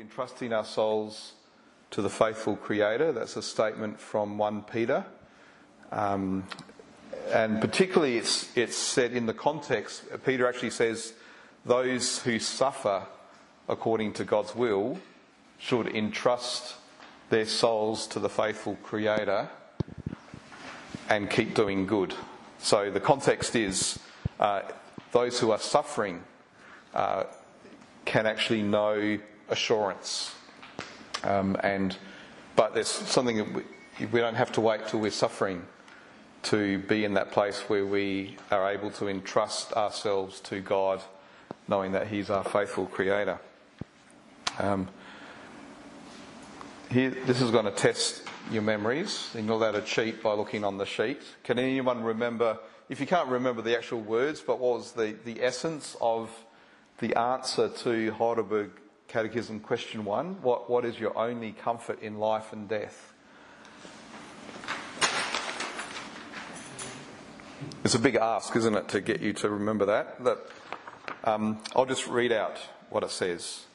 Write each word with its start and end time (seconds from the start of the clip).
entrusting 0.00 0.54
our 0.54 0.64
souls 0.64 1.34
to 1.90 2.00
the 2.00 2.08
faithful 2.08 2.56
Creator. 2.56 3.12
That's 3.12 3.36
a 3.36 3.42
statement 3.42 4.00
from 4.00 4.38
1 4.38 4.62
Peter. 4.62 5.04
Um, 5.90 6.44
and 7.30 7.60
particularly, 7.60 8.16
it's, 8.16 8.56
it's 8.56 8.76
said 8.76 9.12
in 9.12 9.26
the 9.26 9.34
context, 9.34 10.04
Peter 10.24 10.48
actually 10.48 10.70
says, 10.70 11.12
those 11.66 12.20
who 12.20 12.38
suffer 12.38 13.02
according 13.68 14.14
to 14.14 14.24
God's 14.24 14.54
will 14.54 14.98
should 15.58 15.88
entrust 15.88 16.76
their 17.28 17.44
souls 17.44 18.06
to 18.08 18.18
the 18.18 18.30
faithful 18.30 18.76
Creator 18.82 19.50
and 21.10 21.28
keep 21.28 21.54
doing 21.54 21.86
good. 21.86 22.14
So 22.58 22.90
the 22.90 23.00
context 23.00 23.54
is 23.54 23.98
uh, 24.40 24.62
those 25.12 25.38
who 25.38 25.50
are 25.50 25.58
suffering 25.58 26.22
uh, 26.94 27.24
can 28.06 28.26
actually 28.26 28.62
know 28.62 29.18
assurance. 29.48 30.34
Um, 31.24 31.56
and 31.62 31.96
but 32.56 32.74
there's 32.74 32.88
something 32.88 33.36
that 33.38 33.52
we, 33.52 34.06
we 34.06 34.20
don't 34.20 34.34
have 34.34 34.52
to 34.52 34.60
wait 34.60 34.86
till 34.88 35.00
we're 35.00 35.10
suffering 35.10 35.64
to 36.44 36.78
be 36.78 37.04
in 37.04 37.14
that 37.14 37.30
place 37.30 37.60
where 37.68 37.86
we 37.86 38.36
are 38.50 38.70
able 38.70 38.90
to 38.90 39.08
entrust 39.08 39.72
ourselves 39.74 40.40
to 40.40 40.60
God, 40.60 41.00
knowing 41.68 41.92
that 41.92 42.08
He's 42.08 42.30
our 42.30 42.44
faithful 42.44 42.86
Creator. 42.86 43.38
Um, 44.58 44.88
here, 46.90 47.10
this 47.10 47.40
is 47.40 47.50
going 47.50 47.64
to 47.64 47.70
test 47.70 48.22
your 48.50 48.62
memories. 48.62 49.30
You're 49.34 49.44
not 49.44 49.54
allowed 49.54 49.72
to 49.72 49.82
cheat 49.82 50.22
by 50.22 50.34
looking 50.34 50.64
on 50.64 50.76
the 50.78 50.84
sheet. 50.84 51.22
Can 51.44 51.58
anyone 51.58 52.02
remember, 52.02 52.58
if 52.88 53.00
you 53.00 53.06
can't 53.06 53.28
remember 53.28 53.62
the 53.62 53.76
actual 53.76 54.00
words, 54.00 54.40
but 54.40 54.58
what 54.58 54.78
was 54.78 54.92
the, 54.92 55.16
the 55.24 55.42
essence 55.42 55.96
of 56.00 56.30
the 56.98 57.16
answer 57.16 57.68
to 57.68 58.12
Heidelberg 58.12 58.70
Catechism 59.12 59.60
question 59.60 60.06
one? 60.06 60.40
What, 60.40 60.70
what 60.70 60.86
is 60.86 60.98
your 60.98 61.16
only 61.18 61.52
comfort 61.52 62.00
in 62.00 62.18
life 62.18 62.54
and 62.54 62.66
death? 62.66 63.12
It's 67.84 67.94
a 67.94 67.98
big 67.98 68.14
ask, 68.14 68.56
isn't 68.56 68.74
it, 68.74 68.88
to 68.88 69.02
get 69.02 69.20
you 69.20 69.34
to 69.34 69.50
remember 69.50 69.84
that? 69.84 70.24
That 70.24 70.38
um, 71.24 71.58
I'll 71.76 71.84
just 71.84 72.08
read 72.08 72.32
out 72.32 72.56
what 72.88 73.02
it 73.02 73.10
says. 73.10 73.66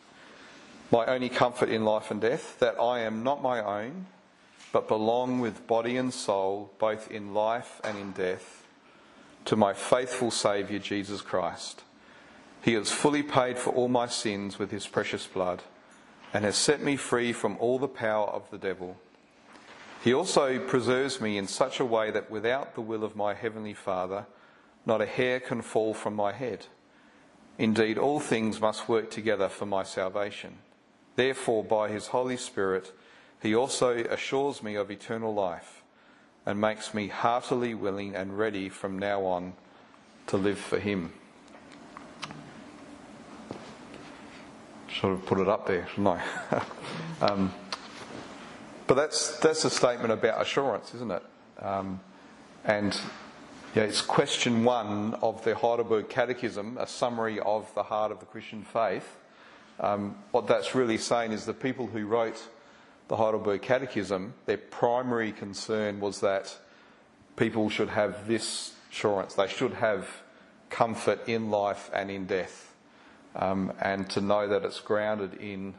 My 0.91 1.05
only 1.05 1.29
comfort 1.29 1.69
in 1.69 1.85
life 1.85 2.09
and 2.09 2.19
death, 2.19 2.57
that 2.57 2.79
I 2.81 3.01
am 3.01 3.21
not 3.21 3.43
my 3.43 3.63
own, 3.63 4.07
but 4.71 4.87
belong 4.87 5.39
with 5.39 5.67
body 5.67 5.97
and 5.97 6.11
soul, 6.11 6.73
both 6.79 7.11
in 7.11 7.35
life 7.35 7.79
and 7.83 7.95
in 7.99 8.11
death, 8.13 8.65
to 9.45 9.55
my 9.55 9.73
faithful 9.73 10.31
Saviour 10.31 10.79
Jesus 10.79 11.21
Christ. 11.21 11.83
He 12.61 12.73
has 12.73 12.91
fully 12.91 13.23
paid 13.23 13.57
for 13.57 13.73
all 13.73 13.87
my 13.87 14.07
sins 14.07 14.59
with 14.59 14.71
his 14.71 14.87
precious 14.87 15.25
blood, 15.27 15.63
and 16.33 16.43
has 16.43 16.57
set 16.57 16.81
me 16.81 16.97
free 16.97 17.33
from 17.33 17.57
all 17.59 17.79
the 17.79 17.87
power 17.87 18.27
of 18.27 18.49
the 18.51 18.57
devil. 18.57 18.97
He 20.03 20.13
also 20.13 20.59
preserves 20.59 21.19
me 21.19 21.37
in 21.37 21.47
such 21.47 21.79
a 21.79 21.85
way 21.85 22.11
that 22.11 22.29
without 22.29 22.75
the 22.75 22.81
will 22.81 23.03
of 23.03 23.15
my 23.15 23.33
heavenly 23.33 23.73
Father, 23.73 24.25
not 24.85 25.01
a 25.01 25.05
hair 25.05 25.39
can 25.39 25.61
fall 25.61 25.93
from 25.93 26.15
my 26.15 26.31
head. 26.31 26.67
Indeed, 27.57 27.97
all 27.97 28.19
things 28.19 28.61
must 28.61 28.87
work 28.87 29.09
together 29.09 29.49
for 29.49 29.65
my 29.65 29.83
salvation. 29.83 30.59
Therefore, 31.15 31.63
by 31.63 31.89
his 31.89 32.07
Holy 32.07 32.37
Spirit, 32.37 32.93
he 33.41 33.55
also 33.55 33.95
assures 33.95 34.61
me 34.61 34.75
of 34.75 34.91
eternal 34.91 35.33
life 35.33 35.83
and 36.45 36.61
makes 36.61 36.93
me 36.93 37.07
heartily 37.07 37.73
willing 37.73 38.15
and 38.15 38.37
ready 38.37 38.69
from 38.69 38.99
now 38.99 39.25
on 39.25 39.53
to 40.27 40.37
live 40.37 40.59
for 40.59 40.79
him. 40.79 41.11
Should 44.99 45.11
of 45.11 45.27
put 45.27 45.37
it 45.37 45.47
up 45.47 45.67
there, 45.67 45.87
shouldn't 45.89 46.07
I? 46.07 46.63
um, 47.21 47.53
but 48.87 48.95
that's, 48.95 49.37
that's 49.37 49.63
a 49.63 49.69
statement 49.69 50.11
about 50.11 50.41
assurance, 50.41 50.95
isn't 50.95 51.11
it? 51.11 51.23
Um, 51.59 51.99
and 52.65 52.99
yeah, 53.75 53.83
it's 53.83 54.01
question 54.01 54.63
one 54.63 55.13
of 55.21 55.43
the 55.43 55.53
Heidelberg 55.53 56.09
Catechism, 56.09 56.79
a 56.79 56.87
summary 56.87 57.39
of 57.39 57.71
the 57.75 57.83
heart 57.83 58.11
of 58.11 58.19
the 58.19 58.25
Christian 58.25 58.63
faith. 58.63 59.17
Um, 59.79 60.15
what 60.31 60.47
that's 60.47 60.73
really 60.73 60.97
saying 60.97 61.31
is 61.31 61.45
the 61.45 61.53
people 61.53 61.85
who 61.85 62.07
wrote 62.07 62.41
the 63.07 63.17
Heidelberg 63.17 63.61
Catechism, 63.61 64.33
their 64.47 64.57
primary 64.57 65.31
concern 65.31 65.99
was 65.99 66.21
that 66.21 66.57
people 67.35 67.69
should 67.69 67.89
have 67.89 68.27
this 68.27 68.73
assurance. 68.91 69.35
They 69.35 69.47
should 69.47 69.73
have 69.75 70.09
comfort 70.71 71.29
in 71.29 71.51
life 71.51 71.91
and 71.93 72.09
in 72.09 72.25
death. 72.25 72.66
Um, 73.35 73.71
and 73.79 74.09
to 74.11 74.21
know 74.21 74.47
that 74.47 74.63
it's 74.63 74.79
grounded 74.79 75.35
in 75.35 75.75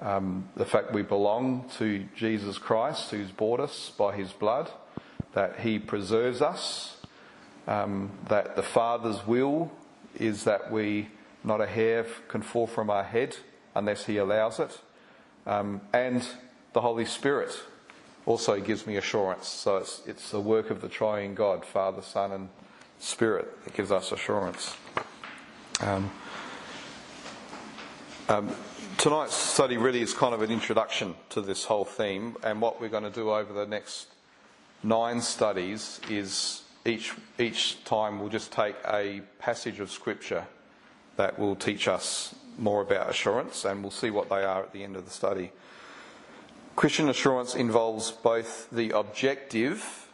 um, 0.00 0.48
the 0.56 0.64
fact 0.64 0.92
we 0.92 1.02
belong 1.02 1.68
to 1.78 2.06
Jesus 2.14 2.58
Christ, 2.58 3.10
who's 3.10 3.30
bought 3.30 3.60
us 3.60 3.90
by 3.98 4.14
his 4.14 4.32
blood, 4.32 4.70
that 5.34 5.60
he 5.60 5.78
preserves 5.78 6.40
us, 6.40 6.96
um, 7.66 8.10
that 8.28 8.54
the 8.54 8.62
Father's 8.62 9.26
will 9.26 9.72
is 10.18 10.44
that 10.44 10.70
we, 10.70 11.08
not 11.42 11.60
a 11.60 11.66
hair 11.66 12.06
can 12.28 12.42
fall 12.42 12.66
from 12.66 12.90
our 12.90 13.04
head 13.04 13.36
unless 13.74 14.06
he 14.06 14.16
allows 14.16 14.60
it, 14.60 14.78
um, 15.46 15.80
and 15.92 16.26
the 16.72 16.80
Holy 16.80 17.04
Spirit 17.04 17.60
also 18.26 18.60
gives 18.60 18.86
me 18.86 18.96
assurance. 18.96 19.48
So 19.48 19.78
it's, 19.78 20.02
it's 20.06 20.30
the 20.30 20.40
work 20.40 20.70
of 20.70 20.80
the 20.80 20.88
triune 20.88 21.34
God, 21.34 21.64
Father, 21.64 22.02
Son, 22.02 22.32
and 22.32 22.48
Spirit 22.98 23.64
that 23.64 23.74
gives 23.74 23.90
us 23.90 24.12
assurance. 24.12 24.76
Um, 25.80 26.10
um, 28.28 28.54
tonight's 28.96 29.34
study 29.34 29.76
really 29.76 30.00
is 30.00 30.12
kind 30.12 30.34
of 30.34 30.42
an 30.42 30.50
introduction 30.50 31.14
to 31.30 31.40
this 31.40 31.64
whole 31.64 31.84
theme, 31.84 32.36
and 32.42 32.60
what 32.60 32.80
we're 32.80 32.88
going 32.88 33.04
to 33.04 33.10
do 33.10 33.30
over 33.30 33.52
the 33.52 33.66
next 33.66 34.08
nine 34.82 35.20
studies 35.20 36.00
is 36.08 36.62
each 36.84 37.12
each 37.38 37.82
time 37.84 38.20
we'll 38.20 38.28
just 38.28 38.52
take 38.52 38.76
a 38.86 39.20
passage 39.38 39.80
of 39.80 39.90
scripture 39.90 40.46
that 41.16 41.38
will 41.38 41.56
teach 41.56 41.88
us 41.88 42.34
more 42.58 42.82
about 42.82 43.08
assurance, 43.08 43.64
and 43.64 43.82
we'll 43.82 43.90
see 43.90 44.10
what 44.10 44.28
they 44.28 44.44
are 44.44 44.62
at 44.62 44.72
the 44.72 44.84
end 44.84 44.96
of 44.96 45.04
the 45.04 45.10
study. 45.10 45.50
Christian 46.76 47.08
assurance 47.08 47.54
involves 47.54 48.10
both 48.10 48.68
the 48.70 48.90
objective 48.90 50.06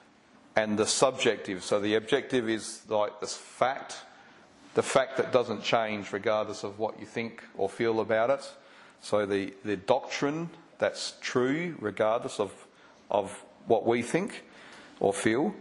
and 0.57 0.79
the 0.79 0.87
subjective. 0.87 1.63
So 1.63 1.81
the 1.81 1.95
objective 1.95 2.49
is 2.49 2.83
like 2.89 3.21
this 3.21 3.37
fact, 3.37 3.99
the 4.75 4.83
fact 4.83 5.17
that 5.17 5.33
doesn't 5.33 5.63
change 5.63 6.13
regardless 6.13 6.65
of 6.65 6.79
what 6.79 6.99
you 7.01 7.07
think 7.07 7.43
or 7.57 7.69
feel 7.69 8.01
about 8.01 8.31
it. 8.31 8.53
So 9.01 9.27
the, 9.27 9.55
the 9.65 9.77
doctrine 9.77 10.51
that's 10.79 11.15
true 11.21 11.77
regardless 11.81 12.41
of, 12.41 12.53
of 13.11 13.45
what 13.67 13.87
we 13.87 14.03
think 14.03 14.45
or 15.01 15.13
feel, 15.13 15.55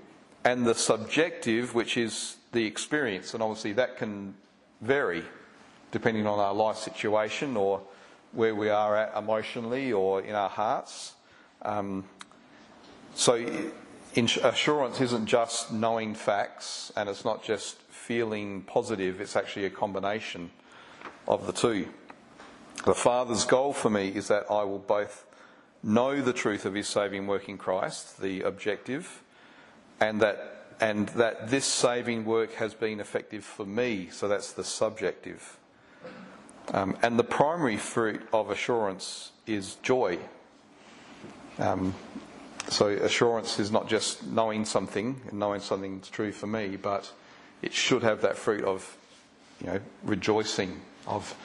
and 0.44 0.66
the 0.66 0.76
subjective, 0.76 1.74
which 1.74 1.98
is 1.98 2.38
the 2.52 2.66
experience. 2.66 3.34
And 3.34 3.42
obviously 3.42 3.74
that 3.74 3.98
can 3.98 4.34
vary 4.82 5.24
depending 5.92 6.26
on 6.26 6.40
our 6.40 6.54
life 6.54 6.78
situation 6.78 7.56
or 7.56 7.82
where 8.32 8.56
we 8.56 8.70
are 8.70 8.98
at 8.98 9.16
emotionally 9.16 9.94
or 9.94 10.22
in 10.22 10.34
our 10.34 10.50
hearts. 10.50 11.14
Um, 11.62 12.04
so 13.14 13.46
assurance 14.16 15.00
isn't 15.02 15.28
just 15.28 15.72
knowing 15.72 16.16
facts 16.16 16.92
and 16.96 17.08
it's 17.08 17.24
not 17.24 17.44
just 17.44 17.78
feeling 18.06 18.62
positive, 18.64 19.22
it's 19.22 19.38
actually 19.38 19.66
a 19.66 19.70
combination 19.70 20.52
of 21.26 21.48
the 21.48 21.54
two. 21.54 21.88
The 22.86 22.94
Father's 22.94 23.46
goal 23.46 23.72
for 23.72 23.90
me 23.90 24.10
is 24.10 24.28
that 24.28 24.46
I 24.50 24.64
will 24.64 24.80
both 24.80 25.26
know 25.82 26.22
the 26.22 26.34
truth 26.34 26.66
of 26.66 26.74
His 26.74 26.88
saving 26.88 27.28
work 27.28 27.48
in 27.48 27.58
Christ, 27.58 28.22
the 28.22 28.42
objective, 28.42 29.24
and 30.02 30.22
that 30.22 30.50
and 30.82 31.08
that 31.10 31.50
this 31.50 31.66
saving 31.66 32.26
work 32.26 32.54
has 32.56 32.74
been 32.74 33.00
effective 33.00 33.46
for 33.46 33.66
me. 33.66 34.10
So 34.12 34.28
that's 34.28 34.52
the 34.52 34.66
subjective. 34.66 35.58
Um, 36.74 36.98
and 37.02 37.18
the 37.18 37.24
primary 37.24 37.78
fruit 37.78 38.22
of 38.34 38.50
assurance 38.50 39.32
is 39.48 39.76
joy. 39.76 40.18
Um, 41.58 41.94
so 42.68 42.88
assurance 42.88 43.60
is 43.60 43.72
not 43.72 43.88
just 43.88 44.26
knowing 44.26 44.66
something 44.66 45.22
and 45.30 45.40
knowing 45.40 45.62
something's 45.62 46.10
true 46.10 46.32
for 46.34 46.48
me, 46.48 46.76
but 46.76 47.10
it 47.64 47.74
should 47.74 48.04
have 48.04 48.22
that 48.22 48.38
fruit 48.38 48.64
of, 48.64 48.98
you 49.62 49.68
know, 49.68 49.80
rejoicing, 50.04 50.82
of 51.08 51.36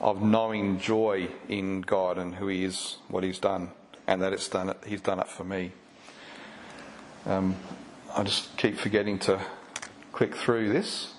of 0.00 0.22
knowing 0.22 0.78
joy 0.78 1.28
in 1.48 1.80
God 1.80 2.18
and 2.18 2.34
who 2.34 2.48
He 2.48 2.64
is, 2.64 2.98
what 3.08 3.24
He's 3.24 3.38
done, 3.38 3.70
and 4.06 4.22
that 4.22 4.32
it's 4.32 4.48
done 4.48 4.68
it, 4.68 4.78
He's 4.86 5.00
done 5.00 5.20
it 5.20 5.28
for 5.28 5.44
me. 5.44 5.72
Um, 7.26 7.56
I 8.14 8.22
just 8.22 8.56
keep 8.56 8.78
forgetting 8.78 9.18
to 9.20 9.40
click 10.12 10.34
through 10.34 10.72
this. 10.72 11.14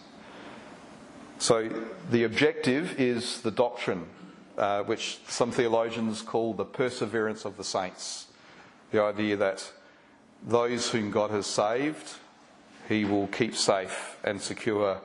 So 1.37 1.69
the 2.09 2.23
objective 2.23 2.99
is 2.99 3.41
the 3.41 3.51
doctrine, 3.51 4.05
uh, 4.57 4.83
which 4.83 5.19
some 5.27 5.51
theologians 5.51 6.21
call 6.21 6.53
the 6.53 6.65
perseverance 6.65 7.45
of 7.45 7.57
the 7.57 7.63
saints. 7.63 8.27
The 8.91 9.01
idea 9.01 9.37
that 9.37 9.71
those 10.45 10.89
whom 10.89 11.11
God 11.11 11.31
has 11.31 11.45
saved, 11.45 12.15
He 12.89 13.05
will 13.05 13.27
keep 13.27 13.55
safe 13.55 14.17
and 14.23 14.41
secure 14.41 14.99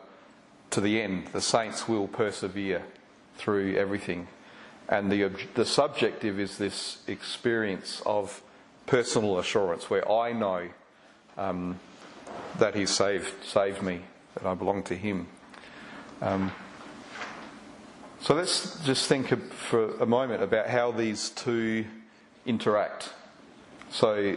to 0.71 0.81
the 0.81 1.03
end. 1.03 1.29
The 1.33 1.43
saints 1.43 1.87
will 1.87 2.09
persevere 2.09 2.83
through 3.37 3.77
everything. 3.77 4.27
And 4.89 5.13
the, 5.13 5.31
the 5.55 5.67
subjective 5.67 6.41
is 6.41 6.57
this 6.57 7.03
experience 7.07 8.03
of 8.07 8.43
personal 8.87 9.39
assurance 9.39 9.91
where 9.91 10.11
I 10.11 10.33
know 10.33 10.69
um, 11.37 11.79
that 12.59 12.75
He 12.75 12.87
saved, 12.87 13.45
saved 13.45 13.83
me, 13.83 14.01
that 14.35 14.47
I 14.47 14.55
belong 14.55 14.83
to 14.85 14.97
Him. 14.97 15.29
Um, 16.23 16.53
so 18.21 18.35
let's 18.35 18.83
just 18.85 19.07
think 19.09 19.29
for 19.53 19.95
a 19.99 20.07
moment 20.07 20.43
about 20.43 20.69
how 20.69 20.91
these 20.91 21.29
two 21.29 21.85
interact. 22.47 23.11
So 23.91 24.37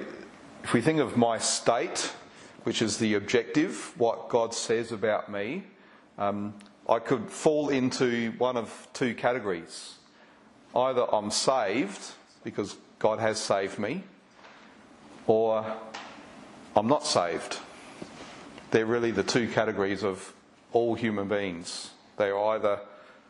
if 0.63 0.73
we 0.73 0.81
think 0.81 0.99
of 0.99 1.15
my 1.15 1.37
state, 1.37 2.11
which 2.67 2.81
is 2.81 2.97
the 2.97 3.13
objective, 3.13 3.93
what 3.97 4.27
God 4.27 4.53
says 4.53 4.91
about 4.91 5.31
me, 5.31 5.63
um, 6.17 6.53
I 6.89 6.99
could 6.99 7.29
fall 7.29 7.69
into 7.69 8.33
one 8.39 8.57
of 8.57 8.89
two 8.91 9.15
categories. 9.15 9.95
Either 10.75 11.05
I'm 11.15 11.31
saved 11.31 12.11
because 12.43 12.75
God 12.99 13.19
has 13.19 13.39
saved 13.39 13.79
me, 13.79 14.03
or 15.27 15.65
I'm 16.75 16.87
not 16.87 17.05
saved. 17.05 17.57
They're 18.71 18.85
really 18.85 19.11
the 19.11 19.23
two 19.23 19.47
categories 19.47 20.03
of 20.03 20.33
all 20.73 20.93
human 20.93 21.29
beings. 21.29 21.91
They 22.17 22.31
are 22.31 22.55
either 22.55 22.81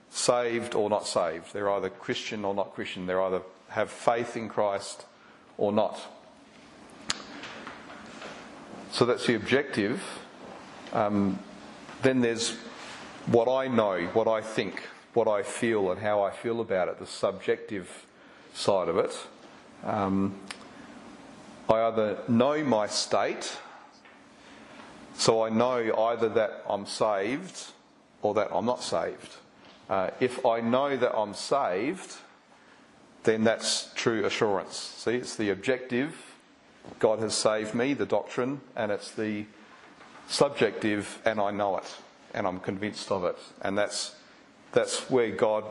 saved 0.10 0.74
or 0.74 0.90
not 0.90 1.06
saved. 1.06 1.54
They're 1.54 1.70
either 1.70 1.92
Christian 1.92 2.44
or 2.44 2.56
not 2.56 2.74
Christian. 2.74 3.06
They 3.06 3.14
either 3.14 3.44
have 3.70 3.92
faith 3.92 4.36
in 4.36 4.50
Christ 4.50 5.06
or 5.60 5.72
not. 5.72 6.00
So 8.92 9.06
that's 9.06 9.26
the 9.28 9.36
objective. 9.36 10.04
Um, 10.94 11.40
then 12.02 12.22
there's 12.22 12.56
what 13.28 13.48
I 13.50 13.68
know, 13.68 14.08
what 14.14 14.28
I 14.28 14.42
think, 14.42 14.84
what 15.14 15.28
I 15.28 15.44
feel, 15.44 15.92
and 15.92 16.02
how 16.02 16.22
I 16.24 16.32
feel 16.32 16.62
about 16.62 16.88
it, 16.88 17.00
the 17.00 17.06
subjective 17.06 18.06
side 18.54 18.88
of 18.88 18.98
it. 18.98 19.16
Um, 19.84 20.36
I 21.70 21.82
either 21.84 22.18
know 22.28 22.64
my 22.64 22.88
state, 22.88 23.58
so 25.16 25.44
I 25.44 25.50
know 25.50 26.08
either 26.10 26.30
that 26.30 26.64
I'm 26.70 26.86
saved 26.86 27.72
or 28.22 28.34
that 28.36 28.50
I'm 28.54 28.66
not 28.66 28.82
saved. 28.82 29.36
Uh, 29.90 30.10
if 30.20 30.46
I 30.46 30.62
know 30.62 30.96
that 30.96 31.16
I'm 31.16 31.34
saved, 31.34 32.16
then 33.24 33.44
that's 33.44 33.92
true 33.96 34.26
assurance. 34.26 34.78
See, 34.78 35.16
it's 35.16 35.36
the 35.36 35.50
objective, 35.50 36.27
God 37.00 37.20
has 37.20 37.36
saved 37.36 37.74
me, 37.74 37.94
the 37.94 38.06
doctrine, 38.06 38.62
and 38.76 38.92
it's 38.92 39.12
the 39.12 39.46
subjective, 40.28 41.22
and 41.26 41.40
I 41.40 41.52
know 41.52 41.78
it, 41.78 41.96
and 42.34 42.48
I'm 42.48 42.60
convinced 42.60 43.12
of 43.12 43.24
it. 43.24 43.38
And 43.62 43.78
that's, 43.78 44.16
that's 44.72 45.10
where 45.10 45.32
God 45.32 45.64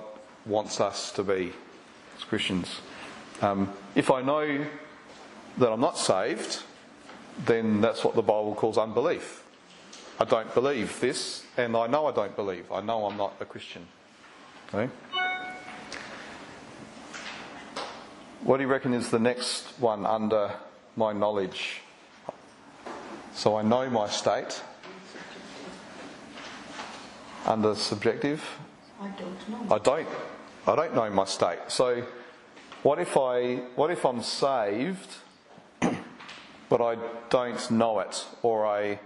wants 0.45 0.81
us 0.81 1.13
to 1.13 1.23
be 1.23 1.53
as 2.17 2.25
Christians. 2.25 2.81
Um, 3.43 3.73
if 3.95 4.11
I 4.11 4.23
know 4.23 4.65
that 5.59 5.73
I'm 5.73 5.81
not 5.81 5.99
saved, 5.99 6.63
then 7.45 7.81
that's 7.81 8.05
what 8.05 8.15
the 8.15 8.23
Bible 8.23 8.55
calls 8.55 8.79
unbelief. 8.79 9.43
I 10.19 10.25
don't 10.25 10.53
believe 10.55 10.99
this, 11.01 11.45
and 11.57 11.77
I 11.77 11.87
know 11.87 12.07
I 12.07 12.13
don't 12.13 12.35
believe. 12.35 12.73
I 12.73 12.81
know 12.81 13.07
I'm 13.07 13.19
not 13.19 13.35
a 13.41 13.45
Christian. 13.45 13.87
Okay? 14.73 14.91
What 18.43 18.57
do 18.57 18.63
you 18.63 18.69
reckon 18.69 18.95
is 18.95 19.11
the 19.11 19.19
next 19.19 19.65
one 19.79 20.07
under 20.07 20.53
my 20.97 21.13
knowledge? 21.13 21.83
So 23.35 23.57
I 23.57 23.63
know 23.63 23.89
my 23.91 24.09
state. 24.09 24.63
Under 27.45 27.75
subjective? 27.75 28.43
I 29.01 29.09
don't 29.09 29.49
know. 29.49 29.75
I 29.75 29.79
don't. 29.79 30.09
I 30.67 30.75
don't 30.75 30.95
know 30.95 31.11
my 31.11 31.27
state. 31.27 31.59
So 31.69 32.03
what 32.83 32.99
if 32.99 33.17
I 33.17 33.57
what 33.77 33.91
if 33.91 34.05
I'm 34.05 34.23
saved 34.23 35.11
but 36.69 36.81
I 36.81 36.97
don't 37.31 37.71
know 37.71 38.01
it 38.01 38.25
or 38.43 38.67
I 38.67 38.99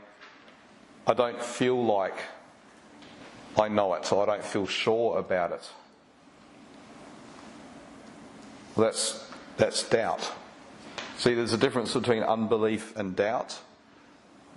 I 1.07 1.15
don't 1.15 1.43
feel 1.43 1.85
like 1.85 2.17
I 3.59 3.69
know 3.69 3.93
it 3.95 4.11
or 4.13 4.23
I 4.23 4.27
don't 4.37 4.45
feel 4.45 4.67
sure 4.67 5.19
about 5.19 5.53
it? 5.53 5.71
Well, 8.77 8.87
that's 8.87 9.29
that's 9.57 9.83
doubt. 9.83 10.33
See, 11.21 11.35
there's 11.35 11.53
a 11.53 11.59
difference 11.59 11.93
between 11.93 12.23
unbelief 12.23 12.97
and 12.97 13.15
doubt. 13.15 13.61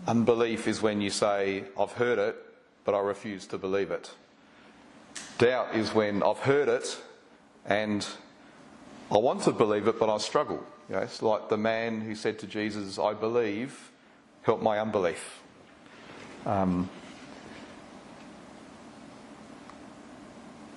Unbelief 0.08 0.66
is 0.66 0.82
when 0.82 1.02
you 1.02 1.10
say, 1.10 1.66
I've 1.78 1.92
heard 1.92 2.18
it, 2.18 2.38
but 2.86 2.96
I 2.96 3.00
refuse 3.00 3.46
to 3.48 3.58
believe 3.58 3.92
it. 3.92 4.12
Doubt 5.40 5.76
is 5.76 5.94
when 5.94 6.24
I've 6.24 6.40
heard 6.40 6.70
it 6.70 7.02
and 7.66 8.08
I 9.12 9.18
want 9.18 9.42
to 9.42 9.52
believe 9.52 9.90
it, 9.90 10.00
but 10.00 10.10
I 10.10 10.18
struggle. 10.20 10.66
You 10.88 10.96
know, 10.96 11.02
it's 11.02 11.22
like 11.22 11.50
the 11.50 11.58
man 11.58 12.00
who 12.00 12.16
said 12.16 12.40
to 12.40 12.48
Jesus, 12.48 12.98
I 12.98 13.14
believe, 13.14 13.92
help 14.44 14.62
my 14.62 14.80
unbelief. 14.80 15.42
Um, 16.46 16.90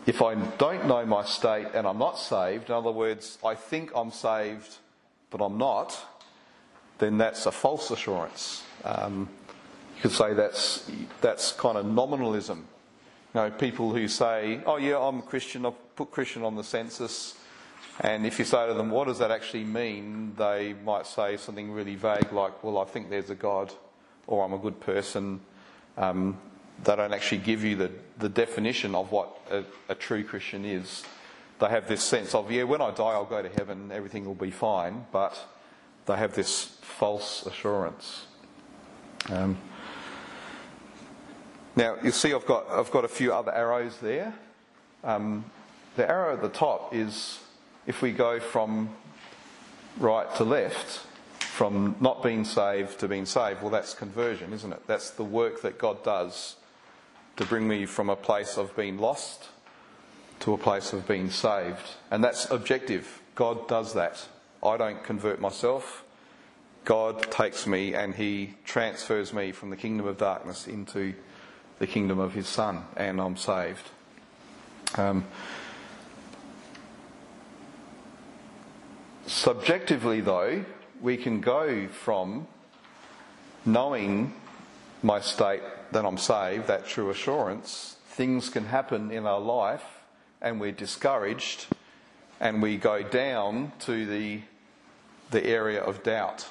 if 0.04 0.20
I 0.20 0.34
don't 0.34 0.88
know 0.88 1.06
my 1.06 1.24
state 1.24 1.68
and 1.74 1.86
I'm 1.86 1.98
not 1.98 2.18
saved, 2.18 2.70
in 2.70 2.74
other 2.74 2.90
words, 2.90 3.38
I 3.44 3.54
think 3.54 3.92
I'm 3.94 4.10
saved 4.10 4.78
but 5.30 5.40
I'm 5.40 5.58
not, 5.58 5.98
then 6.98 7.18
that's 7.18 7.46
a 7.46 7.52
false 7.52 7.90
assurance. 7.90 8.62
Um, 8.84 9.28
you 9.96 10.02
could 10.02 10.12
say 10.12 10.34
that's 10.34 10.90
that's 11.20 11.52
kind 11.52 11.78
of 11.78 11.86
nominalism. 11.86 12.66
You 13.34 13.40
know, 13.40 13.50
people 13.50 13.92
who 13.92 14.08
say, 14.08 14.60
"Oh 14.66 14.76
yeah, 14.76 14.98
I'm 14.98 15.18
a 15.18 15.22
Christian. 15.22 15.66
I've 15.66 15.96
put 15.96 16.10
Christian 16.10 16.42
on 16.42 16.54
the 16.54 16.64
census," 16.64 17.34
and 18.00 18.26
if 18.26 18.38
you 18.38 18.44
say 18.44 18.66
to 18.66 18.74
them, 18.74 18.90
"What 18.90 19.08
does 19.08 19.18
that 19.18 19.30
actually 19.30 19.64
mean?" 19.64 20.34
they 20.36 20.74
might 20.84 21.06
say 21.06 21.36
something 21.36 21.72
really 21.72 21.96
vague 21.96 22.32
like, 22.32 22.62
"Well, 22.62 22.78
I 22.78 22.84
think 22.84 23.10
there's 23.10 23.30
a 23.30 23.34
God," 23.34 23.72
or 24.26 24.44
"I'm 24.44 24.52
a 24.52 24.58
good 24.58 24.80
person." 24.80 25.40
Um, 25.96 26.38
they 26.84 26.94
don't 26.94 27.14
actually 27.14 27.38
give 27.38 27.64
you 27.64 27.76
the, 27.76 27.90
the 28.18 28.28
definition 28.28 28.94
of 28.94 29.10
what 29.10 29.36
a, 29.50 29.64
a, 29.88 29.94
true 29.94 30.22
Christian 30.22 30.64
is. 30.64 31.04
They 31.58 31.68
have 31.68 31.88
this 31.88 32.02
sense 32.02 32.34
of, 32.34 32.50
yeah, 32.50 32.64
when 32.64 32.82
I 32.82 32.90
die, 32.90 33.04
I'll 33.04 33.24
go 33.24 33.40
to 33.42 33.48
heaven, 33.48 33.90
everything 33.90 34.26
will 34.26 34.34
be 34.34 34.50
fine, 34.50 35.06
but 35.10 35.38
they 36.04 36.16
have 36.16 36.34
this 36.34 36.64
false 36.82 37.46
assurance. 37.46 38.26
Um, 39.30 39.56
now, 41.74 41.96
you 42.02 42.10
see, 42.10 42.34
I've 42.34 42.46
got, 42.46 42.70
I've 42.70 42.90
got 42.90 43.04
a 43.04 43.08
few 43.08 43.32
other 43.32 43.52
arrows 43.52 43.98
there. 43.98 44.34
Um, 45.02 45.44
the 45.96 46.08
arrow 46.08 46.34
at 46.34 46.42
the 46.42 46.48
top 46.48 46.94
is 46.94 47.40
if 47.86 48.02
we 48.02 48.12
go 48.12 48.38
from 48.38 48.90
right 49.98 50.32
to 50.36 50.44
left, 50.44 51.06
from 51.38 51.96
not 52.00 52.22
being 52.22 52.44
saved 52.44 53.00
to 53.00 53.08
being 53.08 53.24
saved, 53.24 53.62
well, 53.62 53.70
that's 53.70 53.94
conversion, 53.94 54.52
isn't 54.52 54.72
it? 54.72 54.86
That's 54.86 55.10
the 55.10 55.24
work 55.24 55.62
that 55.62 55.78
God 55.78 56.02
does 56.04 56.56
to 57.36 57.46
bring 57.46 57.66
me 57.66 57.86
from 57.86 58.10
a 58.10 58.16
place 58.16 58.58
of 58.58 58.76
being 58.76 58.98
lost 58.98 59.48
to 60.40 60.54
a 60.54 60.58
place 60.58 60.92
of 60.92 61.06
being 61.06 61.30
saved. 61.30 61.94
And 62.10 62.22
that's 62.22 62.50
objective. 62.50 63.20
God 63.34 63.68
does 63.68 63.94
that. 63.94 64.26
I 64.62 64.76
don't 64.76 65.02
convert 65.04 65.40
myself. 65.40 66.04
God 66.84 67.30
takes 67.32 67.66
me 67.66 67.94
and 67.94 68.14
He 68.14 68.54
transfers 68.64 69.32
me 69.32 69.52
from 69.52 69.70
the 69.70 69.76
kingdom 69.76 70.06
of 70.06 70.18
darkness 70.18 70.66
into 70.66 71.14
the 71.78 71.86
kingdom 71.86 72.18
of 72.18 72.32
His 72.32 72.46
Son, 72.46 72.84
and 72.96 73.20
I'm 73.20 73.36
saved. 73.36 73.90
Um, 74.94 75.24
subjectively, 79.26 80.20
though, 80.20 80.64
we 81.00 81.16
can 81.16 81.40
go 81.40 81.88
from 81.88 82.46
knowing 83.64 84.32
my 85.02 85.20
state 85.20 85.62
that 85.92 86.06
I'm 86.06 86.18
saved, 86.18 86.68
that 86.68 86.86
true 86.86 87.10
assurance, 87.10 87.96
things 88.10 88.48
can 88.48 88.64
happen 88.64 89.10
in 89.10 89.26
our 89.26 89.40
life 89.40 89.95
and 90.46 90.60
we're 90.60 90.70
discouraged 90.70 91.66
and 92.38 92.62
we 92.62 92.76
go 92.76 93.02
down 93.02 93.72
to 93.80 94.06
the, 94.06 94.40
the 95.30 95.44
area 95.44 95.82
of 95.82 96.02
doubt 96.04 96.48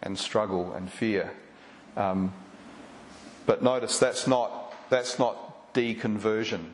and 0.00 0.16
struggle 0.16 0.72
and 0.74 0.90
fear. 0.90 1.32
Um, 1.96 2.32
but 3.44 3.62
notice 3.62 3.98
that's 3.98 4.26
not, 4.28 4.72
that's 4.90 5.18
not 5.18 5.74
deconversion. 5.74 6.70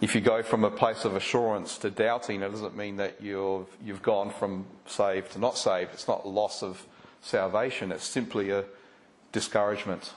If 0.00 0.14
you 0.14 0.20
go 0.20 0.42
from 0.42 0.64
a 0.64 0.70
place 0.70 1.04
of 1.04 1.14
assurance 1.14 1.78
to 1.78 1.90
doubting, 1.90 2.42
it 2.42 2.50
doesn't 2.50 2.76
mean 2.76 2.96
that 2.96 3.20
you've, 3.20 3.68
you've 3.84 4.02
gone 4.02 4.30
from 4.30 4.64
saved 4.86 5.32
to 5.32 5.38
not 5.38 5.56
saved. 5.56 5.90
It's 5.92 6.08
not 6.08 6.26
loss 6.26 6.62
of 6.62 6.84
salvation, 7.20 7.92
it's 7.92 8.04
simply 8.04 8.50
a 8.50 8.64
discouragement. 9.30 10.12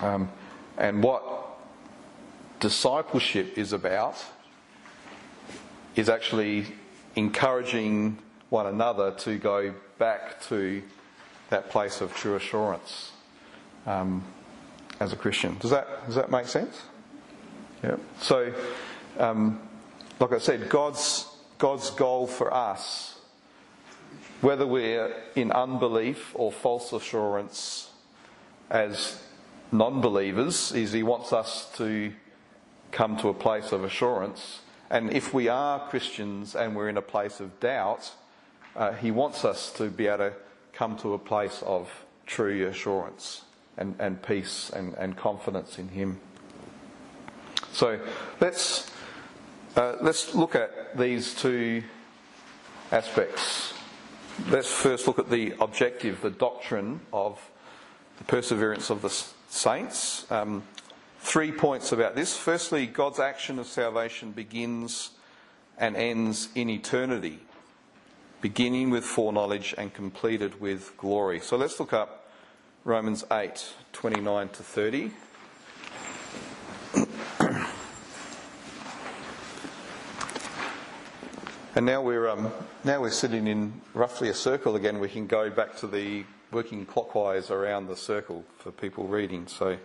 Um, 0.00 0.30
and 0.76 1.02
what 1.02 1.41
discipleship 2.62 3.58
is 3.58 3.72
about 3.72 4.24
is 5.96 6.08
actually 6.08 6.64
encouraging 7.16 8.16
one 8.48 8.66
another 8.66 9.10
to 9.10 9.36
go 9.36 9.74
back 9.98 10.40
to 10.42 10.82
that 11.50 11.68
place 11.68 12.00
of 12.00 12.14
true 12.14 12.36
assurance 12.36 13.12
um, 13.86 14.24
as 15.00 15.12
a 15.12 15.16
Christian. 15.16 15.58
Does 15.58 15.70
that 15.70 16.06
does 16.06 16.14
that 16.14 16.30
make 16.30 16.46
sense? 16.46 16.80
Yeah. 17.82 17.96
So 18.20 18.54
um, 19.18 19.60
like 20.20 20.32
I 20.32 20.38
said, 20.38 20.68
God's, 20.68 21.26
God's 21.58 21.90
goal 21.90 22.28
for 22.28 22.54
us, 22.54 23.18
whether 24.40 24.66
we're 24.66 25.14
in 25.34 25.50
unbelief 25.50 26.30
or 26.34 26.52
false 26.52 26.92
assurance 26.92 27.90
as 28.70 29.20
non 29.72 30.00
believers, 30.00 30.72
is 30.72 30.92
He 30.92 31.02
wants 31.02 31.32
us 31.32 31.70
to 31.76 32.12
come 32.92 33.16
to 33.16 33.28
a 33.28 33.34
place 33.34 33.72
of 33.72 33.82
assurance. 33.82 34.60
And 34.90 35.12
if 35.12 35.32
we 35.32 35.48
are 35.48 35.80
Christians 35.88 36.54
and 36.54 36.76
we're 36.76 36.90
in 36.90 36.98
a 36.98 37.02
place 37.02 37.40
of 37.40 37.58
doubt, 37.58 38.12
uh, 38.76 38.92
He 38.92 39.10
wants 39.10 39.44
us 39.44 39.72
to 39.72 39.88
be 39.88 40.06
able 40.06 40.18
to 40.18 40.32
come 40.72 40.96
to 40.98 41.14
a 41.14 41.18
place 41.18 41.62
of 41.66 41.90
true 42.26 42.66
assurance 42.68 43.42
and, 43.76 43.96
and 43.98 44.22
peace 44.22 44.70
and, 44.70 44.94
and 44.94 45.16
confidence 45.16 45.78
in 45.78 45.88
Him. 45.88 46.20
So 47.72 47.98
let's, 48.40 48.90
uh, 49.76 49.96
let's 50.02 50.34
look 50.34 50.54
at 50.54 50.96
these 50.96 51.34
two 51.34 51.82
aspects. 52.90 53.72
Let's 54.48 54.70
first 54.70 55.06
look 55.06 55.18
at 55.18 55.30
the 55.30 55.54
objective, 55.60 56.20
the 56.20 56.30
doctrine 56.30 57.00
of 57.12 57.40
the 58.18 58.24
perseverance 58.24 58.90
of 58.90 59.00
the 59.00 59.10
saints. 59.48 60.30
Um, 60.30 60.64
three 61.22 61.52
points 61.52 61.92
about 61.92 62.16
this. 62.16 62.36
Firstly, 62.36 62.86
God's 62.86 63.20
action 63.20 63.58
of 63.58 63.66
salvation 63.66 64.32
begins 64.32 65.12
and 65.78 65.96
ends 65.96 66.48
in 66.54 66.68
eternity, 66.68 67.38
beginning 68.40 68.90
with 68.90 69.04
foreknowledge 69.04 69.72
and 69.78 69.94
completed 69.94 70.60
with 70.60 70.96
glory. 70.98 71.38
So 71.40 71.56
let's 71.56 71.78
look 71.78 71.92
up 71.92 72.28
Romans 72.84 73.24
8 73.30 73.72
29 73.92 74.48
to 74.48 74.62
30. 74.62 75.10
And 81.74 81.86
now 81.86 82.02
we're 82.02 82.28
um, 82.28 82.52
now 82.84 83.00
we're 83.00 83.10
sitting 83.10 83.46
in 83.46 83.80
roughly 83.94 84.28
a 84.28 84.34
circle 84.34 84.76
again. 84.76 84.98
We 84.98 85.08
can 85.08 85.26
go 85.26 85.48
back 85.48 85.74
to 85.78 85.86
the 85.86 86.24
working 86.50 86.84
clockwise 86.84 87.50
around 87.50 87.86
the 87.86 87.96
circle 87.96 88.44
for 88.58 88.70
people 88.70 89.04
reading. 89.04 89.46
So 89.46 89.78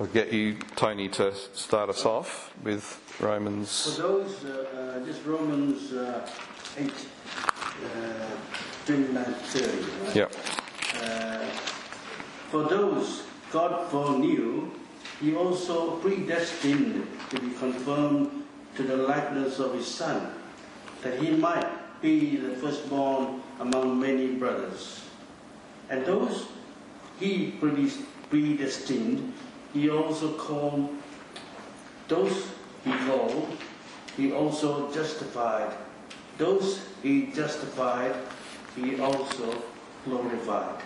I'll 0.00 0.06
get 0.06 0.32
you, 0.32 0.54
Tony, 0.76 1.08
to 1.08 1.34
start 1.54 1.90
us 1.90 2.04
off 2.06 2.54
with 2.62 3.02
Romans. 3.18 3.96
For 3.96 4.02
those, 4.02 4.44
uh, 4.44 5.00
uh, 5.02 5.04
just 5.04 5.26
Romans 5.26 5.92
uh, 5.92 6.24
8, 6.76 6.86
uh, 6.86 8.26
29 8.86 9.24
30. 9.24 9.66
Right? 9.66 10.14
Yep. 10.14 10.34
Uh, 11.02 11.38
for 12.48 12.62
those 12.68 13.24
God 13.50 13.90
foreknew, 13.90 14.70
He 15.20 15.34
also 15.34 15.96
predestined 15.96 17.04
to 17.30 17.40
be 17.40 17.50
conformed 17.54 18.44
to 18.76 18.84
the 18.84 18.98
likeness 18.98 19.58
of 19.58 19.74
His 19.74 19.88
Son, 19.88 20.32
that 21.02 21.18
He 21.18 21.32
might 21.32 21.66
be 22.00 22.36
the 22.36 22.54
firstborn 22.58 23.42
among 23.58 23.98
many 23.98 24.36
brothers. 24.36 25.02
And 25.90 26.06
those 26.06 26.46
He 27.18 27.50
predestined, 28.30 29.32
He 29.72 29.90
also 29.90 30.32
called. 30.32 30.90
Those 32.08 32.48
He 32.84 32.92
called, 33.06 33.48
He 34.16 34.32
also 34.32 34.92
justified. 34.92 35.72
Those 36.38 36.80
He 37.02 37.26
justified, 37.26 38.14
He 38.74 38.98
also 39.00 39.62
glorified. 40.04 40.82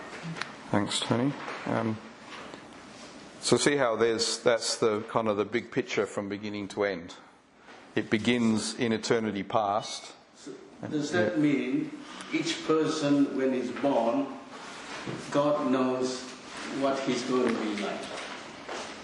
Thanks, 0.71 0.99
Tony. 0.99 1.31
Um, 1.67 1.97
so 3.39 3.57
see 3.57 3.75
how 3.75 3.95
there's 3.95 4.39
that's 4.39 4.77
the 4.77 5.01
kind 5.01 5.27
of 5.27 5.37
the 5.37 5.45
big 5.45 5.71
picture 5.71 6.05
from 6.05 6.29
beginning 6.29 6.67
to 6.69 6.83
end. 6.83 7.15
It 7.95 8.09
begins 8.09 8.73
in 8.75 8.91
eternity 8.91 9.43
past. 9.43 10.13
So 10.35 10.51
does 10.89 11.11
that 11.11 11.39
mean 11.39 11.91
each 12.33 12.65
person, 12.65 13.37
when 13.37 13.53
he's 13.53 13.69
born, 13.69 14.27
God 15.31 15.69
knows 15.69 16.21
what 16.81 16.97
he's 17.01 17.21
going 17.23 17.53
to 17.53 17.61
be 17.61 17.83
like? 17.83 17.99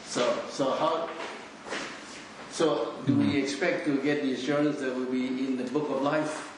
So, 0.09 0.41
so 0.49 0.71
how? 0.71 1.07
So, 2.49 2.95
do 3.05 3.13
we 3.13 3.37
expect 3.37 3.85
to 3.85 4.01
get 4.01 4.23
the 4.23 4.33
assurance 4.33 4.79
that 4.79 4.95
we'll 4.95 5.05
be 5.05 5.27
in 5.27 5.55
the 5.55 5.65
book 5.65 5.87
of 5.91 6.01
life 6.01 6.49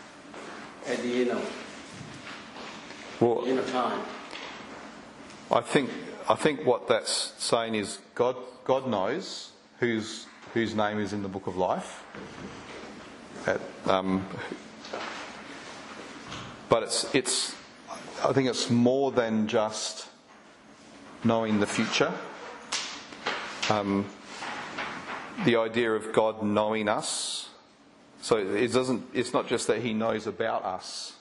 at 0.87 1.01
the 1.03 1.21
end 1.23 1.31
of 1.31 3.17
Well, 3.19 3.45
end 3.45 3.59
of 3.59 3.69
time? 3.69 4.01
I 5.51 5.59
think 5.59 5.89
I 6.29 6.35
think 6.35 6.65
what 6.65 6.87
that's 6.87 7.33
saying 7.39 7.75
is 7.75 7.99
God 8.15 8.37
God 8.63 8.87
knows 8.87 9.51
whose 9.81 10.27
whose 10.53 10.73
name 10.73 10.97
is 10.97 11.11
in 11.11 11.21
the 11.21 11.27
book 11.27 11.47
of 11.47 11.57
life. 11.57 12.05
At, 13.47 13.59
um, 13.85 14.25
but 16.69 16.83
it's 16.83 17.13
it's 17.13 17.53
I 18.23 18.31
think 18.31 18.47
it's 18.47 18.69
more 18.69 19.11
than 19.11 19.49
just 19.49 20.07
knowing 21.25 21.59
the 21.59 21.67
future. 21.67 22.13
Um, 23.69 24.05
the 25.45 25.55
idea 25.55 25.91
of 25.91 26.13
God 26.13 26.43
knowing 26.43 26.87
us. 26.87 27.49
So 28.21 28.37
it 28.37 28.71
doesn't. 28.71 29.03
It's 29.13 29.33
not 29.33 29.47
just 29.47 29.67
that 29.67 29.81
He 29.81 29.93
knows 29.93 30.27
about 30.27 30.63
us. 30.63 31.13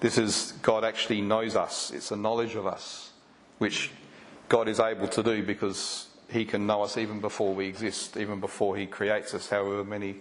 This 0.00 0.18
is 0.18 0.52
God 0.62 0.84
actually 0.84 1.22
knows 1.22 1.56
us. 1.56 1.90
It's 1.90 2.10
a 2.10 2.16
knowledge 2.16 2.54
of 2.54 2.66
us, 2.66 3.12
which 3.58 3.90
God 4.48 4.68
is 4.68 4.78
able 4.78 5.08
to 5.08 5.22
do 5.22 5.42
because 5.42 6.08
He 6.30 6.44
can 6.44 6.66
know 6.66 6.82
us 6.82 6.98
even 6.98 7.20
before 7.20 7.54
we 7.54 7.66
exist, 7.66 8.16
even 8.16 8.40
before 8.40 8.76
He 8.76 8.86
creates 8.86 9.32
us. 9.34 9.48
However 9.48 9.84
many 9.84 10.16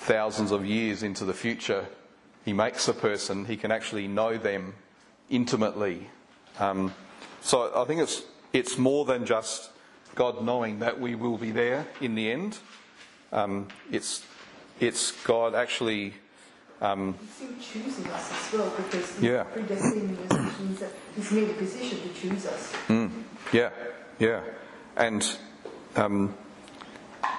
thousands 0.00 0.50
of 0.50 0.66
years 0.66 1.02
into 1.02 1.24
the 1.24 1.34
future 1.34 1.86
He 2.44 2.52
makes 2.52 2.86
a 2.88 2.94
person, 2.94 3.46
He 3.46 3.56
can 3.56 3.72
actually 3.72 4.06
know 4.06 4.36
them 4.36 4.74
intimately. 5.30 6.08
Um, 6.58 6.94
so 7.40 7.72
I 7.74 7.84
think 7.84 8.02
it's 8.02 8.22
it's 8.52 8.76
more 8.76 9.06
than 9.06 9.24
just 9.24 9.70
God 10.16 10.42
knowing 10.42 10.80
that 10.80 10.98
we 10.98 11.14
will 11.14 11.36
be 11.38 11.52
there 11.52 11.86
in 12.00 12.16
the 12.16 12.32
end. 12.32 12.58
Um, 13.32 13.68
it's 13.92 14.24
it's 14.80 15.12
God 15.24 15.54
actually. 15.54 16.14
Um, 16.80 17.14
He's 17.20 17.30
still 17.30 17.48
choosing 17.82 18.10
us 18.10 18.32
as 18.32 18.52
well 18.58 18.70
because 18.76 19.22
Yeah. 19.22 19.44
predestining 19.44 20.18
us 20.30 20.58
means 20.60 20.80
that 20.80 20.90
He's 21.14 21.30
made 21.32 21.48
a 21.50 21.52
decision 21.54 22.00
to 22.02 22.08
choose 22.20 22.46
us. 22.46 22.72
Yeah, 23.52 23.70
yeah, 24.18 24.40
and 24.96 25.24
um, 25.94 26.34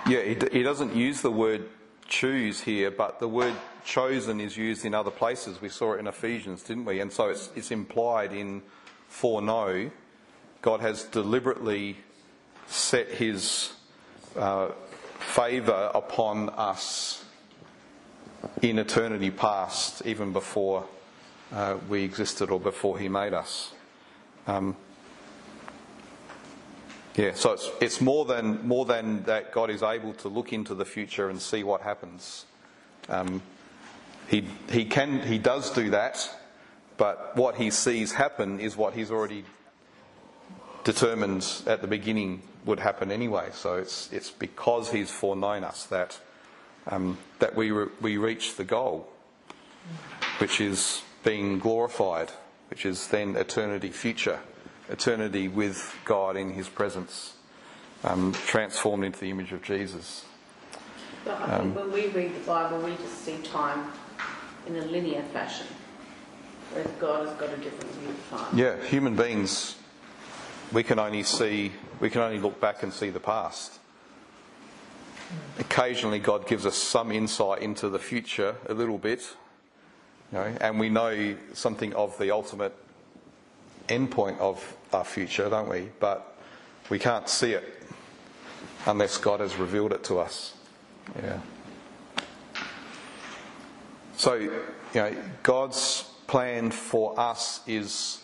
yeah, 0.07 0.21
he, 0.23 0.35
d- 0.35 0.47
he 0.51 0.63
doesn't 0.63 0.95
use 0.95 1.21
the 1.21 1.29
word 1.31 1.67
choose 2.07 2.61
here, 2.61 2.89
but 2.89 3.19
the 3.19 3.27
word 3.27 3.53
chosen 3.83 4.39
is 4.39 4.55
used 4.57 4.85
in 4.85 4.93
other 4.95 5.11
places. 5.11 5.61
We 5.61 5.69
saw 5.69 5.93
it 5.93 5.99
in 5.99 6.07
Ephesians, 6.07 6.63
didn't 6.63 6.85
we? 6.85 6.99
And 7.01 7.11
so 7.11 7.27
it's, 7.29 7.49
it's 7.55 7.69
implied 7.71 8.31
in 8.33 8.61
foreknow. 9.09 9.91
God 10.61 10.79
has 10.79 11.03
deliberately 11.03 11.97
set 12.67 13.09
His 13.09 13.73
uh, 14.35 14.69
favour 15.19 15.91
upon 15.93 16.49
us 16.49 17.23
in 18.61 18.79
eternity 18.79 19.31
past, 19.31 20.05
even 20.05 20.33
before 20.33 20.85
uh, 21.53 21.77
we 21.89 22.03
existed 22.03 22.49
or 22.49 22.59
before 22.59 22.99
He 22.99 23.09
made 23.09 23.33
us. 23.33 23.73
Um, 24.45 24.75
yeah, 27.15 27.33
so 27.33 27.53
it's, 27.53 27.69
it's 27.81 27.99
more 27.99 28.25
than 28.25 28.67
more 28.67 28.85
than 28.85 29.23
that. 29.23 29.51
God 29.51 29.71
is 29.71 29.81
able 29.81 30.13
to 30.15 30.27
look 30.27 30.53
into 30.53 30.75
the 30.75 30.85
future 30.85 31.29
and 31.29 31.41
see 31.41 31.63
what 31.63 31.81
happens. 31.81 32.45
Um, 33.09 33.41
he 34.27 34.47
he 34.69 34.85
can 34.85 35.21
he 35.21 35.39
does 35.39 35.71
do 35.71 35.89
that, 35.89 36.29
but 36.97 37.35
what 37.35 37.55
he 37.55 37.71
sees 37.71 38.13
happen 38.13 38.59
is 38.59 38.77
what 38.77 38.93
he's 38.93 39.09
already 39.09 39.45
determined 40.87 41.45
at 41.67 41.81
the 41.81 41.87
beginning 41.87 42.41
would 42.63 42.79
happen 42.79 43.11
anyway. 43.11 43.49
So 43.51 43.75
it's 43.75 44.09
it's 44.13 44.31
because 44.31 44.89
he's 44.89 45.11
foreknown 45.11 45.65
us 45.65 45.85
that 45.87 46.17
um, 46.87 47.17
that 47.39 47.55
we 47.57 47.71
re- 47.71 47.91
we 47.99 48.15
reach 48.15 48.55
the 48.55 48.63
goal, 48.63 49.05
which 50.37 50.61
is 50.61 51.01
being 51.25 51.59
glorified, 51.59 52.31
which 52.69 52.85
is 52.85 53.09
then 53.09 53.35
eternity 53.35 53.91
future, 53.91 54.39
eternity 54.87 55.49
with 55.49 55.93
God 56.05 56.37
in 56.37 56.51
His 56.51 56.69
presence, 56.69 57.35
um, 58.05 58.31
transformed 58.31 59.03
into 59.03 59.19
the 59.19 59.29
image 59.29 59.51
of 59.51 59.61
Jesus. 59.61 60.23
But 61.25 61.41
I 61.41 61.59
think 61.59 61.75
when 61.75 61.91
we 61.91 62.07
read 62.07 62.33
the 62.33 62.45
Bible, 62.47 62.79
we 62.79 62.95
just 62.95 63.25
see 63.25 63.37
time 63.39 63.91
in 64.67 64.77
a 64.77 64.85
linear 64.85 65.23
fashion, 65.33 65.67
whereas 66.71 66.91
God 66.97 67.27
has 67.27 67.35
got 67.35 67.49
a 67.49 67.57
different 67.57 67.93
view 67.95 68.09
of 68.09 68.29
time. 68.29 68.57
Yeah, 68.57 68.81
human 68.85 69.17
beings, 69.17 69.75
we 70.71 70.83
can 70.83 70.99
only 70.99 71.23
see, 71.23 71.71
we 71.99 72.09
can 72.09 72.21
only 72.21 72.39
look 72.39 72.59
back 72.59 72.83
and 72.83 72.91
see 72.91 73.09
the 73.09 73.19
past. 73.19 73.79
Occasionally, 75.59 76.19
God 76.19 76.47
gives 76.47 76.65
us 76.65 76.75
some 76.75 77.11
insight 77.11 77.61
into 77.61 77.89
the 77.89 77.99
future, 77.99 78.55
a 78.67 78.73
little 78.73 78.97
bit, 78.97 79.35
you 80.31 80.37
know, 80.37 80.55
and 80.61 80.79
we 80.79 80.89
know 80.89 81.35
something 81.53 81.93
of 81.93 82.17
the 82.17 82.31
ultimate 82.31 82.75
endpoint 83.87 84.37
of 84.39 84.75
our 84.93 85.03
future, 85.03 85.49
don't 85.49 85.69
we? 85.69 85.89
But 85.99 86.35
we 86.89 86.99
can't 86.99 87.27
see 87.27 87.53
it 87.53 87.83
unless 88.85 89.17
God 89.17 89.39
has 89.39 89.55
revealed 89.57 89.91
it 89.93 90.03
to 90.05 90.19
us. 90.19 90.53
Yeah. 91.21 91.39
so, 94.17 94.35
you 94.35 94.51
know, 94.93 95.15
God's 95.43 96.03
plan 96.27 96.71
for 96.71 97.17
us 97.17 97.61
is 97.67 98.21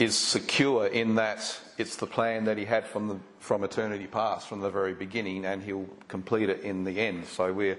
is 0.00 0.16
secure 0.16 0.86
in 0.86 1.16
that 1.16 1.60
it's 1.76 1.96
the 1.96 2.06
plan 2.06 2.44
that 2.46 2.56
He 2.56 2.64
had 2.64 2.86
from 2.86 3.08
the 3.08 3.18
from 3.38 3.62
eternity 3.64 4.06
past, 4.06 4.48
from 4.48 4.60
the 4.60 4.70
very 4.70 4.94
beginning, 4.94 5.44
and 5.44 5.62
He'll 5.62 5.88
complete 6.08 6.48
it 6.48 6.60
in 6.62 6.84
the 6.84 6.98
end. 6.98 7.26
So 7.26 7.52
we're 7.52 7.78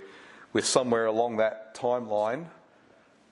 we're 0.54 0.64
somewhere 0.64 1.08
along 1.08 1.38
that 1.38 1.76
timeline, 1.76 2.46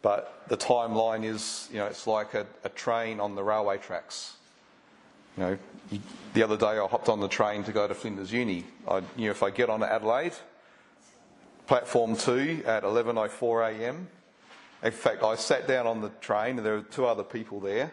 but 0.01 0.43
the 0.47 0.57
timeline 0.57 1.23
is, 1.23 1.69
you 1.71 1.77
know, 1.77 1.85
it's 1.85 2.07
like 2.07 2.33
a, 2.33 2.47
a 2.63 2.69
train 2.69 3.19
on 3.19 3.35
the 3.35 3.43
railway 3.43 3.77
tracks. 3.77 4.35
You 5.37 5.43
know, 5.43 5.57
the 6.33 6.43
other 6.43 6.57
day 6.57 6.79
I 6.79 6.87
hopped 6.87 7.09
on 7.09 7.19
the 7.19 7.27
train 7.27 7.63
to 7.65 7.71
go 7.71 7.87
to 7.87 7.93
Flinders 7.93 8.33
Uni. 8.33 8.65
I 8.87 9.03
knew 9.15 9.29
if 9.29 9.43
I 9.43 9.51
get 9.51 9.69
on 9.69 9.83
at 9.83 9.91
Adelaide, 9.91 10.33
platform 11.67 12.15
two 12.15 12.63
at 12.65 12.83
11:04 12.83 13.79
a.m. 13.79 14.07
In 14.81 14.91
fact, 14.91 15.23
I 15.23 15.35
sat 15.35 15.67
down 15.67 15.85
on 15.85 16.01
the 16.01 16.09
train 16.21 16.57
and 16.57 16.65
there 16.65 16.75
were 16.75 16.81
two 16.81 17.05
other 17.05 17.23
people 17.23 17.59
there, 17.59 17.91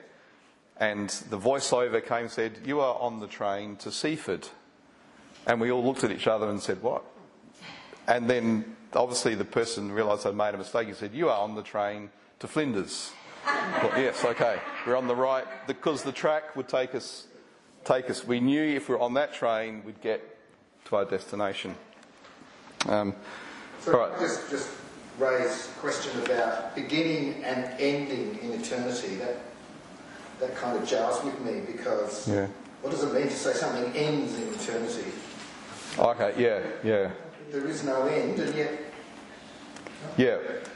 and 0.78 1.08
the 1.30 1.38
voiceover 1.38 2.04
came 2.04 2.24
and 2.24 2.30
said, 2.30 2.60
"You 2.64 2.80
are 2.80 2.96
on 2.98 3.20
the 3.20 3.26
train 3.26 3.76
to 3.76 3.90
Seaford," 3.90 4.48
and 5.46 5.60
we 5.60 5.70
all 5.70 5.84
looked 5.84 6.04
at 6.04 6.10
each 6.10 6.26
other 6.26 6.48
and 6.48 6.60
said, 6.60 6.82
"What?" 6.82 7.02
And 8.06 8.28
then 8.28 8.76
obviously 8.92 9.34
the 9.34 9.44
person 9.44 9.90
realised 9.92 10.26
I'd 10.26 10.34
made 10.34 10.54
a 10.54 10.58
mistake. 10.58 10.88
He 10.88 10.94
said, 10.94 11.12
"You 11.14 11.28
are 11.28 11.38
on 11.40 11.54
the 11.54 11.62
train 11.62 12.10
to 12.40 12.48
Flinders." 12.48 13.12
Yes, 13.96 14.24
okay, 14.24 14.58
we're 14.86 14.96
on 14.96 15.06
the 15.06 15.14
right 15.14 15.46
because 15.66 16.02
the 16.02 16.12
track 16.12 16.56
would 16.56 16.68
take 16.68 16.94
us 16.94 17.26
take 17.84 18.10
us. 18.10 18.24
We 18.26 18.40
knew 18.40 18.62
if 18.62 18.88
we 18.88 18.96
were 18.96 19.00
on 19.00 19.14
that 19.14 19.32
train, 19.32 19.82
we'd 19.84 20.00
get 20.00 20.20
to 20.86 20.96
our 20.96 21.04
destination. 21.04 21.74
Um, 22.88 23.14
So 23.80 23.92
all 23.92 24.08
right. 24.08 24.18
just 24.18 24.50
just 24.50 24.68
raise 25.18 25.68
a 25.68 25.80
question 25.80 26.20
about 26.24 26.74
beginning 26.74 27.44
and 27.44 27.64
ending 27.80 28.38
in 28.42 28.52
eternity. 28.60 29.16
That 29.16 29.36
that 30.40 30.54
kind 30.56 30.76
of 30.78 30.86
jars 30.86 31.22
with 31.24 31.38
me 31.40 31.60
because 31.60 32.28
Yeah. 32.28 32.46
what 32.82 32.90
does 32.90 33.02
it 33.04 33.12
mean 33.12 33.24
to 33.28 33.36
say 33.36 33.52
something 33.52 33.94
ends 33.96 34.34
in 34.38 34.48
eternity? 34.54 35.12
Okay. 35.98 36.34
Yeah. 36.36 36.60
Yeah. 36.84 37.10
There 37.50 37.66
is 37.66 37.84
no 37.84 38.06
end, 38.06 38.38
and 38.38 38.54
yet 38.54 38.72
Yeah. 40.16 40.26
It, 40.36 40.68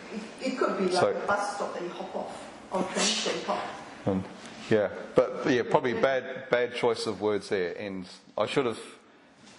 it 0.43 0.59
could 0.59 0.79
be 0.79 0.85
like 0.85 0.93
So- 1.01 1.11
a 1.11 1.27
bus 1.27 1.55
stop 1.57 1.75
that 1.75 1.83
you 1.83 1.89
hop 1.91 2.17
off, 2.17 2.49
or 2.73 2.83
train 2.85 3.05
station 3.07 3.45
hop. 3.47 3.63
Um, 4.07 4.25
yeah, 4.71 4.89
but 5.15 5.45
but 5.45 5.53
yeah, 5.53 5.63
probably 5.69 5.93
bad 5.95 6.49
bad 6.51 6.75
choice 6.75 7.07
of 7.07 7.21
words 7.21 7.49
there. 7.49 7.75
And 7.79 8.07
I 8.39 8.47
should 8.47 8.67
have 8.67 8.79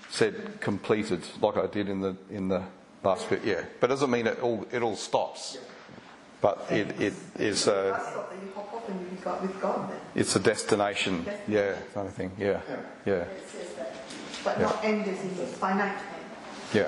said 0.09 0.59
completed, 0.59 1.21
like 1.41 1.57
I 1.57 1.67
did 1.67 1.87
in 1.89 2.01
the 2.01 2.15
in 2.29 2.47
the 2.49 2.63
last 3.03 3.29
bit. 3.29 3.43
Yeah, 3.45 3.61
but 3.79 3.89
it 3.89 3.93
doesn't 3.93 4.09
mean 4.09 4.27
it 4.27 4.41
all 4.41 4.65
it 4.71 4.81
all 4.81 4.95
stops. 4.95 5.57
But 6.41 6.65
it 6.71 6.99
it 6.99 7.13
is 7.39 7.67
A 7.67 7.71
a 7.71 7.91
bus 7.91 8.01
stop 8.11 8.29
that 8.31 8.41
you 8.43 8.51
hop 8.55 8.73
off 8.73 8.89
and 8.89 8.99
you 9.01 9.07
be 9.07 9.21
got 9.21 9.41
with 9.41 9.61
God 9.61 9.89
then. 9.91 9.99
it's 10.15 10.35
a 10.35 10.39
destination. 10.39 11.25
Yeah, 11.47 11.75
kind 11.93 12.07
of 12.07 12.13
thing. 12.13 12.31
Yeah, 12.39 12.61
yeah, 13.05 13.13
It 13.13 13.49
says 13.49 13.73
that. 13.77 13.93
But 14.43 14.59
not 14.59 14.83
end 14.83 15.07
as 15.07 15.21
in 15.21 15.37
the 15.37 15.45
finite 15.45 15.93
end. 15.93 16.25
yeah, 16.73 16.87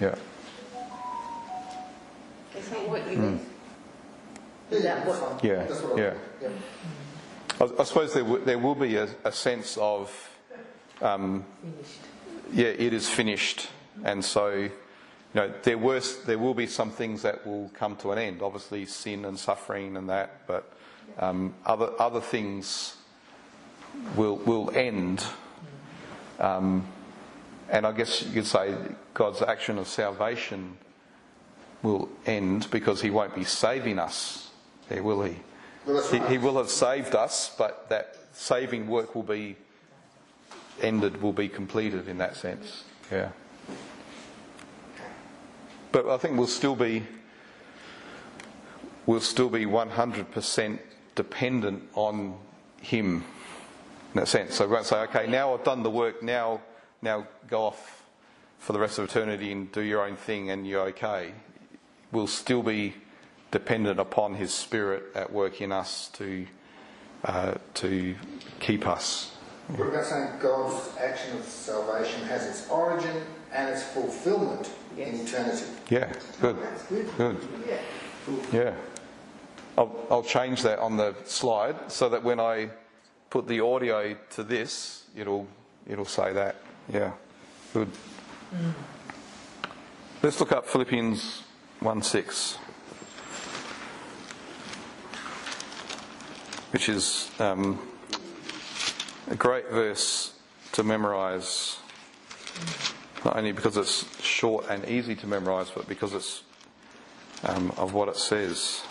yeah. 0.00 0.14
Is 2.58 2.68
that 2.68 2.88
what 2.88 3.10
you 3.10 3.16
Hmm. 3.16 3.22
mean? 3.22 3.40
Is 4.70 4.82
that 4.82 5.04
that's 5.06 5.20
what- 5.20 5.40
fine. 5.40 5.50
Yeah, 5.50 5.66
I- 5.68 6.00
yeah. 6.00 6.48
I, 7.60 7.80
I 7.80 7.84
suppose 7.84 8.12
there 8.12 8.22
w- 8.22 8.44
there 8.44 8.58
will 8.58 8.74
be 8.74 8.96
a, 8.96 9.08
a 9.24 9.32
sense 9.32 9.76
of 9.78 10.10
um, 11.00 11.44
yeah, 12.52 12.66
it 12.68 12.92
is 12.92 13.08
finished, 13.08 13.68
and 14.04 14.24
so 14.24 14.68
you 15.34 15.40
know 15.40 15.52
there 15.62 15.78
were 15.78 16.00
there 16.26 16.38
will 16.38 16.54
be 16.54 16.66
some 16.66 16.90
things 16.90 17.22
that 17.22 17.46
will 17.46 17.70
come 17.74 17.96
to 17.96 18.12
an 18.12 18.18
end. 18.18 18.40
Obviously, 18.40 18.86
sin 18.86 19.24
and 19.24 19.38
suffering 19.38 19.96
and 19.96 20.08
that, 20.08 20.46
but 20.46 20.72
um, 21.18 21.54
other 21.66 21.90
other 21.98 22.20
things 22.20 22.96
will 24.16 24.36
will 24.36 24.70
end. 24.74 25.24
Um, 26.38 26.86
and 27.70 27.86
I 27.86 27.92
guess 27.92 28.22
you 28.22 28.32
could 28.32 28.46
say 28.46 28.74
God's 29.14 29.42
action 29.42 29.78
of 29.78 29.88
salvation 29.88 30.76
will 31.82 32.08
end 32.26 32.70
because 32.70 33.00
He 33.00 33.10
won't 33.10 33.34
be 33.34 33.44
saving 33.44 33.98
us, 33.98 34.50
there 34.88 35.02
will 35.02 35.22
He? 35.22 35.36
Well, 35.86 36.08
He, 36.10 36.18
right. 36.18 36.30
he 36.30 36.38
will 36.38 36.56
have 36.56 36.70
saved 36.70 37.14
us, 37.14 37.54
but 37.56 37.88
that 37.88 38.16
saving 38.32 38.86
work 38.86 39.14
will 39.14 39.22
be 39.22 39.56
ended, 40.80 41.20
will 41.22 41.32
be 41.32 41.48
completed 41.48 42.08
in 42.08 42.18
that 42.18 42.36
sense. 42.36 42.84
Yeah. 43.10 43.30
But 45.94 46.08
I 46.08 46.16
think 46.16 46.36
we'll 46.36 46.48
still 46.48 46.74
be 46.74 47.04
we'll 49.06 49.20
still 49.20 49.48
be 49.48 49.64
100% 49.64 50.78
dependent 51.14 51.88
on 51.94 52.36
Him 52.80 53.22
in 54.12 54.18
that 54.18 54.26
sense. 54.26 54.56
So 54.56 54.66
we 54.66 54.72
won't 54.72 54.86
say, 54.86 54.96
okay, 55.02 55.28
now 55.28 55.54
I've 55.54 55.62
done 55.62 55.84
the 55.84 55.90
work, 55.90 56.20
now 56.20 56.62
now 57.00 57.28
go 57.46 57.62
off 57.62 58.02
for 58.58 58.72
the 58.72 58.80
rest 58.80 58.98
of 58.98 59.08
eternity 59.08 59.52
and 59.52 59.70
do 59.70 59.82
your 59.82 60.04
own 60.04 60.16
thing 60.16 60.50
and 60.50 60.66
you're 60.66 60.88
okay. 60.88 61.32
We'll 62.10 62.26
still 62.26 62.64
be 62.64 62.94
dependent 63.52 64.00
upon 64.00 64.34
His 64.34 64.52
Spirit 64.52 65.04
at 65.14 65.32
work 65.32 65.60
in 65.60 65.70
us 65.70 66.10
to 66.14 66.44
uh, 67.24 67.54
to 67.74 68.16
keep 68.58 68.84
us. 68.88 69.36
About 69.68 70.04
saying 70.04 70.40
God's 70.40 70.90
action 70.98 71.38
of 71.38 71.44
salvation 71.44 72.24
has 72.24 72.44
its 72.48 72.68
origin 72.68 73.22
and 73.52 73.70
its 73.70 73.84
fulfillment 73.84 74.68
in 74.96 75.20
eternity? 75.20 75.64
Yeah, 75.90 76.12
good, 76.40 76.56
That's 76.60 76.86
good. 76.86 77.16
good. 77.16 77.36
Yeah. 77.66 77.78
Yeah. 78.52 78.74
I'll, 79.76 80.06
I'll 80.10 80.22
change 80.22 80.62
that 80.62 80.78
on 80.78 80.96
the 80.96 81.14
slide 81.24 81.90
so 81.90 82.08
that 82.08 82.22
when 82.22 82.38
I 82.38 82.70
put 83.30 83.48
the 83.48 83.60
audio 83.60 84.16
to 84.30 84.44
this, 84.44 85.04
it'll 85.16 85.48
it'll 85.88 86.04
say 86.04 86.32
that. 86.32 86.56
Yeah, 86.92 87.12
good. 87.72 87.88
Let's 90.22 90.38
look 90.38 90.52
up 90.52 90.66
Philippians 90.66 91.42
one 91.80 92.02
six, 92.02 92.56
which 96.70 96.88
is 96.88 97.30
um, 97.40 97.80
a 99.28 99.34
great 99.34 99.68
verse 99.70 100.34
to 100.72 100.84
memorise. 100.84 101.78
Not 103.24 103.38
only 103.38 103.52
because 103.52 103.78
it's 103.78 104.04
short 104.22 104.66
and 104.68 104.86
easy 104.86 105.16
to 105.16 105.26
memorise, 105.26 105.70
but 105.70 105.88
because 105.88 106.12
it's 106.12 106.42
um, 107.44 107.72
of 107.78 107.94
what 107.94 108.08
it 108.08 108.16
says. 108.16 108.82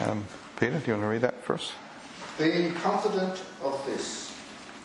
Um, 0.00 0.24
Peter, 0.60 0.78
do 0.78 0.86
you 0.86 0.92
want 0.92 1.02
to 1.02 1.08
read 1.08 1.22
that 1.22 1.42
for 1.42 1.54
us? 1.54 1.72
Being 2.38 2.72
confident 2.74 3.42
of 3.62 3.84
this, 3.86 4.32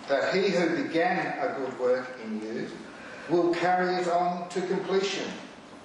that 0.07 0.33
he 0.33 0.49
who 0.49 0.83
began 0.83 1.37
a 1.39 1.59
good 1.59 1.79
work 1.79 2.17
in 2.23 2.41
you 2.41 2.69
will 3.29 3.53
carry 3.53 3.95
it 3.95 4.07
on 4.07 4.49
to 4.49 4.61
completion 4.61 5.27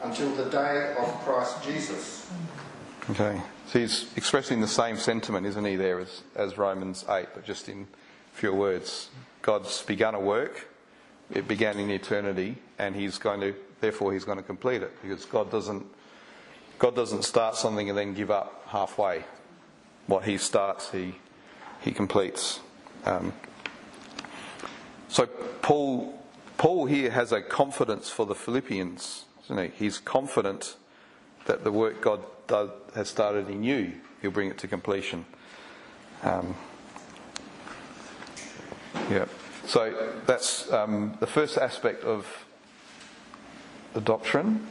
until 0.03 0.35
the 0.35 0.51
day 0.51 0.95
of 0.99 1.09
Christ 1.25 1.63
Jesus. 1.65 2.31
Okay. 3.11 3.41
So 3.67 3.79
he's 3.79 4.07
expressing 4.17 4.61
the 4.61 4.69
same 4.69 4.97
sentiment, 4.97 5.47
isn't 5.47 5.65
he, 5.65 5.77
there 5.77 6.01
as, 6.01 6.23
as 6.35 6.59
Romans 6.59 7.05
8, 7.09 7.29
but 7.35 7.45
just 7.45 7.69
in 7.69 7.87
fewer 8.33 8.55
words. 8.55 9.09
God's 9.43 9.83
begun 9.83 10.15
a 10.15 10.21
work, 10.21 10.69
it 11.31 11.49
began 11.49 11.79
in 11.79 11.91
eternity, 11.91 12.57
and 12.79 12.95
he's 12.95 13.19
going 13.19 13.41
to, 13.41 13.55
therefore, 13.81 14.13
he's 14.13 14.25
going 14.25 14.39
to 14.39 14.45
complete 14.45 14.83
it 14.83 14.93
because 15.03 15.25
God 15.25 15.51
doesn't, 15.51 15.85
God 16.79 16.95
doesn't 16.95 17.25
start 17.25 17.57
something 17.57 17.89
and 17.89 17.97
then 17.97 18.15
give 18.15 18.31
up 18.31 18.65
halfway. 18.69 19.25
What 20.07 20.25
he 20.25 20.37
starts, 20.39 20.91
he, 20.91 21.15
he 21.81 21.93
completes. 21.93 22.61
Um, 23.07 23.33
so 25.09 25.27
Paul, 25.27 26.19
Paul 26.65 26.87
here 26.87 27.11
has 27.11 27.31
a 27.31 27.43
confidence 27.43 28.09
for 28.09 28.25
the 28.25 28.35
Philippians, 28.35 29.27
he? 29.51 29.71
He's 29.77 29.99
confident 29.99 30.77
that 31.45 31.63
the 31.63 31.71
work 31.71 32.01
God 32.01 32.23
does, 32.47 32.71
has 32.95 33.11
started 33.11 33.51
in 33.51 33.63
you, 33.63 33.93
He'll 34.23 34.31
bring 34.31 34.49
it 34.49 34.57
to 34.61 34.67
completion. 34.67 35.27
Um, 36.23 36.57
yeah. 39.11 39.27
So 39.67 40.15
that's 40.25 40.73
um, 40.73 41.19
the 41.21 41.27
first 41.27 41.59
aspect 41.59 42.03
of 42.03 42.27
the 43.93 44.01
doctrine. 44.01 44.67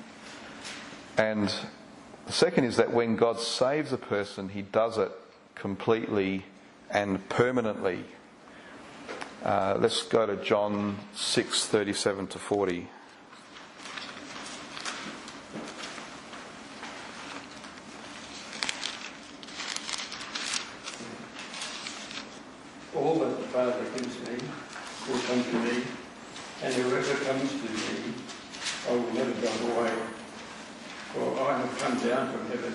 And 1.15 1.53
the 2.25 2.33
second 2.33 2.63
is 2.63 2.77
that 2.77 2.91
when 2.91 3.17
God 3.17 3.39
saves 3.39 3.93
a 3.93 3.99
person, 3.99 4.49
He 4.49 4.63
does 4.63 4.97
it 4.97 5.11
completely 5.53 6.45
and 6.89 7.29
permanently. 7.29 8.03
Uh, 9.43 9.75
let's 9.79 10.03
go 10.03 10.25
to 10.25 10.37
John 10.37 10.97
6 11.13 11.65
37 11.65 12.27
to 12.27 12.39
40. 12.39 12.87
me 24.33 24.39
will 25.07 25.19
come 25.21 25.43
to 25.43 25.59
me, 25.59 25.83
and 26.63 26.73
whoever 26.73 27.25
comes 27.25 27.51
to 27.51 27.69
me, 27.69 28.13
I 28.89 28.91
will 28.93 29.13
never 29.13 29.31
drive 29.41 29.77
away. 29.77 29.93
For 31.13 31.41
I 31.41 31.57
have 31.59 31.77
come 31.79 31.97
down 32.07 32.31
from 32.31 32.47
heaven, 32.47 32.73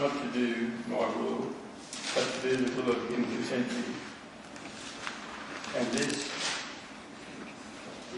not 0.00 0.12
to 0.22 0.38
do 0.38 0.70
my 0.88 0.96
will, 0.96 1.46
but 2.14 2.26
to 2.34 2.56
do 2.56 2.56
the 2.64 2.82
will 2.82 2.90
of 2.90 3.08
him 3.08 3.24
who 3.24 3.42
sent 3.42 3.68
me. 3.72 3.84
And 5.76 5.86
this 5.88 6.30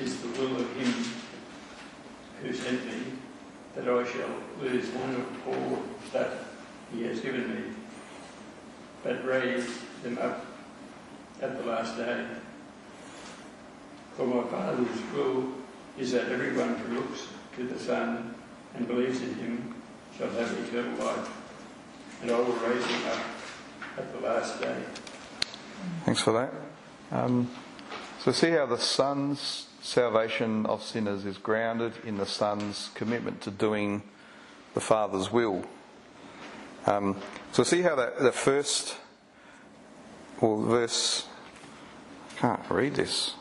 is 0.00 0.22
the 0.22 0.28
will 0.40 0.56
of 0.56 0.72
him 0.76 0.92
who 2.42 2.52
sent 2.52 2.86
me, 2.86 3.12
that 3.74 3.88
I 3.88 4.04
shall 4.10 4.34
lose 4.60 4.88
one 4.88 5.14
of 5.14 5.48
all 5.48 5.82
that 6.12 6.30
he 6.92 7.04
has 7.04 7.20
given 7.20 7.54
me, 7.54 7.72
but 9.02 9.24
raise 9.24 9.78
them 10.02 10.18
up 10.18 10.46
at 11.42 11.58
the 11.58 11.68
last 11.68 11.96
day. 11.96 12.24
For 14.16 14.26
my 14.26 14.44
Father's 14.44 15.02
will 15.14 15.48
is 15.98 16.12
that 16.12 16.30
everyone 16.30 16.76
who 16.76 16.96
looks 16.96 17.26
to 17.56 17.66
the 17.66 17.78
Son 17.78 18.34
and 18.74 18.86
believes 18.86 19.20
in 19.20 19.34
him 19.34 19.74
shall 20.16 20.30
have 20.30 20.52
eternal 20.68 21.04
life, 21.04 21.30
and 22.22 22.30
I 22.30 22.38
will 22.38 22.52
raise 22.52 22.84
him 22.86 23.06
up 23.08 23.22
at 23.98 24.12
the 24.12 24.26
last 24.26 24.60
day. 24.60 24.76
Thanks 26.04 26.11
for 26.22 26.32
that. 26.32 26.52
Um, 27.10 27.50
so, 28.20 28.32
see 28.32 28.50
how 28.50 28.66
the 28.66 28.78
Son's 28.78 29.66
salvation 29.82 30.64
of 30.66 30.82
sinners 30.82 31.24
is 31.24 31.38
grounded 31.38 31.92
in 32.04 32.18
the 32.18 32.26
Son's 32.26 32.90
commitment 32.94 33.40
to 33.42 33.50
doing 33.50 34.02
the 34.74 34.80
Father's 34.80 35.32
will. 35.32 35.64
Um, 36.86 37.16
so, 37.50 37.64
see 37.64 37.82
how 37.82 37.96
that 37.96 38.20
the 38.20 38.32
first, 38.32 38.96
well, 40.40 40.62
verse, 40.62 41.26
I 42.36 42.40
can't 42.40 42.70
read 42.70 42.94
this. 42.94 43.34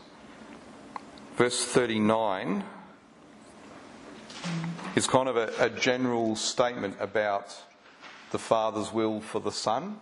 Verse 1.36 1.64
39 1.64 2.64
is 4.96 5.08
kind 5.08 5.30
of 5.30 5.38
a, 5.38 5.54
a 5.60 5.70
general 5.70 6.36
statement 6.36 6.98
about 7.00 7.56
the 8.32 8.40
Father's 8.40 8.92
will 8.92 9.22
for 9.22 9.40
the 9.40 9.52
Son. 9.52 10.00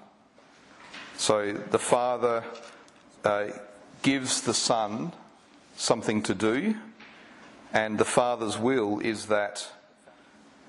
So 1.20 1.52
the 1.52 1.78
Father 1.78 2.46
uh, 3.26 3.48
gives 4.04 4.40
the 4.40 4.54
Son 4.54 5.12
something 5.76 6.24
to 6.24 6.34
do, 6.34 6.76
and 7.74 7.98
the 7.98 8.06
Father's 8.06 8.58
will 8.58 9.00
is 9.00 9.26
that 9.26 9.70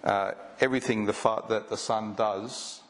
uh, 0.02 0.32
everything 0.58 1.06
the 1.06 1.12
fa- 1.12 1.44
that 1.48 1.70
the 1.70 1.76
Son 1.76 2.14
does, 2.16 2.80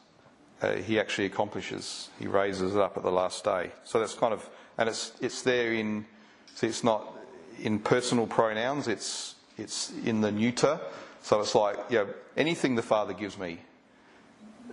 uh, 0.63 0.73
he 0.73 0.99
actually 0.99 1.27
accomplishes. 1.27 2.09
He 2.17 2.25
raises 2.25 2.75
it 2.75 2.81
up 2.81 2.97
at 2.97 3.03
the 3.03 3.11
last 3.11 3.43
day. 3.43 3.69
So 3.83 3.99
that's 3.99 4.15
kind 4.15 4.33
of, 4.33 4.49
and 4.79 4.89
it's 4.89 5.11
it's 5.21 5.43
there 5.43 5.71
in, 5.71 6.07
see, 6.55 6.65
it's 6.65 6.83
not 6.83 7.13
in 7.59 7.77
personal 7.77 8.25
pronouns. 8.25 8.87
It's 8.87 9.35
it's 9.59 9.91
in 10.03 10.21
the 10.21 10.31
neuter. 10.31 10.79
So 11.21 11.39
it's 11.41 11.53
like, 11.53 11.91
know, 11.99 12.07
anything 12.35 12.73
the 12.73 12.81
Father 12.81 13.13
gives 13.13 13.37
me, 13.37 13.59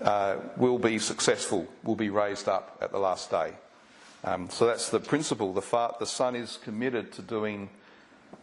uh, 0.03 0.37
will 0.57 0.79
be 0.79 0.99
successful, 0.99 1.67
will 1.85 1.97
be 1.97 2.11
raised 2.11 2.49
up 2.49 2.79
at 2.81 2.93
the 2.93 2.99
last 2.99 3.31
day. 3.31 3.55
Um, 4.25 4.51
so 4.51 4.67
that's 4.67 4.91
the 4.91 5.01
principle. 5.01 5.53
The, 5.53 5.63
fa- 5.63 5.95
the 5.99 6.07
Son 6.07 6.35
is 6.35 6.59
committed 6.63 7.13
to 7.13 7.23
doing 7.23 7.71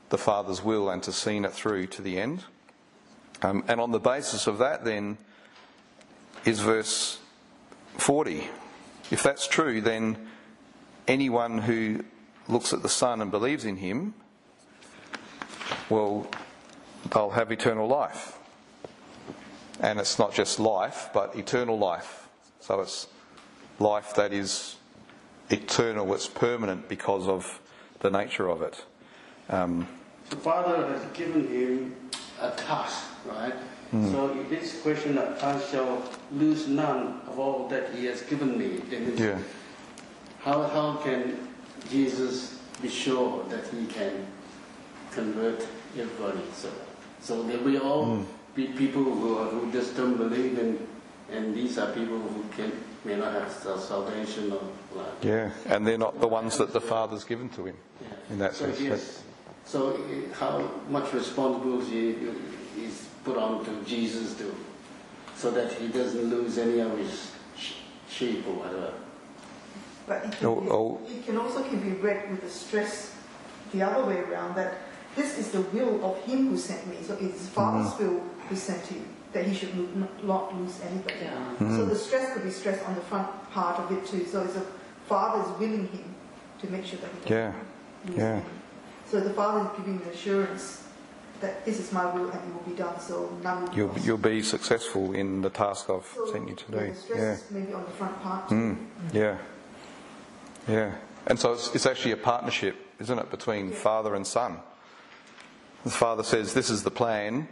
the 0.09 0.17
Father's 0.17 0.63
will 0.63 0.89
and 0.89 1.03
to 1.03 1.11
seeing 1.11 1.45
it 1.45 1.53
through 1.53 1.87
to 1.87 2.01
the 2.01 2.17
end. 2.17 2.43
Um, 3.41 3.63
and 3.67 3.81
on 3.81 3.91
the 3.91 3.99
basis 3.99 4.47
of 4.47 4.59
that, 4.59 4.85
then, 4.85 5.17
is 6.45 6.59
verse 6.59 7.19
40. 7.97 8.47
If 9.11 9.23
that's 9.23 9.47
true, 9.47 9.81
then 9.81 10.17
anyone 11.07 11.57
who 11.57 12.03
looks 12.47 12.73
at 12.73 12.81
the 12.81 12.89
Son 12.89 13.21
and 13.21 13.31
believes 13.31 13.65
in 13.65 13.77
him, 13.77 14.13
well, 15.89 16.27
they'll 17.11 17.31
have 17.31 17.51
eternal 17.51 17.87
life. 17.87 18.37
And 19.79 19.99
it's 19.99 20.17
not 20.17 20.33
just 20.33 20.59
life, 20.59 21.09
but 21.13 21.35
eternal 21.35 21.77
life. 21.77 22.27
So 22.59 22.81
it's 22.81 23.07
life 23.79 24.15
that 24.15 24.31
is 24.33 24.77
eternal, 25.49 26.13
it's 26.13 26.27
permanent 26.27 26.87
because 26.89 27.27
of 27.27 27.59
the 27.99 28.09
nature 28.09 28.49
of 28.49 28.61
it. 28.61 28.83
Um, 29.49 29.87
The 30.29 30.37
Father 30.37 30.87
has 30.87 31.05
given 31.13 31.47
him 31.47 31.95
a 32.41 32.51
task, 32.51 33.05
right? 33.25 33.53
So 34.11 34.31
in 34.31 34.49
this 34.49 34.81
question 34.81 35.15
that 35.15 35.41
I 35.41 35.57
shall 35.71 36.03
lose 36.33 36.67
none 36.67 37.21
of 37.27 37.39
all 37.39 37.69
that 37.69 37.93
he 37.93 38.05
has 38.07 38.21
given 38.23 38.57
me. 38.57 38.81
Then 38.89 39.15
yeah. 39.17 39.39
How, 40.41 40.63
how 40.63 40.97
can 40.97 41.47
Jesus 41.89 42.59
be 42.81 42.89
sure 42.89 43.45
that 43.47 43.65
he 43.67 43.85
can 43.85 44.27
convert 45.11 45.65
everybody? 45.97 46.41
So, 46.53 46.69
so 47.21 47.43
there 47.43 47.59
we 47.59 47.79
all 47.79 48.17
be 48.17 48.25
people 48.55 49.03
who, 49.03 49.37
are, 49.37 49.45
who 49.49 49.71
just 49.71 49.95
don't 49.97 50.17
believe 50.17 50.57
in, 50.57 50.87
and 51.31 51.53
these 51.55 51.77
are 51.77 51.91
people 51.93 52.19
who 52.19 52.43
can, 52.55 52.71
may 53.03 53.15
not 53.17 53.33
have 53.33 53.51
sal- 53.51 53.77
salvation 53.79 54.51
or 54.51 54.61
like. 54.95 55.07
Yeah. 55.23 55.51
And 55.67 55.85
they're 55.85 55.97
not 55.97 56.19
the 56.19 56.27
ones 56.27 56.57
that 56.57 56.71
the 56.73 56.81
Father's 56.81 57.23
given 57.23 57.49
to 57.49 57.65
him 57.65 57.75
Yeah. 58.01 58.07
in 58.29 58.39
that 58.39 58.55
so 58.55 58.65
sense. 58.65 58.79
Yes. 58.81 59.23
So 59.65 59.95
uh, 59.95 60.33
how 60.35 60.69
much 60.89 61.11
responsibility 61.13 62.15
is 62.79 63.07
put 63.23 63.37
on 63.37 63.65
to 63.65 63.71
Jesus 63.85 64.35
to, 64.37 64.55
so 65.35 65.51
that 65.51 65.73
he 65.73 65.87
doesn't 65.87 66.23
lose 66.29 66.57
any 66.57 66.79
of 66.79 66.97
his 66.97 67.31
sheep 68.09 68.45
or 68.47 68.53
whatever? 68.53 68.93
But 70.07 70.25
it 70.25 70.31
can, 70.33 70.45
Oh, 70.47 70.61
be, 70.61 70.69
oh. 70.69 71.01
it 71.09 71.25
can 71.25 71.37
also 71.37 71.63
can 71.63 71.79
be 71.81 71.97
read 71.99 72.29
with 72.29 72.41
the 72.41 72.49
stress 72.49 73.15
the 73.73 73.81
other 73.81 74.05
way 74.05 74.19
around 74.19 74.55
that 74.55 74.75
this 75.15 75.39
is 75.39 75.49
the 75.49 75.61
will 75.61 76.05
of 76.05 76.21
him 76.25 76.49
who 76.49 76.57
sent 76.57 76.85
me. 76.87 76.97
So 77.01 77.17
it's 77.19 77.47
Father's 77.47 77.91
Mm-hmm. 77.93 78.15
will 78.15 78.23
who 78.49 78.55
sent 78.55 78.85
him 78.87 79.05
that 79.33 79.45
he 79.45 79.53
should 79.53 79.75
lo- 79.77 79.87
not, 79.95 80.23
not 80.25 80.55
lose 80.55 80.79
anybody. 80.81 81.15
Yeah. 81.21 81.31
Mm-hmm. 81.33 81.75
So 81.77 81.85
the 81.85 81.95
stress 81.95 82.33
could 82.33 82.43
be 82.43 82.51
stressed 82.51 82.85
on 82.87 82.95
the 82.95 83.01
front 83.01 83.27
part 83.51 83.79
of 83.79 83.91
it 83.91 84.05
too. 84.05 84.25
So 84.25 84.41
it's 84.43 84.55
a 84.55 84.65
Father 85.07 85.41
is 85.43 85.59
willing 85.59 85.87
him 85.87 86.15
to 86.61 86.67
make 86.71 86.85
sure 86.85 86.99
that 86.99 87.11
he 87.11 87.29
doesn't 87.29 87.37
Yeah. 87.37 87.53
lose 88.07 88.17
Yeah. 88.17 88.25
any. 88.35 88.43
So 89.11 89.19
the 89.19 89.29
Father 89.31 89.61
is 89.69 89.77
giving 89.77 89.99
the 89.99 90.09
assurance 90.11 90.81
that 91.41 91.65
this 91.65 91.79
is 91.79 91.91
my 91.91 92.05
will 92.05 92.29
and 92.29 92.39
it 92.41 92.53
will 92.53 92.63
be 92.71 92.75
done. 92.75 92.99
So 92.99 93.29
none 93.43 93.61
will 93.63 93.69
be 93.69 93.75
You'll, 93.75 93.87
lost. 93.89 94.05
you'll 94.05 94.17
be 94.17 94.41
successful 94.41 95.13
in 95.13 95.41
the 95.41 95.49
task 95.49 95.89
I've 95.89 96.05
So, 96.15 96.31
sent 96.31 96.47
you 96.49 96.55
to 96.55 96.63
yeah, 96.71 96.79
do. 96.79 96.87
the 96.91 96.95
stress 96.95 97.19
Yeah. 97.19 97.31
is 97.33 97.43
maybe 97.51 97.73
on 97.73 97.83
the 97.83 97.91
front 97.91 98.21
part. 98.23 98.49
too. 98.49 98.55
Mm, 98.55 98.77
yeah. 99.13 99.37
Yeah. 100.67 100.91
And 101.27 101.39
so 101.39 101.53
it's, 101.53 101.73
it's 101.75 101.85
actually 101.85 102.11
a 102.13 102.17
partnership, 102.17 102.75
isn't 102.99 103.19
it, 103.19 103.29
between 103.29 103.71
father 103.71 104.15
and 104.15 104.25
son? 104.25 104.59
The 105.83 105.91
father 105.91 106.23
says, 106.23 106.53
This 106.53 106.69
is 106.71 106.83
the 106.83 106.89
plan, 106.91 107.47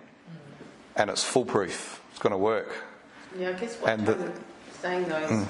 and 0.95 1.10
it's 1.10 1.23
foolproof. 1.23 2.01
It's 2.12 2.19
going 2.19 2.32
to 2.32 2.38
work. 2.38 2.73
Yeah, 3.38 3.49
I 3.49 3.53
guess 3.53 3.75
what 3.77 3.91
And 3.91 4.06
the- 4.06 4.32
saying 4.82 5.06
though 5.08 5.17
is, 5.17 5.45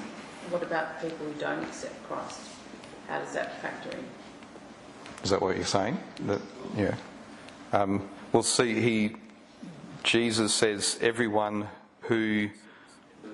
what 0.50 0.62
about 0.62 1.00
people 1.02 1.26
who 1.26 1.32
don't 1.40 1.62
accept 1.64 2.02
Christ? 2.08 2.40
How 3.08 3.18
does 3.18 3.32
that 3.34 3.60
factor 3.60 3.90
in? 3.90 4.04
Is 5.22 5.30
that 5.30 5.40
what 5.42 5.56
you're 5.56 5.64
saying? 5.66 5.98
That, 6.26 6.40
yeah. 6.76 6.94
Um, 7.72 8.08
we'll 8.32 8.42
see. 8.42 8.80
He, 8.80 9.16
Jesus 10.02 10.54
says, 10.54 10.98
everyone 11.00 11.68
who 12.02 12.50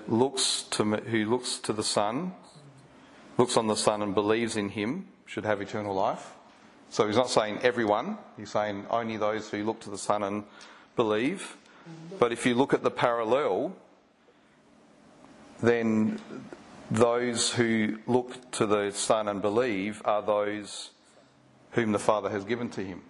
looks 0.07 0.63
to 0.71 0.85
me, 0.85 0.99
who 1.07 1.25
looks 1.25 1.59
to 1.59 1.73
the 1.73 1.83
Son, 1.83 2.33
looks 3.37 3.57
on 3.57 3.67
the 3.67 3.75
Son 3.75 4.01
and 4.01 4.15
believes 4.15 4.55
in 4.57 4.69
Him, 4.69 5.07
should 5.25 5.45
have 5.45 5.61
eternal 5.61 5.93
life. 5.93 6.33
So 6.89 7.07
he's 7.07 7.15
not 7.15 7.29
saying 7.29 7.59
everyone. 7.61 8.17
He's 8.37 8.51
saying 8.51 8.85
only 8.89 9.15
those 9.17 9.49
who 9.49 9.63
look 9.63 9.79
to 9.81 9.89
the 9.89 9.97
Son 9.97 10.23
and 10.23 10.43
believe. 10.97 11.55
But 12.19 12.31
if 12.31 12.45
you 12.45 12.55
look 12.55 12.73
at 12.73 12.83
the 12.83 12.91
parallel, 12.91 13.75
then 15.61 16.19
those 16.89 17.51
who 17.51 17.99
look 18.05 18.51
to 18.51 18.65
the 18.65 18.91
Son 18.91 19.27
and 19.27 19.41
believe 19.41 20.01
are 20.05 20.21
those 20.21 20.91
whom 21.71 21.91
the 21.91 21.99
Father 21.99 22.29
has 22.29 22.43
given 22.43 22.69
to 22.71 22.83
him. 22.83 23.01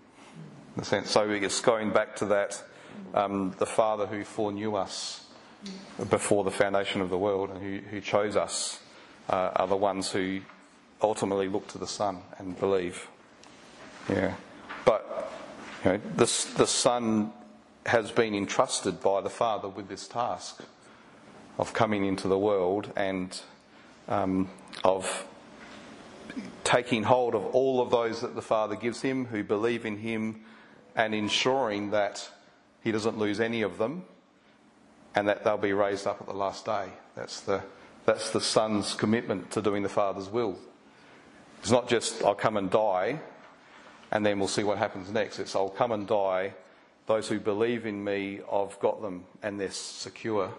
In 0.76 0.84
a 0.84 0.86
sense, 0.86 1.12
so 1.12 1.30
it's 1.30 1.60
going 1.60 1.92
back 1.92 2.16
to 2.18 2.26
that 2.28 2.64
um, 3.14 3.56
the 3.58 3.66
Father 3.66 4.06
who 4.06 4.24
foreknew 4.24 4.76
us 4.76 5.26
before 6.10 6.44
the 6.44 6.52
foundation 6.52 7.02
of 7.02 7.10
the 7.10 7.18
world 7.18 7.50
and 7.50 7.62
who, 7.62 7.80
who 7.90 8.02
chose 8.02 8.36
us 8.36 8.80
uh, 9.30 9.52
are 9.56 9.68
the 9.68 9.76
ones 9.76 10.12
who 10.12 10.42
ultimately 11.02 11.48
look 11.48 11.68
to 11.68 11.78
the 11.78 11.88
Son 11.88 12.20
and 12.38 12.60
believe. 12.60 13.08
Yeah, 14.10 14.36
but 14.86 15.32
you 15.84 15.92
know, 15.92 15.98
the 16.16 16.48
the 16.58 16.68
Son 16.68 17.34
has 17.86 18.12
been 18.12 18.36
entrusted 18.36 19.02
by 19.02 19.22
the 19.22 19.30
Father 19.30 19.68
with 19.68 19.88
this 19.88 20.08
task 20.08 20.62
of 21.58 21.74
coming 21.74 22.06
into 22.06 22.28
the 22.28 22.38
world 22.38 22.92
and 22.96 23.42
um, 24.08 24.50
of 24.84 25.26
taking 26.64 27.04
hold 27.04 27.36
of 27.36 27.44
all 27.48 27.82
of 27.82 27.90
those 27.90 28.22
that 28.22 28.36
the 28.36 28.42
Father 28.42 28.76
gives 28.76 29.02
him 29.02 29.26
who 29.26 29.44
believe 29.44 29.86
in 29.86 29.98
him 29.98 30.42
and 30.96 31.14
ensuring 31.14 31.92
that 31.92 32.30
he 32.84 32.92
doesn't 32.92 33.18
lose 33.18 33.40
any 33.40 33.62
of 33.62 33.78
them 33.78 34.04
and 35.16 35.28
that 35.28 35.44
they'll 35.44 35.58
be 35.58 35.74
raised 35.74 36.08
up 36.08 36.22
at 36.22 36.28
the 36.28 36.34
last 36.34 36.66
day. 36.66 36.88
That's 37.16 37.42
the, 37.42 37.62
that's 38.06 38.30
the 38.32 38.42
Son's 38.42 38.94
commitment 38.94 39.52
to 39.52 39.62
doing 39.62 39.84
the 39.84 39.90
Father's 39.90 40.30
will. 40.30 40.58
It's 41.60 41.72
not 41.72 41.90
just 41.90 42.24
I'll 42.24 42.36
come 42.36 42.58
and 42.58 42.70
die 42.70 43.20
and 44.12 44.26
then 44.26 44.40
we'll 44.40 44.48
see 44.48 44.64
what 44.64 44.78
happens 44.78 45.12
next. 45.12 45.40
It's 45.40 45.56
I'll 45.56 45.70
come 45.70 45.92
and 45.92 46.08
die. 46.08 46.54
Those 47.08 47.28
who 47.28 47.40
believe 47.40 47.86
in 47.86 48.04
me, 48.04 48.42
I've 48.52 48.80
got 48.80 49.02
them 49.02 49.26
and 49.42 49.60
they're 49.60 49.72
secure. 49.72 50.54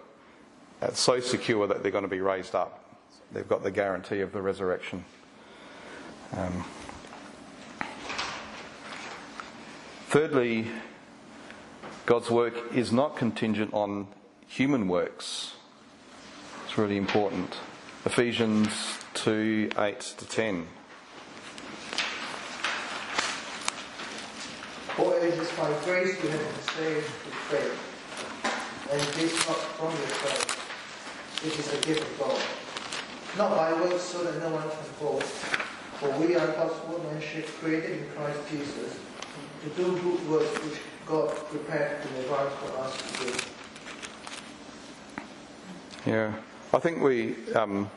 It's 0.81 0.99
so 0.99 1.19
secure 1.19 1.67
that 1.67 1.81
they're 1.81 1.91
going 1.91 2.03
to 2.03 2.09
be 2.09 2.21
raised 2.21 2.55
up. 2.55 2.83
They've 3.31 3.47
got 3.47 3.63
the 3.63 3.71
guarantee 3.71 4.19
of 4.19 4.31
the 4.31 4.41
resurrection. 4.41 5.05
Um, 6.35 6.65
thirdly, 10.09 10.67
God's 12.05 12.29
work 12.29 12.53
is 12.73 12.91
not 12.91 13.15
contingent 13.15 13.73
on 13.73 14.07
human 14.45 14.87
works. 14.87 15.53
It's 16.65 16.77
really 16.77 16.97
important. 16.97 17.55
Ephesians 18.05 18.99
2 19.13 19.69
8 19.77 19.99
to 19.99 20.27
10. 20.27 20.67
It 25.23 25.39
is 25.39 25.51
by 25.51 25.71
grace 25.85 26.21
you 26.21 26.29
have 26.29 26.39
been 26.39 26.61
saved 26.75 27.05
through 27.05 27.57
faith, 27.57 27.77
and 28.91 29.01
this 29.15 29.33
not 29.47 29.57
from 29.77 29.91
yourself, 29.91 30.41
which 31.43 31.57
is 31.59 31.73
a 31.73 31.77
gift 31.87 32.01
of 32.01 32.19
God, 32.19 32.41
not 33.37 33.55
by 33.55 33.71
works 33.81 34.03
so 34.03 34.23
that 34.23 34.39
no 34.39 34.49
one 34.53 34.69
can 34.69 34.79
boast. 34.99 35.31
For 35.99 36.09
we 36.19 36.35
are 36.35 36.47
God's 36.47 36.75
workmanship 36.89 37.47
created 37.59 37.91
in 37.99 38.09
Christ 38.09 38.39
Jesus 38.49 38.99
to 39.63 39.69
do 39.69 39.97
good 40.01 40.29
works 40.29 40.53
which 40.63 40.79
God 41.05 41.29
prepared 41.47 42.01
in 42.05 42.15
advance 42.23 42.53
for 42.55 42.77
us 42.79 42.97
to 42.97 43.25
do. 43.25 43.31
Yeah, 46.05 46.33
I 46.73 46.79
think 46.79 47.01
we 47.01 47.35
um, 47.53 47.89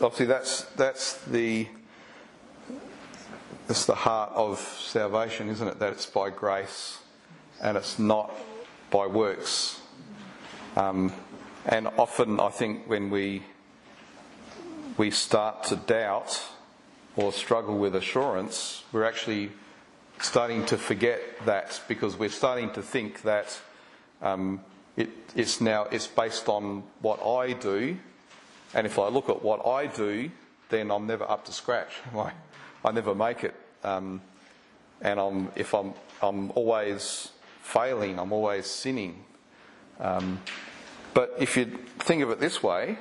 obviously 0.00 0.26
that's 0.26 0.62
that's 0.76 1.18
the 1.24 1.68
that's 3.66 3.86
the 3.86 3.94
heart 3.94 4.32
of 4.34 4.58
salvation, 4.58 5.48
isn't 5.48 5.66
it? 5.66 5.78
That 5.78 5.92
it's 5.92 6.06
by 6.06 6.30
grace 6.30 6.98
and 7.60 7.76
it's 7.76 7.98
not 7.98 8.32
by 8.90 9.06
works. 9.06 9.80
Um, 10.76 11.12
and 11.66 11.88
often, 11.98 12.40
I 12.40 12.48
think 12.48 12.88
when 12.88 13.10
we 13.10 13.42
we 14.96 15.10
start 15.10 15.64
to 15.64 15.76
doubt 15.76 16.42
or 17.16 17.32
struggle 17.32 17.78
with 17.78 17.94
assurance, 17.94 18.84
we're 18.92 19.04
actually 19.04 19.50
starting 20.20 20.64
to 20.66 20.76
forget 20.76 21.20
that 21.46 21.80
because 21.88 22.18
we're 22.18 22.28
starting 22.28 22.70
to 22.72 22.82
think 22.82 23.22
that 23.22 23.58
um, 24.20 24.60
it, 24.96 25.08
it's 25.34 25.60
now 25.60 25.84
it's 25.84 26.06
based 26.06 26.48
on 26.48 26.82
what 27.00 27.24
I 27.24 27.52
do, 27.52 27.96
and 28.74 28.86
if 28.86 28.98
I 28.98 29.08
look 29.08 29.28
at 29.28 29.42
what 29.42 29.66
I 29.66 29.86
do, 29.86 30.30
then 30.68 30.90
I'm 30.90 31.06
never 31.06 31.24
up 31.24 31.44
to 31.46 31.52
scratch. 31.52 31.92
I, 32.14 32.32
I 32.84 32.92
never 32.92 33.14
make 33.14 33.44
it, 33.44 33.54
um, 33.84 34.20
and 35.00 35.20
I'm 35.20 35.48
if 35.56 35.74
I'm 35.74 35.94
I'm 36.22 36.50
always 36.52 37.30
failing, 37.62 38.18
I'm 38.18 38.32
always 38.32 38.66
sinning. 38.66 39.24
Um, 39.98 40.40
but 41.12 41.34
if 41.38 41.56
you 41.56 41.66
think 41.98 42.22
of 42.22 42.30
it 42.30 42.40
this 42.40 42.62
way, 42.62 42.98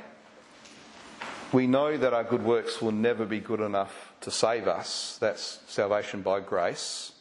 we 1.52 1.66
know 1.66 1.98
that 1.98 2.14
our 2.14 2.24
good 2.24 2.44
works 2.44 2.82
will 2.82 2.92
never 2.92 3.26
be 3.26 3.40
good 3.40 3.62
enough 3.62 4.14
to 4.22 4.32
save 4.32 4.68
us. 4.68 5.18
That's 5.20 5.60
salvation 5.68 6.22
by 6.22 6.42
grace. 6.42 7.14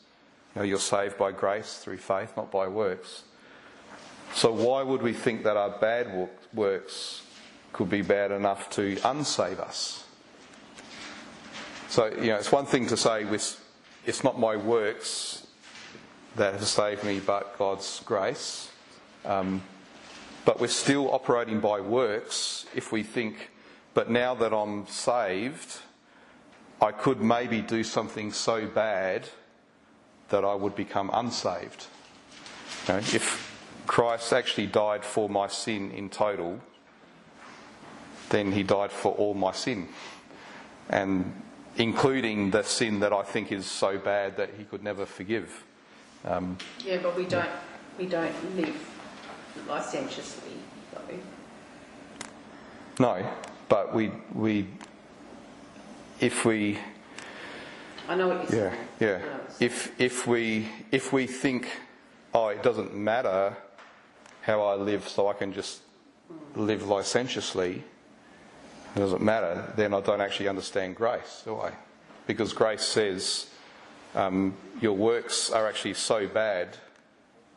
You 0.55 0.61
know, 0.61 0.67
you're 0.67 0.79
saved 0.79 1.17
by 1.17 1.33
grace 1.33 1.79
through 1.79 1.99
faith, 1.99 2.33
not 2.37 2.51
by 2.51 2.67
works. 2.69 3.23
So 4.35 4.53
why 4.53 4.83
would 4.83 5.03
we 5.03 5.13
think 5.13 5.45
that 5.45 5.57
our 5.57 5.71
bad 5.71 6.29
works 6.53 7.23
could 7.73 7.89
be 7.89 8.03
bad 8.03 8.31
enough 8.33 8.69
to 8.71 8.97
unsave 8.97 9.61
us? 9.61 10.05
So, 11.89 12.07
you 12.07 12.27
know, 12.29 12.37
it's 12.37 12.53
one 12.53 12.67
thing 12.67 12.87
to 12.89 12.99
say 12.99 13.25
it's 14.05 14.23
not 14.23 14.39
my 14.39 14.57
works 14.57 15.47
that 16.37 16.53
have 16.53 16.67
saved 16.67 17.03
me, 17.03 17.19
but 17.19 17.57
God's 17.59 18.01
grace. 18.05 18.71
Um, 19.25 19.63
but 20.45 20.61
we're 20.61 20.69
still 20.69 21.13
operating 21.13 21.61
by 21.61 21.81
works 21.81 22.67
if 22.75 22.93
we 22.93 23.03
think, 23.03 23.51
but 23.95 24.11
now 24.11 24.35
that 24.35 24.53
I'm 24.53 24.87
saved, 24.87 25.79
I 26.81 26.93
could 26.93 27.23
maybe 27.23 27.63
do 27.63 27.83
something 27.83 28.33
so 28.33 28.67
bad 28.67 29.29
that 30.29 30.45
I 30.45 30.55
would 30.55 30.77
become 30.77 31.11
unsaved. 31.13 31.87
You 32.87 32.95
know, 32.95 32.99
if 32.99 33.83
Christ 33.87 34.33
actually 34.35 34.67
died 34.67 35.05
for 35.05 35.29
my 35.31 35.49
sin 35.49 35.91
in 35.91 36.11
total, 36.11 36.61
then 38.29 38.53
he 38.53 38.63
died 38.63 38.93
for 38.93 39.13
all 39.13 39.33
my 39.33 39.53
sin. 39.53 39.89
And 40.91 41.43
including 41.79 42.51
the 42.51 42.63
sin 42.63 43.01
that 43.01 43.13
I 43.13 43.23
think 43.23 43.53
is 43.53 43.67
so 43.67 43.99
bad 43.99 44.37
that 44.37 44.51
he 44.59 44.65
could 44.65 44.83
never 44.83 45.07
forgive. 45.07 45.65
Um, 46.25 46.59
yeah, 46.85 46.99
but 47.03 47.17
we 47.17 47.25
don't 47.25 47.49
we 47.99 48.07
don't 48.07 48.57
live 48.57 48.77
licentiously, 49.69 50.53
though. 50.93 51.19
No, 52.99 53.27
but 53.69 53.95
we 53.95 54.11
we 54.35 54.67
if 56.21 56.45
we 56.45 56.79
I 58.09 58.17
know 58.17 58.29
what 58.29 58.51
you're 58.51 58.65
yeah 58.71 58.75
saying. 58.99 59.23
yeah 59.23 59.39
if 59.61 60.01
if 60.01 60.27
we 60.27 60.69
if 60.91 61.13
we 61.13 61.27
think 61.27 61.69
oh 62.35 62.49
it 62.49 62.63
doesn't 62.63 62.95
matter 62.95 63.57
how 64.43 64.63
I 64.63 64.75
live 64.75 65.07
so 65.07 65.29
I 65.29 65.35
can 65.35 65.53
just 65.53 65.83
live 66.57 66.89
licentiously 66.89 67.85
it 68.95 68.99
doesn't 68.99 69.23
matter. 69.23 69.73
Then 69.77 69.95
I 69.95 70.01
don't 70.01 70.21
actually 70.21 70.49
understand 70.49 70.97
grace 70.97 71.43
do 71.45 71.59
I? 71.61 71.73
Because 72.27 72.53
grace 72.53 72.83
says 72.83 73.49
um, 74.15 74.55
your 74.81 74.95
works 74.95 75.51
are 75.51 75.67
actually 75.69 75.95
so 75.95 76.27
bad 76.27 76.77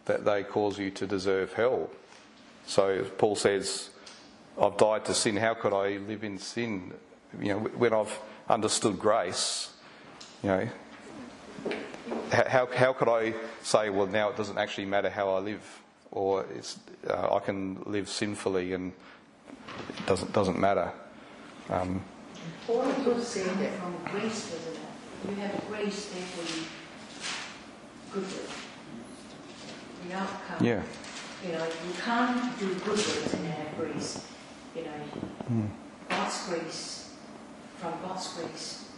that 0.06 0.26
they 0.26 0.44
cause 0.44 0.80
you 0.80 0.92
to 0.92 1.08
deserve 1.08 1.54
hell. 1.54 1.90
So 2.66 3.04
Paul 3.18 3.36
says 3.36 3.90
I've 4.62 4.78
died 4.78 5.06
to 5.06 5.14
sin. 5.14 5.38
How 5.38 5.54
could 5.54 5.74
I 5.74 5.98
live 5.98 6.24
in 6.24 6.38
sin? 6.38 6.94
You 7.40 7.54
know 7.54 7.60
when 7.60 7.94
I've 7.94 8.20
understood 8.50 9.00
grace 9.00 9.70
you 10.44 10.50
know 10.50 10.70
how, 12.32 12.68
how 12.74 12.94
could 12.94 13.10
I 13.10 13.34
say, 13.62 13.90
well, 13.90 14.08
now 14.08 14.30
it 14.30 14.38
doesn't 14.38 14.58
actually 14.58 14.86
matter 14.86 15.10
how 15.10 15.36
I 15.36 15.40
live, 15.40 15.82
or 16.12 16.46
uh, 17.10 17.36
I 17.36 17.40
can 17.40 17.82
live 17.86 18.10
sinfully 18.10 18.74
and 18.74 18.94
it 19.98 20.06
doesn't, 20.06 20.34
doesn't 20.34 20.60
matter? 20.60 20.92
Um, 21.70 22.02
Paul 22.66 22.84
was 23.06 23.28
saying 23.28 23.58
that 23.60 23.74
from 23.74 23.96
grace, 24.12 24.52
wasn't 24.52 24.76
it? 24.76 25.30
You 25.30 25.36
have 25.42 25.68
grace, 25.70 26.06
therefore 26.08 26.44
you 26.44 26.66
good 28.14 28.24
work. 28.24 28.50
The 30.08 30.16
outcome. 30.16 30.66
Yeah. 30.66 30.82
You 31.46 31.52
know, 31.54 31.66
you 31.66 31.94
can't 32.04 32.60
do 32.60 32.74
good 32.76 32.88
works 32.88 33.34
and 33.34 33.48
have 33.48 33.78
grace. 33.78 34.28
You 34.76 34.84
know, 34.84 34.92
mm. 35.52 35.70
God's 36.10 36.48
grace, 36.48 37.14
from 37.78 37.94
God's 38.02 38.28
grace, 38.34 38.90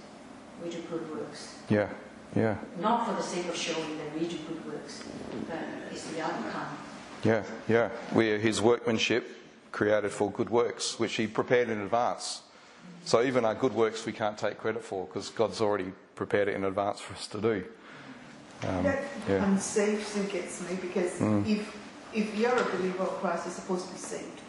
we 0.64 0.70
do 0.70 0.82
good 0.90 1.10
works. 1.12 1.58
Yeah. 1.70 1.90
Yeah. 2.36 2.58
Not 2.80 3.08
for 3.08 3.14
the 3.14 3.22
sake 3.22 3.48
of 3.48 3.56
showing 3.56 3.98
that 3.98 4.20
we 4.20 4.28
do 4.28 4.38
good 4.48 4.66
works, 4.66 5.04
but 5.48 5.60
it's 5.92 6.08
the 6.08 6.22
outcome. 6.22 6.78
Yeah, 7.24 7.44
yeah. 7.68 7.90
We 8.14 8.32
are 8.32 8.40
his 8.40 8.62
workmanship, 8.62 9.30
created 9.72 10.12
for 10.12 10.32
good 10.32 10.50
works, 10.50 11.00
which 11.00 11.16
he 11.16 11.28
prepared 11.28 11.70
in 11.70 11.80
advance. 11.80 12.42
So 13.06 13.22
even 13.24 13.44
our 13.46 13.56
good 13.56 13.74
works 13.74 14.06
we 14.06 14.14
can't 14.14 14.38
take 14.38 14.58
credit 14.58 14.84
for 14.84 15.06
because 15.06 15.30
God's 15.30 15.62
already 15.62 15.92
prepared 16.16 16.48
it 16.48 16.56
in 16.56 16.64
advance 16.64 17.00
for 17.00 17.14
us 17.14 17.28
to 17.28 17.42
do. 17.42 17.64
Um, 18.66 18.84
that 18.84 19.04
yeah. 19.28 19.44
unsaved 19.44 20.06
still 20.06 20.24
gets 20.26 20.62
me 20.70 20.78
because 20.82 21.20
mm. 21.20 21.46
if 21.48 21.78
if 22.14 22.36
you're 22.38 22.56
a 22.56 22.64
believer 22.78 23.04
of 23.04 23.10
Christ, 23.20 23.46
you're 23.46 23.54
supposed 23.54 23.88
to 23.88 23.94
be 23.94 24.00
saved. 24.00 24.42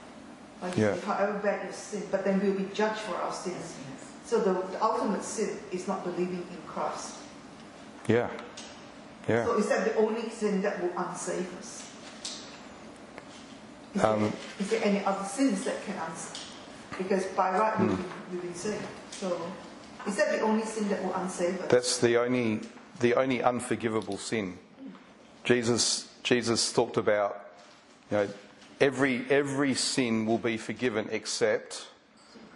Like 0.63 0.77
yeah. 0.77 0.97
however 1.01 1.39
bad 1.39 1.65
your 1.65 1.73
sin, 1.73 2.05
but 2.11 2.25
then 2.25 2.41
we'll 2.41 2.55
be 2.55 2.73
judged 2.73 3.01
for 3.01 3.17
our 3.17 3.33
sins. 3.33 3.75
So 4.25 4.41
the, 4.41 4.53
the 4.53 4.83
ultimate 4.83 5.23
sin 5.23 5.59
is 5.71 5.87
not 5.87 6.05
believing 6.05 6.47
in 6.51 6.59
Christ. 6.67 7.17
Yeah. 8.09 8.31
Yeah. 9.29 9.45
So 9.45 9.59
is 9.59 9.69
that 9.69 9.85
the 9.85 9.97
only 9.97 10.29
sin 10.31 10.63
that 10.63 10.81
will 10.81 10.91
unsave 10.91 11.59
us? 11.59 11.91
Is, 13.95 14.05
um, 14.05 14.23
there, 14.23 14.33
is 14.61 14.71
there 14.71 14.85
any 14.85 15.05
other 15.05 15.25
sins 15.25 15.65
that 15.65 15.85
can 15.85 15.95
unsave? 15.95 16.44
Because 16.99 17.27
by 17.27 17.57
right 17.59 17.81
we've, 17.81 17.99
we've 18.31 18.43
been 18.43 18.55
saved. 18.55 18.85
So 19.11 19.41
is 20.07 20.17
that 20.17 20.33
the 20.33 20.41
only 20.41 20.65
sin 20.65 20.89
that 20.89 21.03
will 21.03 21.13
unsave 21.13 21.61
us? 21.63 21.69
That's 21.69 21.99
the 21.99 22.21
only 22.21 22.61
the 23.01 23.15
only 23.15 23.43
unforgivable 23.43 24.19
sin. 24.19 24.59
Jesus 25.45 26.09
Jesus 26.23 26.73
talked 26.73 26.97
about 26.97 27.47
you 28.11 28.19
know 28.19 28.29
every 28.81 29.25
every 29.31 29.75
sin 29.75 30.27
will 30.27 30.39
be 30.39 30.57
forgiven 30.57 31.09
except 31.11 31.87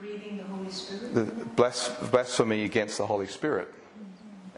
grieving 0.01 0.39
the 0.39 0.45
Holy 0.45 0.71
Spirit. 0.71 1.15
The 1.15 1.25
blasphemy 2.11 2.65
against 2.65 2.99
the 2.99 3.07
Holy 3.07 3.27
Spirit. 3.27 3.73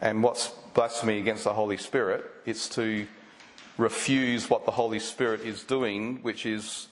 And 0.00 0.22
what's 0.22 0.48
blasphemy 0.74 1.18
against 1.18 1.44
the 1.44 1.52
Holy 1.52 1.76
Spirit, 1.76 2.24
it's 2.46 2.68
to 2.70 3.06
refuse 3.76 4.48
what 4.48 4.64
the 4.64 4.70
Holy 4.70 4.98
Spirit 4.98 5.42
is 5.42 5.62
doing, 5.62 6.18
which 6.22 6.46
is 6.46 6.88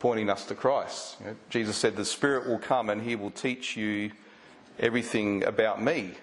pointing 0.00 0.28
us 0.28 0.46
to 0.46 0.54
Christ. 0.56 1.16
You 1.20 1.26
know, 1.26 1.36
Jesus 1.50 1.76
said, 1.76 1.94
The 1.94 2.04
Spirit 2.04 2.48
will 2.48 2.58
come 2.58 2.90
and 2.90 3.00
He 3.02 3.14
will 3.14 3.30
teach 3.30 3.76
you 3.76 4.10
everything 4.80 5.44
about 5.44 5.80
me. 5.80 6.14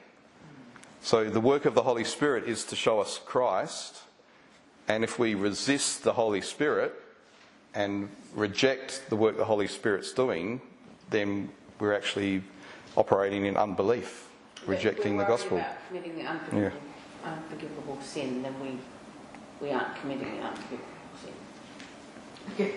So 1.01 1.29
the 1.29 1.39
work 1.39 1.65
of 1.65 1.75
the 1.75 1.83
Holy 1.83 2.03
Spirit 2.03 2.49
is 2.49 2.65
to 2.65 2.75
show 2.75 2.99
us 2.99 3.19
Christ, 3.23 4.01
and 4.87 5.03
if 5.03 5.19
we 5.19 5.35
resist 5.35 6.03
the 6.03 6.13
Holy 6.13 6.41
Spirit 6.41 6.93
and 7.73 8.09
reject 8.33 9.03
the 9.09 9.15
work 9.15 9.37
the 9.37 9.45
Holy 9.45 9.67
Spirit's 9.67 10.11
doing, 10.11 10.59
then 11.09 11.49
we're 11.79 11.93
actually 11.93 12.41
operating 12.95 13.45
in 13.45 13.55
unbelief, 13.55 14.27
rejecting 14.65 15.15
We're 15.17 15.23
the 15.23 15.29
gospel. 15.29 15.57
about 15.57 15.87
committing 15.87 16.15
the 16.15 16.23
unforgivable, 16.23 16.81
unforgivable 17.23 17.99
sin, 18.01 18.41
then 18.41 18.59
we, 18.59 18.79
we 19.61 19.71
aren't 19.71 19.95
committing 20.01 20.35
the 20.35 20.47
unforgivable 20.47 20.87
sin. 21.23 21.33
Okay. 22.53 22.73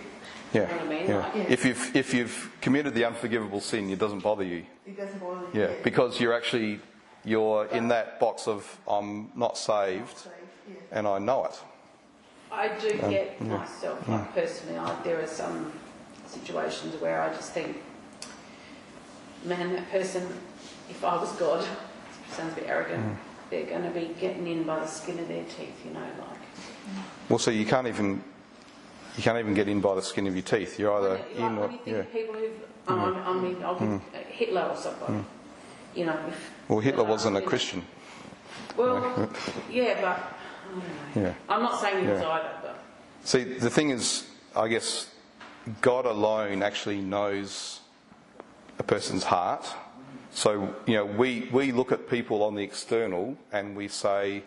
Yeah, 0.53 0.63
You 0.63 0.67
know 0.67 0.73
what 0.77 0.85
I 0.85 0.89
mean? 0.89 1.09
yeah. 1.09 1.19
Like- 1.35 1.51
If 1.51 1.65
you've 1.65 1.97
if 1.97 2.15
you've 2.15 2.51
committed 2.61 2.95
the 2.95 3.05
unforgivable 3.05 3.61
sin, 3.61 3.91
it 3.91 3.99
doesn't 3.99 4.21
bother 4.23 4.45
you. 4.45 4.65
It 4.87 4.97
doesn't 4.97 5.19
bother 5.21 5.47
you. 5.53 5.61
Yeah, 5.61 5.71
because 5.85 6.21
you're 6.21 6.33
actually 6.35 6.81
you're 7.25 7.67
in 7.67 7.89
that 7.89 8.19
box 8.19 8.49
of 8.49 8.79
I'm 8.89 9.31
not 9.37 9.57
saved 9.59 10.17
Safe, 10.19 10.33
yeah. 10.69 10.99
and 10.99 11.07
I 11.07 11.19
know 11.19 11.45
it. 11.45 11.61
I 12.53 12.69
do 12.81 12.99
Um, 13.03 13.11
get 13.11 13.41
myself, 13.41 14.09
like 14.09 14.35
personally, 14.35 14.77
I, 14.79 14.97
there 15.05 15.21
are 15.23 15.27
some 15.27 15.73
situations 16.27 17.01
where 17.01 17.23
I 17.23 17.29
just 17.33 17.53
think, 17.53 17.77
man, 19.45 19.73
that 19.75 19.91
person, 19.91 20.27
if 20.89 21.05
I 21.05 21.17
was 21.17 21.31
God, 21.33 21.65
sounds 22.33 22.53
a 22.53 22.57
bit 22.57 22.69
arrogant, 22.69 23.05
Mm. 23.05 23.17
they're 23.51 23.67
going 23.67 23.85
to 23.85 23.91
be 23.91 24.15
getting 24.21 24.47
in 24.49 24.65
by 24.65 24.81
the 24.81 24.87
skin 24.87 25.19
of 25.21 25.29
their 25.29 25.45
teeth, 25.45 25.79
you 25.85 25.93
know, 25.93 26.01
like. 26.01 26.39
Well, 27.29 27.39
so 27.39 27.51
you 27.53 27.65
can't 27.67 27.87
even 27.87 28.23
you 29.21 29.25
can't 29.25 29.39
even 29.39 29.53
get 29.53 29.69
in 29.69 29.83
by 29.83 29.95
the 29.95 30.01
skin 30.01 30.27
of 30.27 30.35
your 30.35 30.43
teeth. 30.43 30.79
You're 30.79 30.97
either 30.97 31.23
in 31.37 31.59
or 31.59 31.71
you 31.71 31.79
think 31.85 31.87
yeah. 31.87 32.03
people 32.05 32.35
who've, 32.37 32.53
oh, 32.89 33.23
I 33.27 33.39
mean, 33.39 33.63
I'll 33.63 33.79
give 33.79 33.89
mm. 33.89 34.01
uh, 34.01 34.19
Hitler 34.31 34.63
or 34.63 34.77
somebody, 34.77 35.13
mm. 35.13 35.25
you 35.95 36.07
know. 36.07 36.19
If, 36.27 36.51
Well, 36.69 36.81
Hitler 36.81 37.05
uh, 37.05 37.09
wasn't 37.09 37.37
a. 37.37 37.43
Christian. 37.43 37.85
Well, 38.79 39.31
yeah, 39.71 40.01
but 40.01 40.07
I 40.07 40.71
don't 40.71 40.79
know. 40.79 41.23
Yeah. 41.23 41.35
I'm 41.51 41.63
not 41.63 41.83
saying 41.83 42.03
he 42.03 42.11
was 42.11 42.23
Yeah. 42.23 42.31
either, 42.31 42.51
but 42.63 42.83
See, 43.25 43.45
the 43.45 43.69
thing 43.69 43.91
is, 43.91 44.27
I 44.57 44.69
guess 44.69 45.11
God 45.83 46.07
alone 46.07 46.63
actually 46.63 47.03
knows 47.03 47.81
a 48.79 48.83
person's 48.83 49.25
heart. 49.25 49.69
So, 50.31 50.75
you 50.87 50.95
know, 50.95 51.05
we, 51.05 51.51
we 51.53 51.73
look 51.73 51.93
at 51.93 52.09
people 52.09 52.43
on 52.43 52.55
the 52.55 52.63
external 52.63 53.37
and 53.53 53.77
we 53.77 53.89
say, 53.89 54.45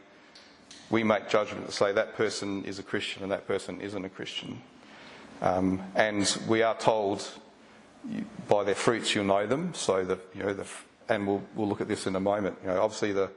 we 0.93 1.03
make 1.03 1.27
judgment 1.27 1.65
to 1.65 1.71
say 1.71 1.91
that 1.91 2.15
person 2.15 2.63
is 2.65 2.77
a 2.77 2.83
Christian 2.83 3.23
and 3.23 3.31
that 3.31 3.47
person 3.47 3.81
isn't 3.81 4.05
a 4.05 4.09
Christian. 4.09 4.61
Um, 5.41 5.81
and 5.95 6.37
we 6.47 6.61
are 6.61 6.77
told 6.77 7.27
by 8.47 8.63
their 8.63 8.75
fruits 8.75 9.15
you'll 9.15 9.25
know 9.25 9.47
them. 9.47 9.73
So 9.73 10.05
the 10.05 10.19
you 10.35 10.43
know 10.43 10.53
the 10.53 10.67
and 11.09 11.25
we'll 11.25 11.41
we'll 11.55 11.67
look 11.67 11.81
at 11.81 11.87
this 11.87 12.05
in 12.05 12.15
a 12.15 12.19
moment. 12.19 12.57
You 12.61 12.67
know, 12.67 12.79
obviously 12.83 13.11
the 13.11 13.31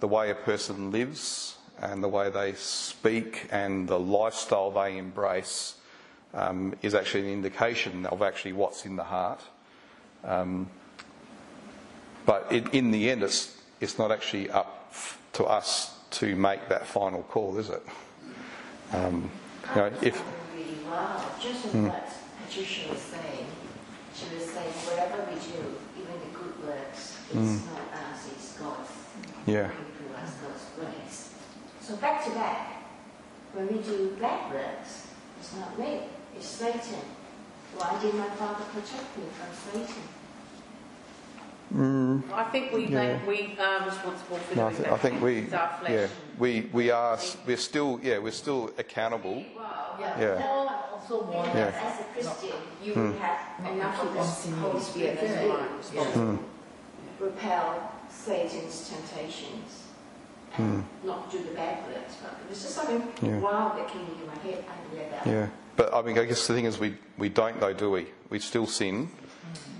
the 0.00 0.06
way 0.06 0.30
a 0.30 0.34
person 0.34 0.90
lives 0.90 1.56
and 1.80 2.04
the 2.04 2.08
way 2.08 2.28
they 2.28 2.52
speak 2.52 3.48
and 3.50 3.88
the 3.88 3.98
lifestyle 3.98 4.70
they 4.70 4.98
embrace 4.98 5.76
um, 6.34 6.74
is 6.82 6.94
actually 6.94 7.22
an 7.22 7.32
indication 7.32 8.04
of 8.04 8.20
actually 8.20 8.52
what's 8.52 8.84
in 8.84 8.96
the 8.96 9.04
heart. 9.04 9.40
Um, 10.24 10.68
but 12.26 12.48
it, 12.50 12.74
in 12.74 12.90
the 12.90 13.10
end, 13.10 13.22
it's 13.22 13.56
it's 13.80 13.98
not 13.98 14.12
actually 14.12 14.50
up 14.50 14.92
to 15.32 15.44
us 15.44 15.91
to 16.12 16.36
make 16.36 16.68
that 16.68 16.86
final 16.86 17.22
call, 17.24 17.58
is 17.58 17.70
it? 17.70 17.82
Um, 18.92 19.30
you 19.70 19.76
know, 19.76 19.92
if 20.02 20.22
really 20.54 20.78
well, 20.86 21.24
just 21.40 21.66
as 21.66 21.74
what 21.74 22.08
Patricia 22.46 22.90
was 22.90 23.00
saying. 23.00 23.46
She 24.14 24.28
was 24.34 24.44
saying, 24.44 24.72
whatever 24.92 25.24
we 25.24 25.40
do, 25.40 25.72
even 25.96 26.20
the 26.20 26.36
good 26.36 26.68
works, 26.68 27.16
it's 27.32 27.64
not 27.64 27.80
us, 27.96 28.28
it's 28.30 28.58
God. 28.60 28.84
Yeah. 29.46 29.70
Through 29.72 30.14
us, 30.20 30.36
God's 30.36 30.66
grace. 30.76 31.34
So 31.80 31.96
back 31.96 32.22
to 32.24 32.30
back, 32.32 32.84
when 33.54 33.68
we 33.68 33.80
do 33.80 34.14
bad 34.20 34.52
works, 34.52 35.08
it's 35.40 35.56
not 35.56 35.78
me, 35.78 36.12
it's 36.36 36.46
Satan. 36.46 37.00
Why 37.74 37.98
did 38.02 38.14
my 38.14 38.28
father 38.36 38.64
protect 38.64 39.16
me 39.16 39.24
from 39.32 39.48
Satan? 39.72 40.02
Mm. 41.74 42.22
I 42.32 42.44
think 42.44 42.72
we 42.72 42.86
Yeah. 42.86 43.16
make, 43.16 43.26
we 43.26 43.56
are 43.58 43.86
responsible 43.86 44.36
for 44.36 44.56
No, 44.56 44.66
I, 44.66 44.70
th- 44.70 44.82
that. 44.82 44.92
I 44.92 44.98
think 44.98 45.22
we, 45.22 45.38
It's 45.38 45.54
our 45.54 45.70
flesh. 45.80 45.90
yeah, 45.90 46.06
we 46.38 46.68
we 46.72 46.90
are 46.90 47.18
we're 47.46 47.56
still 47.56 47.98
yeah 48.02 48.18
we're 48.18 48.30
still 48.44 48.70
accountable. 48.76 49.42
Wow. 49.56 49.96
Yeah. 49.98 50.42
Paul 50.42 50.68
also 50.92 51.22
warned 51.24 51.54
Yeah. 51.54 51.68
us 51.68 51.74
as 51.82 52.00
a 52.00 52.04
Christian, 52.12 52.58
you 52.84 52.92
hmm. 52.92 53.00
will 53.00 53.18
have 53.18 53.72
enough 53.72 54.02
of 54.02 54.12
the 54.12 54.56
Holy 54.56 54.80
Spirit 54.80 55.18
That's 55.20 55.32
as 55.32 55.94
well. 55.94 56.04
Hmm. 56.04 56.30
right. 56.30 56.38
repel 57.20 57.92
Satan's 58.10 58.90
temptations 58.90 59.84
and 60.58 60.84
hmm. 60.84 61.06
not 61.06 61.30
do 61.30 61.38
the 61.38 61.54
bad 61.54 61.86
works. 61.86 62.16
But 62.22 62.36
it 62.44 62.50
was 62.50 62.62
just 62.62 62.74
something 62.74 63.02
Yeah. 63.22 63.38
wow 63.38 63.72
that 63.76 63.88
came 63.88 64.02
into 64.02 64.26
my 64.26 64.38
head. 64.42 64.62
I 64.68 64.96
read 64.96 65.12
that. 65.12 65.26
Yeah, 65.26 65.46
but 65.76 65.94
I 65.94 66.02
mean 66.02 66.18
I 66.18 66.26
guess 66.26 66.46
the 66.46 66.52
thing 66.52 66.66
is 66.66 66.78
we 66.78 66.98
we 67.16 67.30
don't 67.30 67.58
though, 67.60 67.72
do 67.72 67.90
we? 67.90 68.08
We 68.28 68.40
still 68.40 68.66
sin, 68.66 69.08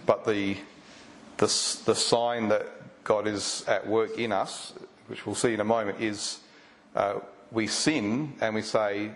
but 0.07 0.25
the 0.25 0.57
the 1.43 1.81
the 1.87 1.95
sign 1.97 2.49
that 2.49 2.69
God 3.03 3.27
is 3.27 3.65
at 3.67 3.85
work 3.85 4.17
in 4.17 4.31
us, 4.31 4.75
which 5.09 5.27
we'll 5.27 5.35
see 5.35 5.53
in 5.53 5.59
a 5.59 5.65
moment, 5.65 6.01
is 6.01 6.39
uh, 6.95 7.19
we 7.51 7.67
sin 7.67 8.35
and 8.41 8.55
we 8.55 8.63
say 8.63 9.11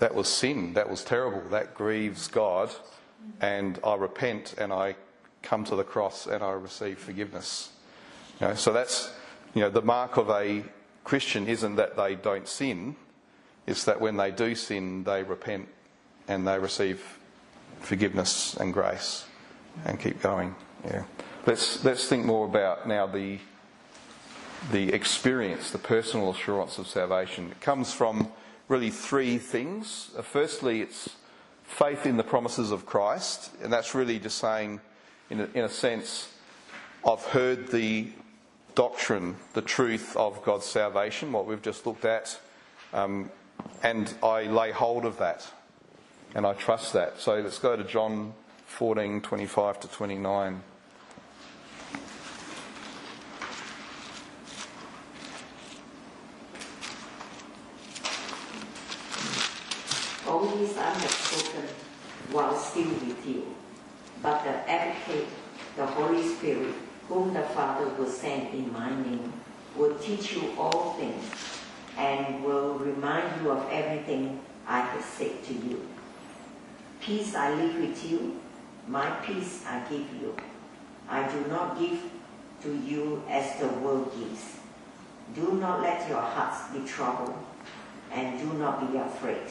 that 0.00 0.12
was 0.12 0.26
sin, 0.26 0.72
that 0.74 0.90
was 0.90 1.04
terrible, 1.04 1.40
that 1.50 1.74
grieves 1.74 2.26
God, 2.26 2.70
and 3.40 3.78
I 3.84 3.94
repent 3.94 4.56
and 4.58 4.72
I 4.72 4.96
come 5.42 5.62
to 5.66 5.76
the 5.76 5.84
cross 5.84 6.26
and 6.26 6.42
I 6.42 6.50
receive 6.52 6.98
forgiveness. 6.98 7.70
You 8.40 8.48
know, 8.48 8.54
so 8.56 8.72
that's 8.72 9.14
you 9.54 9.60
know 9.60 9.70
the 9.70 9.82
mark 9.82 10.16
of 10.16 10.28
a 10.28 10.64
Christian 11.04 11.46
isn't 11.46 11.76
that 11.76 11.96
they 11.96 12.16
don't 12.16 12.48
sin, 12.48 12.96
it's 13.68 13.84
that 13.84 14.00
when 14.00 14.16
they 14.16 14.32
do 14.32 14.56
sin 14.56 15.04
they 15.04 15.22
repent 15.22 15.68
and 16.26 16.48
they 16.48 16.58
receive 16.58 17.00
forgiveness 17.78 18.56
and 18.56 18.72
grace 18.72 19.24
and 19.84 20.00
keep 20.00 20.20
going. 20.20 20.56
Yeah. 20.84 21.04
Let's 21.46 21.84
let's 21.84 22.08
think 22.08 22.24
more 22.24 22.46
about 22.46 22.86
now 22.86 23.06
the 23.06 23.38
the 24.70 24.92
experience, 24.92 25.70
the 25.70 25.78
personal 25.78 26.30
assurance 26.30 26.78
of 26.78 26.86
salvation. 26.86 27.50
It 27.50 27.60
comes 27.60 27.92
from 27.92 28.28
really 28.68 28.90
three 28.90 29.38
things. 29.38 30.10
Uh, 30.16 30.22
Firstly, 30.22 30.82
it's 30.82 31.10
faith 31.64 32.06
in 32.06 32.16
the 32.16 32.24
promises 32.24 32.70
of 32.70 32.86
Christ, 32.86 33.50
and 33.62 33.72
that's 33.72 33.94
really 33.94 34.18
just 34.18 34.38
saying, 34.38 34.80
in 35.30 35.40
a, 35.40 35.48
in 35.54 35.64
a 35.64 35.68
sense, 35.68 36.28
I've 37.08 37.24
heard 37.24 37.68
the 37.68 38.10
doctrine, 38.74 39.36
the 39.54 39.62
truth 39.62 40.16
of 40.16 40.42
God's 40.44 40.66
salvation, 40.66 41.32
what 41.32 41.46
we've 41.46 41.62
just 41.62 41.86
looked 41.86 42.04
at, 42.04 42.38
um, 42.92 43.30
and 43.82 44.12
I 44.22 44.44
lay 44.44 44.70
hold 44.70 45.04
of 45.04 45.18
that, 45.18 45.46
and 46.34 46.46
I 46.46 46.52
trust 46.54 46.92
that. 46.92 47.18
So 47.18 47.40
let's 47.40 47.58
go 47.58 47.76
to 47.76 47.84
John 47.84 48.32
14, 48.66 49.20
25 49.20 49.80
to 49.80 49.88
29. 49.88 50.62
These 60.62 60.78
I 60.78 60.90
have 60.90 61.10
spoken 61.10 61.68
while 62.30 62.56
still 62.56 62.86
with 62.86 63.26
you. 63.26 63.52
But 64.22 64.44
the 64.44 64.70
advocate, 64.70 65.26
the 65.74 65.84
Holy 65.84 66.22
Spirit, 66.22 66.72
whom 67.08 67.34
the 67.34 67.42
Father 67.42 67.88
will 67.98 68.08
send 68.08 68.54
in 68.54 68.72
my 68.72 68.90
name, 68.90 69.32
will 69.74 69.96
teach 69.96 70.34
you 70.34 70.52
all 70.56 70.92
things 70.92 71.24
and 71.98 72.44
will 72.44 72.74
remind 72.74 73.42
you 73.42 73.50
of 73.50 73.68
everything 73.72 74.38
I 74.64 74.82
have 74.82 75.04
said 75.04 75.42
to 75.46 75.52
you. 75.52 75.80
Peace 77.00 77.34
I 77.34 77.54
leave 77.54 77.80
with 77.80 78.08
you, 78.08 78.40
my 78.86 79.10
peace 79.26 79.64
I 79.66 79.80
give 79.90 80.06
you. 80.20 80.36
I 81.08 81.28
do 81.28 81.44
not 81.48 81.76
give 81.76 81.98
to 82.62 82.72
you 82.72 83.24
as 83.28 83.58
the 83.58 83.66
world 83.66 84.12
gives. 84.16 84.60
Do 85.34 85.54
not 85.54 85.82
let 85.82 86.08
your 86.08 86.20
hearts 86.20 86.72
be 86.72 86.86
troubled, 86.86 87.34
and 88.12 88.38
do 88.38 88.56
not 88.58 88.92
be 88.92 88.96
afraid. 88.98 89.48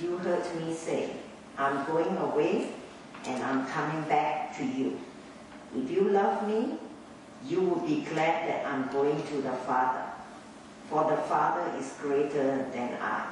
You 0.00 0.16
heard 0.18 0.44
me 0.56 0.74
say, 0.74 1.10
I'm 1.58 1.84
going 1.86 2.16
away 2.16 2.68
and 3.26 3.42
I'm 3.42 3.66
coming 3.66 4.02
back 4.08 4.56
to 4.56 4.64
you. 4.64 4.98
If 5.76 5.90
you 5.90 6.08
love 6.08 6.46
me, 6.48 6.78
you 7.46 7.60
will 7.60 7.80
be 7.80 8.02
glad 8.02 8.48
that 8.48 8.66
I'm 8.66 8.90
going 8.92 9.22
to 9.22 9.42
the 9.42 9.52
Father, 9.52 10.04
for 10.88 11.10
the 11.10 11.16
Father 11.22 11.76
is 11.78 11.94
greater 12.00 12.66
than 12.72 12.96
I. 13.00 13.26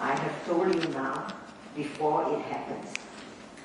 I 0.00 0.14
have 0.14 0.46
told 0.46 0.74
you 0.74 0.88
now 0.90 1.26
before 1.74 2.22
it 2.32 2.40
happens. 2.42 2.92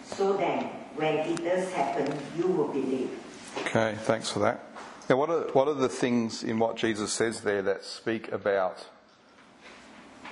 So 0.05 0.37
then, 0.37 0.65
when 0.95 1.15
it 1.17 1.43
does 1.43 1.71
happen, 1.71 2.17
you 2.37 2.47
will 2.47 2.67
believe. 2.67 3.17
Okay, 3.59 3.95
thanks 4.01 4.29
for 4.29 4.39
that. 4.39 4.63
Now, 5.09 5.17
what 5.17 5.29
are, 5.29 5.41
what 5.53 5.67
are 5.67 5.73
the 5.73 5.89
things 5.89 6.43
in 6.43 6.59
what 6.59 6.77
Jesus 6.77 7.11
says 7.11 7.41
there 7.41 7.61
that 7.63 7.83
speak 7.83 8.31
about 8.31 8.85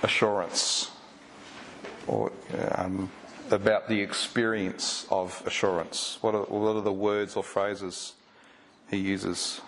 assurance 0.02 0.90
or 2.06 2.32
um, 2.74 3.10
about 3.50 3.88
the 3.88 4.00
experience 4.00 5.06
of 5.10 5.42
assurance. 5.46 6.18
What 6.20 6.34
are, 6.34 6.44
what 6.44 6.76
are 6.76 6.82
the 6.82 6.92
words 6.92 7.36
or 7.36 7.42
phrases 7.42 8.14
he 8.90 8.96
uses? 8.96 9.60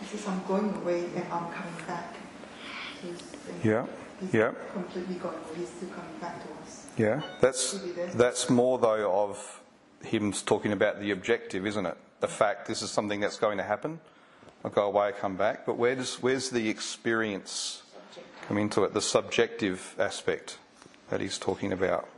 He 0.00 0.16
says, 0.16 0.26
I'm 0.26 0.42
going 0.46 0.72
away 0.76 1.04
and 1.14 1.24
I'm 1.32 1.50
coming 1.50 1.74
back. 1.86 2.14
Yeah. 3.62 3.86
He's 4.20 4.34
yeah. 4.34 4.52
completely 4.72 5.14
gone 5.16 5.34
away. 5.34 5.58
He's 5.58 5.68
still 5.68 5.88
coming 5.90 6.10
back 6.20 6.42
to 6.42 6.48
us. 6.62 6.86
Yeah, 6.96 7.22
that's 7.40 7.78
that's 8.14 8.50
more 8.50 8.78
though 8.78 9.12
of 9.12 9.62
him 10.02 10.32
talking 10.32 10.72
about 10.72 11.00
the 11.00 11.12
objective, 11.12 11.66
isn't 11.66 11.86
it? 11.86 11.96
The 12.20 12.28
fact 12.28 12.66
this 12.66 12.82
is 12.82 12.90
something 12.90 13.20
that's 13.20 13.38
going 13.38 13.58
to 13.58 13.64
happen. 13.64 14.00
I 14.64 14.70
go 14.70 14.86
away, 14.86 15.08
I 15.08 15.12
come 15.12 15.36
back. 15.36 15.64
But 15.64 15.76
where 15.76 15.94
does 15.94 16.20
where's 16.20 16.50
the 16.50 16.68
experience 16.68 17.82
come 18.48 18.58
into 18.58 18.82
it? 18.84 18.94
The 18.94 19.00
subjective 19.02 19.94
aspect 19.98 20.58
that 21.10 21.20
he's 21.20 21.38
talking 21.38 21.72
about. 21.72 22.08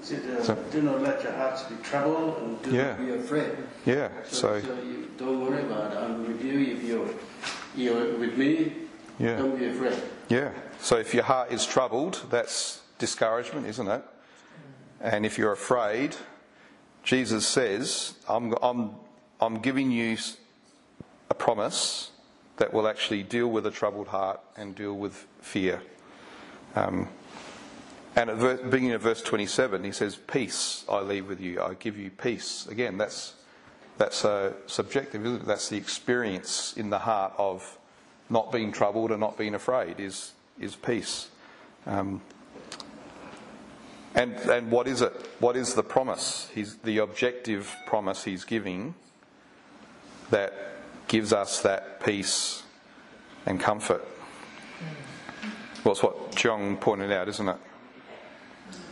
He 0.00 0.06
said, 0.06 0.22
uh, 0.30 0.42
So- 0.42 0.54
do 0.70 0.82
not 0.82 1.02
let 1.02 1.22
your 1.22 1.32
hearts 1.32 1.64
be 1.64 1.74
troubled 1.82 2.38
and 2.38 2.62
do 2.62 2.70
Yeah. 2.70 2.88
not 2.90 2.98
be 2.98 3.10
afraid. 3.14 3.52
Yeah. 3.84 4.08
So, 4.24 4.60
So 4.60 4.66
so 4.68 4.74
you 4.82 5.10
don't 5.18 5.40
worry 5.44 5.62
about 5.62 5.92
it. 5.92 5.98
I'm 5.98 6.26
with 6.26 6.42
you. 6.42 6.60
If 6.76 6.82
you're, 6.84 7.08
you're 7.76 8.16
with 8.16 8.38
me, 8.38 8.72
yeah, 9.20 9.36
don't 9.36 9.58
be 9.58 9.66
afraid. 9.66 10.02
yeah. 10.28 10.50
So 10.80 10.96
if 10.96 11.12
your 11.12 11.24
heart 11.24 11.52
is 11.52 11.66
troubled, 11.66 12.24
that's 12.30 12.80
discouragement, 12.98 13.66
isn't 13.66 13.86
it? 13.88 14.02
And 15.00 15.24
if 15.26 15.38
you're 15.38 15.52
afraid, 15.52 16.16
Jesus 17.04 17.46
says, 17.46 18.14
"I'm 18.28 18.54
I'm 18.62 18.92
I'm 19.40 19.60
giving 19.60 19.90
you 19.90 20.16
a 21.28 21.34
promise 21.34 22.10
that 22.56 22.72
will 22.72 22.88
actually 22.88 23.22
deal 23.22 23.48
with 23.48 23.66
a 23.66 23.70
troubled 23.70 24.08
heart 24.08 24.40
and 24.56 24.74
deal 24.74 24.94
with 24.94 25.26
fear." 25.40 25.82
Um, 26.74 27.08
and 28.16 28.28
at 28.30 28.36
ver- 28.36 28.56
beginning 28.56 28.92
of 28.92 29.02
verse 29.02 29.22
27, 29.22 29.84
he 29.84 29.92
says, 29.92 30.16
"Peace 30.16 30.84
I 30.88 31.00
leave 31.00 31.28
with 31.28 31.40
you. 31.40 31.62
I 31.62 31.74
give 31.74 31.96
you 31.96 32.10
peace." 32.10 32.66
Again, 32.66 32.96
that's 32.98 33.34
that's 33.98 34.24
uh, 34.24 34.54
subjective, 34.66 35.26
isn't 35.26 35.42
it? 35.42 35.46
That's 35.46 35.68
the 35.68 35.76
experience 35.76 36.74
in 36.76 36.88
the 36.90 36.98
heart 37.00 37.34
of 37.36 37.78
not 38.30 38.52
being 38.52 38.72
troubled 38.72 39.10
and 39.10 39.20
not 39.20 39.36
being 39.36 39.54
afraid 39.54 39.98
is 40.00 40.32
is 40.58 40.76
peace. 40.76 41.28
Um, 41.86 42.22
and 44.14 44.34
and 44.36 44.70
what 44.70 44.86
is 44.88 45.02
it? 45.02 45.12
What 45.40 45.56
is 45.56 45.74
the 45.74 45.82
promise? 45.82 46.48
He's 46.54 46.76
the 46.76 46.98
objective 46.98 47.74
promise 47.86 48.24
he's 48.24 48.44
giving 48.44 48.94
that 50.30 50.54
gives 51.08 51.32
us 51.32 51.60
that 51.62 52.00
peace 52.00 52.62
and 53.46 53.58
comfort. 53.58 54.06
Well, 55.84 55.92
it's 55.92 56.02
what 56.02 56.36
John 56.36 56.76
pointed 56.76 57.10
out, 57.10 57.28
isn't 57.28 57.48
it? 57.48 57.56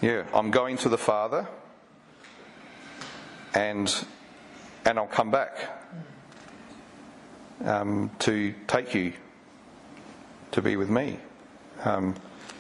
Yeah, 0.01 0.25
I'm 0.35 0.51
going 0.51 0.77
to 0.79 0.89
the 0.89 0.99
Father, 0.99 1.47
and 3.55 3.93
and 4.85 4.99
I'll 4.99 5.07
come 5.07 5.31
back 5.31 5.57
um, 7.65 8.11
to 8.21 8.55
take 8.67 8.95
you 8.95 9.13
to 10.53 10.63
be 10.63 10.77
with 10.77 10.91
me. 10.91 11.19
Um, 11.85 12.15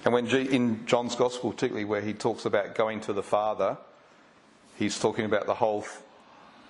and 0.05 0.14
when 0.14 0.26
G- 0.26 0.43
in 0.43 0.86
John's 0.86 1.14
Gospel, 1.14 1.53
particularly 1.53 1.84
where 1.84 2.01
he 2.01 2.12
talks 2.12 2.45
about 2.45 2.74
going 2.74 3.01
to 3.03 3.12
the 3.12 3.22
Father, 3.22 3.76
he's 4.76 4.99
talking 4.99 5.24
about 5.24 5.47
the 5.47 5.55
whole 5.55 5.84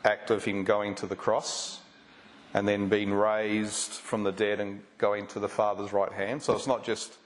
act 0.04 0.30
of 0.30 0.44
him 0.44 0.64
going 0.64 0.94
to 0.96 1.06
the 1.06 1.16
cross 1.16 1.80
and 2.54 2.66
then 2.66 2.88
being 2.88 3.12
raised 3.12 3.92
from 3.92 4.24
the 4.24 4.32
dead 4.32 4.60
and 4.60 4.82
going 4.96 5.26
to 5.28 5.38
the 5.38 5.48
Father's 5.48 5.92
right 5.92 6.12
hand. 6.12 6.42
So 6.42 6.54
it's 6.54 6.66
not 6.66 6.84
just 6.84 7.16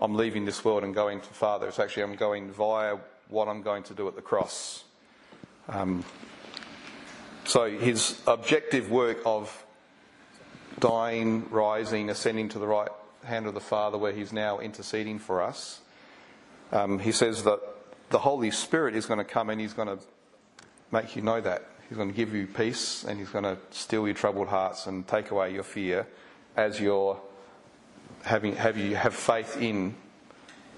I'm 0.00 0.14
leaving 0.14 0.44
this 0.44 0.64
world 0.64 0.84
and 0.84 0.94
going 0.94 1.20
to 1.20 1.28
Father. 1.28 1.68
It's 1.68 1.78
actually 1.78 2.04
I'm 2.04 2.16
going 2.16 2.50
via 2.50 2.96
what 3.28 3.48
I'm 3.48 3.62
going 3.62 3.82
to 3.84 3.94
do 3.94 4.08
at 4.08 4.14
the 4.14 4.22
cross. 4.22 4.84
Um, 5.68 6.04
so 7.44 7.70
his 7.70 8.20
objective 8.26 8.90
work 8.90 9.18
of 9.24 9.64
dying, 10.80 11.48
rising, 11.50 12.10
ascending 12.10 12.48
to 12.50 12.58
the 12.58 12.66
right 12.66 12.88
hand 13.26 13.46
of 13.46 13.54
the 13.54 13.60
Father, 13.60 13.98
where 13.98 14.12
he's 14.12 14.32
now 14.32 14.58
interceding 14.58 15.18
for 15.18 15.42
us, 15.42 15.80
um, 16.72 16.98
he 16.98 17.12
says 17.12 17.42
that 17.44 17.60
the 18.10 18.18
Holy 18.18 18.50
Spirit 18.50 18.94
is 18.94 19.06
going 19.06 19.18
to 19.18 19.24
come 19.24 19.50
and 19.50 19.60
he's 19.60 19.72
going 19.72 19.88
to 19.88 19.98
make 20.92 21.16
you 21.16 21.22
know 21.22 21.40
that. 21.40 21.64
He's 21.88 21.96
going 21.96 22.08
to 22.08 22.14
give 22.14 22.34
you 22.34 22.46
peace 22.46 23.04
and 23.04 23.18
he's 23.18 23.28
going 23.28 23.44
to 23.44 23.56
still 23.70 24.06
your 24.06 24.14
troubled 24.14 24.48
hearts 24.48 24.86
and 24.86 25.06
take 25.06 25.30
away 25.30 25.52
your 25.52 25.62
fear 25.62 26.06
as 26.56 26.80
you're 26.80 27.20
having 28.24 28.56
have 28.56 28.76
you 28.76 28.96
have 28.96 29.14
faith 29.14 29.60
in 29.60 29.94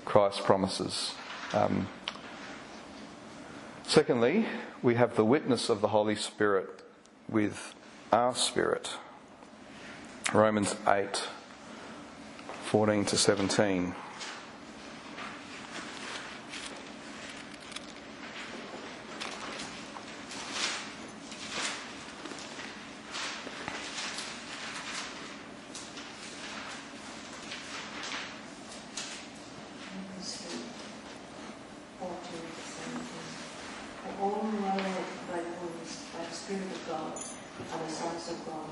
Christ's 0.04 0.40
promises. 0.40 1.14
Um, 1.54 1.88
secondly, 3.84 4.46
we 4.82 4.96
have 4.96 5.16
the 5.16 5.24
witness 5.24 5.68
of 5.68 5.80
the 5.80 5.88
Holy 5.88 6.14
Spirit 6.14 6.82
with 7.28 7.74
our 8.12 8.34
spirit. 8.34 8.90
Romans 10.32 10.76
8, 10.86 11.22
14 12.68 13.02
to 13.02 13.16
17. 13.16 13.94
For 34.02 34.22
all 34.22 34.30
who 34.30 34.66
are 34.66 34.76
led 34.76 34.84
by 35.30 35.38
the 35.38 35.42
Holy 35.56 35.72
by 36.12 36.24
the 36.28 36.34
Spirit 36.34 36.60
of 36.64 36.86
God 36.86 37.12
are 37.72 37.86
the 37.86 37.90
sons 37.90 38.30
of 38.30 38.44
God. 38.44 38.68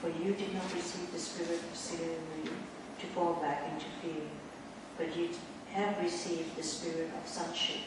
For 0.00 0.10
you 0.10 0.32
did 0.34 0.54
not 0.54 0.72
receive 0.72 1.10
the 1.12 1.18
spirit 1.18 1.60
of 1.60 1.76
slavery 1.76 2.54
to 3.00 3.06
fall 3.08 3.34
back 3.34 3.64
into 3.72 3.86
fear, 4.02 4.26
but 4.98 5.16
you 5.16 5.30
have 5.72 5.98
received 6.02 6.54
the 6.56 6.62
spirit 6.62 7.10
of 7.18 7.28
sonship. 7.28 7.80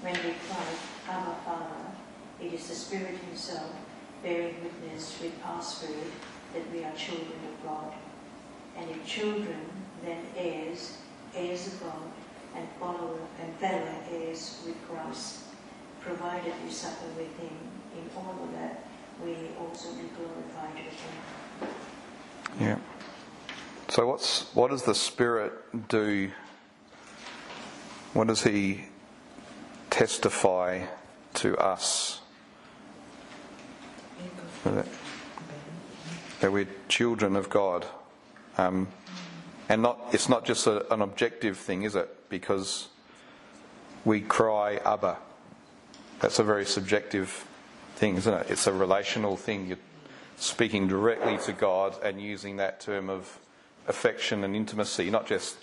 When 0.00 0.14
we 0.14 0.34
cry, 0.48 0.66
Abba 1.08 1.36
Father, 1.44 1.84
it 2.40 2.52
is 2.52 2.66
the 2.66 2.74
Spirit 2.74 3.16
Himself 3.28 3.70
bearing 4.22 4.56
witness 4.62 5.20
with 5.22 5.32
our 5.44 5.62
spirit 5.62 6.10
that 6.54 6.72
we 6.72 6.84
are 6.84 6.92
children 6.94 7.38
of 7.48 7.64
God. 7.64 7.92
And 8.76 8.90
if 8.90 9.06
children, 9.06 9.60
then 10.04 10.18
heirs, 10.36 10.98
heirs 11.34 11.68
of 11.68 11.80
God, 11.80 12.02
and 12.56 12.66
follower 12.80 13.20
and 13.40 13.54
fellow 13.56 13.94
heirs 14.10 14.60
with 14.66 14.76
Christ, 14.88 15.44
provided 16.00 16.52
we 16.61 16.61
suffer 16.72 17.06
with 17.16 17.36
him 17.38 17.56
in 17.96 18.10
order 18.16 18.52
that 18.56 18.86
we 19.24 19.36
also 19.60 19.92
be 19.92 20.08
glorified 20.16 20.74
with 20.74 20.94
him. 20.94 21.32
Yeah. 22.60 22.78
So 23.88 24.06
what's 24.06 24.54
what 24.54 24.70
does 24.70 24.84
the 24.84 24.94
Spirit 24.94 25.52
do? 25.88 26.30
What 28.14 28.28
does 28.28 28.42
He 28.42 28.84
testify 29.90 30.86
to 31.34 31.56
us? 31.58 32.20
That, 34.64 34.86
that 36.40 36.52
we're 36.52 36.68
children 36.88 37.36
of 37.36 37.50
God, 37.50 37.84
um, 38.56 38.88
and 39.68 39.82
not 39.82 39.98
it's 40.12 40.28
not 40.28 40.44
just 40.44 40.66
a, 40.66 40.90
an 40.92 41.02
objective 41.02 41.58
thing, 41.58 41.82
is 41.82 41.94
it? 41.94 42.08
Because 42.28 42.88
we 44.04 44.20
cry 44.20 44.76
Abba. 44.86 45.18
That's 46.22 46.38
a 46.38 46.44
very 46.44 46.64
subjective 46.64 47.44
thing, 47.96 48.16
isn't 48.16 48.32
it? 48.32 48.46
It's 48.48 48.68
a 48.68 48.72
relational 48.72 49.36
thing. 49.36 49.66
You're 49.66 49.78
speaking 50.36 50.86
directly 50.86 51.36
to 51.46 51.52
God 51.52 52.00
and 52.00 52.22
using 52.22 52.58
that 52.58 52.80
term 52.80 53.10
of 53.10 53.40
affection 53.88 54.44
and 54.44 54.54
intimacy, 54.54 55.10
not 55.10 55.26
just 55.26 55.56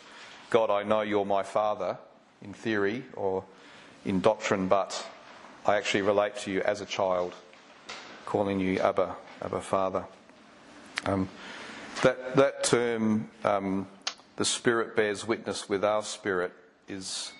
God, 0.49 0.69
I 0.69 0.83
know 0.83 0.99
you're 0.99 1.23
my 1.23 1.43
father 1.43 1.97
in 2.41 2.51
theory 2.51 3.05
or 3.13 3.45
in 4.03 4.19
doctrine, 4.19 4.67
but 4.67 5.07
I 5.65 5.77
actually 5.77 6.01
relate 6.01 6.35
to 6.39 6.51
you 6.51 6.61
as 6.61 6.81
a 6.81 6.85
child, 6.85 7.35
calling 8.25 8.59
you 8.59 8.79
Abba, 8.79 9.15
Abba 9.41 9.61
Father. 9.61 10.03
Um, 11.05 11.29
that 12.03 12.35
that 12.35 12.63
term, 12.65 13.29
um, 13.45 13.87
the 14.35 14.43
Spirit 14.43 14.97
bears 14.97 15.25
witness 15.25 15.69
with 15.69 15.85
our 15.85 16.03
spirit, 16.03 16.51
is 16.89 17.31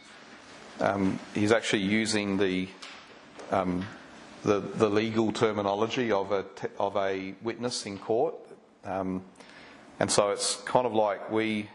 um, 0.80 1.20
he's 1.36 1.52
actually 1.52 1.82
using 1.82 2.38
the 2.38 2.70
um, 3.52 3.86
the, 4.44 4.60
the 4.60 4.90
legal 4.90 5.32
terminology 5.32 6.12
of 6.12 6.32
a, 6.32 6.46
of 6.78 6.96
a 6.96 7.34
witness 7.42 7.86
in 7.86 7.98
court. 7.98 8.36
Um, 8.86 9.24
and 10.00 10.10
so 10.10 10.30
it's 10.30 10.56
kind 10.58 10.86
of 10.86 10.94
like 10.94 11.30
we, 11.32 11.70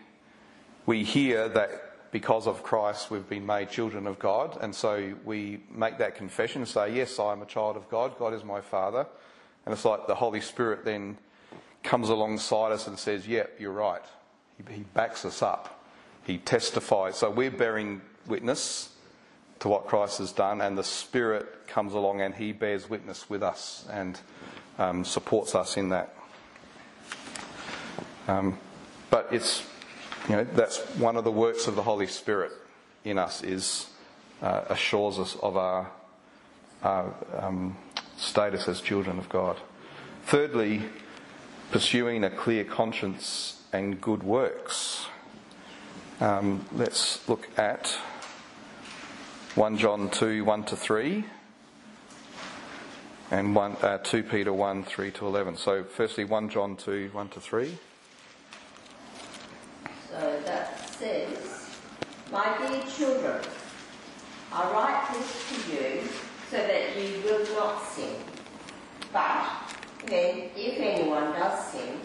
we 0.86 1.04
hear 1.04 1.48
that 1.48 2.10
because 2.10 2.46
of 2.46 2.62
Christ 2.62 3.10
we've 3.10 3.28
been 3.28 3.44
made 3.44 3.70
children 3.70 4.06
of 4.06 4.18
God. 4.18 4.56
And 4.60 4.74
so 4.74 5.14
we 5.24 5.60
make 5.70 5.98
that 5.98 6.14
confession 6.14 6.62
and 6.62 6.68
say, 6.68 6.94
Yes, 6.94 7.18
I 7.18 7.32
am 7.32 7.42
a 7.42 7.46
child 7.46 7.76
of 7.76 7.88
God. 7.90 8.16
God 8.18 8.32
is 8.32 8.44
my 8.44 8.60
Father. 8.60 9.06
And 9.66 9.72
it's 9.72 9.84
like 9.84 10.06
the 10.06 10.14
Holy 10.14 10.40
Spirit 10.40 10.84
then 10.84 11.18
comes 11.82 12.08
alongside 12.08 12.72
us 12.72 12.86
and 12.86 12.98
says, 12.98 13.26
Yep, 13.26 13.56
you're 13.58 13.72
right. 13.72 14.04
He, 14.56 14.74
he 14.74 14.80
backs 14.94 15.24
us 15.24 15.42
up. 15.42 15.84
He 16.24 16.38
testifies. 16.38 17.16
So 17.16 17.30
we're 17.30 17.50
bearing 17.50 18.00
witness 18.26 18.93
to 19.60 19.68
what 19.68 19.86
Christ 19.86 20.18
has 20.18 20.32
done, 20.32 20.60
and 20.60 20.76
the 20.76 20.84
Spirit 20.84 21.66
comes 21.66 21.94
along 21.94 22.20
and 22.20 22.34
He 22.34 22.52
bears 22.52 22.88
witness 22.88 23.28
with 23.30 23.42
us. 23.42 23.86
And 23.90 24.18
um, 24.78 25.04
supports 25.04 25.54
us 25.54 25.76
in 25.76 25.90
that. 25.90 26.14
Um, 28.26 28.58
but 29.10 29.28
it's, 29.30 29.64
you 30.28 30.36
know, 30.36 30.44
that's 30.44 30.78
one 30.96 31.16
of 31.16 31.24
the 31.24 31.30
works 31.30 31.66
of 31.66 31.76
the 31.76 31.82
Holy 31.82 32.06
Spirit 32.06 32.52
in 33.04 33.18
us 33.18 33.42
is 33.42 33.90
uh, 34.42 34.62
assures 34.68 35.18
us 35.18 35.36
of 35.42 35.56
our, 35.56 35.90
our 36.82 37.14
um, 37.38 37.76
status 38.16 38.68
as 38.68 38.80
children 38.80 39.18
of 39.18 39.28
God. 39.28 39.56
Thirdly, 40.24 40.82
pursuing 41.70 42.24
a 42.24 42.30
clear 42.30 42.64
conscience 42.64 43.62
and 43.72 44.00
good 44.00 44.22
works. 44.22 45.06
Um, 46.20 46.64
let's 46.72 47.26
look 47.28 47.48
at 47.58 47.96
1 49.54 49.78
John 49.78 50.10
2 50.10 50.44
1 50.44 50.64
to 50.64 50.76
3 50.76 51.24
and 53.30 53.54
1, 53.54 53.76
uh, 53.82 53.98
2 53.98 54.24
Peter 54.24 54.52
1 54.52 54.82
3 54.82 55.10
to 55.12 55.26
11. 55.28 55.56
So, 55.56 55.84
firstly, 55.84 56.24
1 56.24 56.48
John 56.48 56.74
2 56.74 57.10
1 57.12 57.28
to 57.28 57.40
3. 57.40 57.78
So 60.10 60.40
that 60.44 60.90
says, 60.90 61.70
My 62.32 62.56
dear 62.58 62.82
children, 62.90 63.44
I 64.52 64.72
write 64.72 65.08
this 65.12 65.48
to 65.48 65.72
you 65.72 66.02
so 66.50 66.56
that 66.56 66.96
you 66.96 67.22
will 67.22 67.46
not 67.54 67.80
sin. 67.86 68.16
But 69.12 69.46
then, 70.06 70.50
if 70.56 70.80
anyone 70.80 71.30
does 71.32 71.68
sin, 71.68 72.00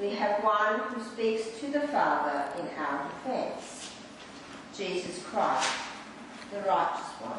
we 0.00 0.10
have 0.10 0.42
one 0.42 0.80
who 0.88 1.04
speaks 1.04 1.60
to 1.60 1.66
the 1.70 1.86
Father 1.86 2.46
in 2.58 2.68
our 2.76 3.08
defense 3.10 3.92
Jesus 4.76 5.22
Christ, 5.24 5.68
the 6.50 6.58
righteous 6.62 7.06
one. 7.20 7.38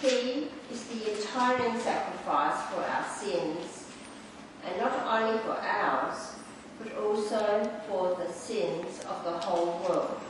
He 0.00 0.48
is 0.70 0.84
the 0.84 1.12
atoning 1.12 1.80
sacrifice 1.80 2.60
for 2.70 2.82
our 2.82 3.04
sins, 3.08 3.86
and 4.66 4.76
not 4.78 4.92
only 5.06 5.38
for 5.40 5.56
ours, 5.60 6.34
but 6.78 6.96
also 6.96 7.70
for 7.88 8.16
the 8.16 8.32
sins 8.32 9.04
of 9.08 9.24
the 9.24 9.32
whole 9.32 9.80
world. 9.88 10.20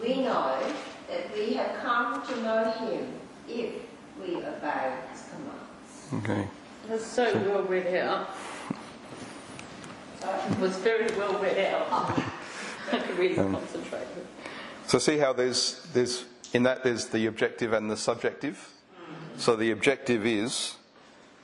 We 0.00 0.22
know 0.22 0.58
that 1.08 1.34
we 1.34 1.54
have 1.54 1.76
come 1.82 2.26
to 2.26 2.42
know 2.42 2.70
him 2.70 3.06
if 3.48 3.74
we 4.20 4.36
obey 4.36 4.92
his 5.10 5.24
commands. 5.30 6.24
Okay. 6.24 6.48
It 6.84 6.90
was 6.90 7.04
so 7.04 7.32
well 7.46 7.62
read 7.64 7.94
out. 7.96 8.30
It 10.22 10.58
was 10.58 10.76
very 10.76 11.06
well 11.16 11.38
read 11.42 11.58
out. 11.72 12.22
I 12.92 12.98
could 13.06 13.18
really 13.18 13.34
concentrate. 13.34 14.06
So 14.86 14.98
see 14.98 15.18
how 15.18 15.32
there's 15.32 15.86
there's 15.92 16.24
in 16.52 16.64
that 16.64 16.82
there's 16.82 17.06
the 17.06 17.26
objective 17.26 17.72
and 17.72 17.90
the 17.90 17.96
subjective. 17.96 18.72
So 19.36 19.56
the 19.56 19.70
objective 19.70 20.26
is 20.26 20.76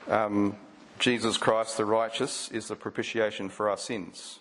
um, 0.09 0.57
Jesus 0.99 1.37
Christ 1.37 1.77
the 1.77 1.85
righteous 1.85 2.49
is 2.51 2.67
the 2.67 2.75
propitiation 2.75 3.49
for 3.49 3.69
our 3.69 3.77
sins. 3.77 4.39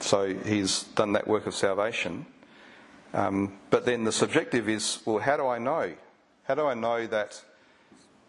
So 0.00 0.34
he's 0.34 0.84
done 0.84 1.12
that 1.12 1.26
work 1.26 1.46
of 1.46 1.54
salvation. 1.54 2.26
Um, 3.12 3.58
but 3.70 3.84
then 3.84 4.04
the 4.04 4.12
subjective 4.12 4.68
is 4.68 5.00
well, 5.04 5.18
how 5.18 5.36
do 5.36 5.46
I 5.46 5.58
know? 5.58 5.94
How 6.44 6.54
do 6.54 6.66
I 6.66 6.74
know 6.74 7.06
that 7.06 7.42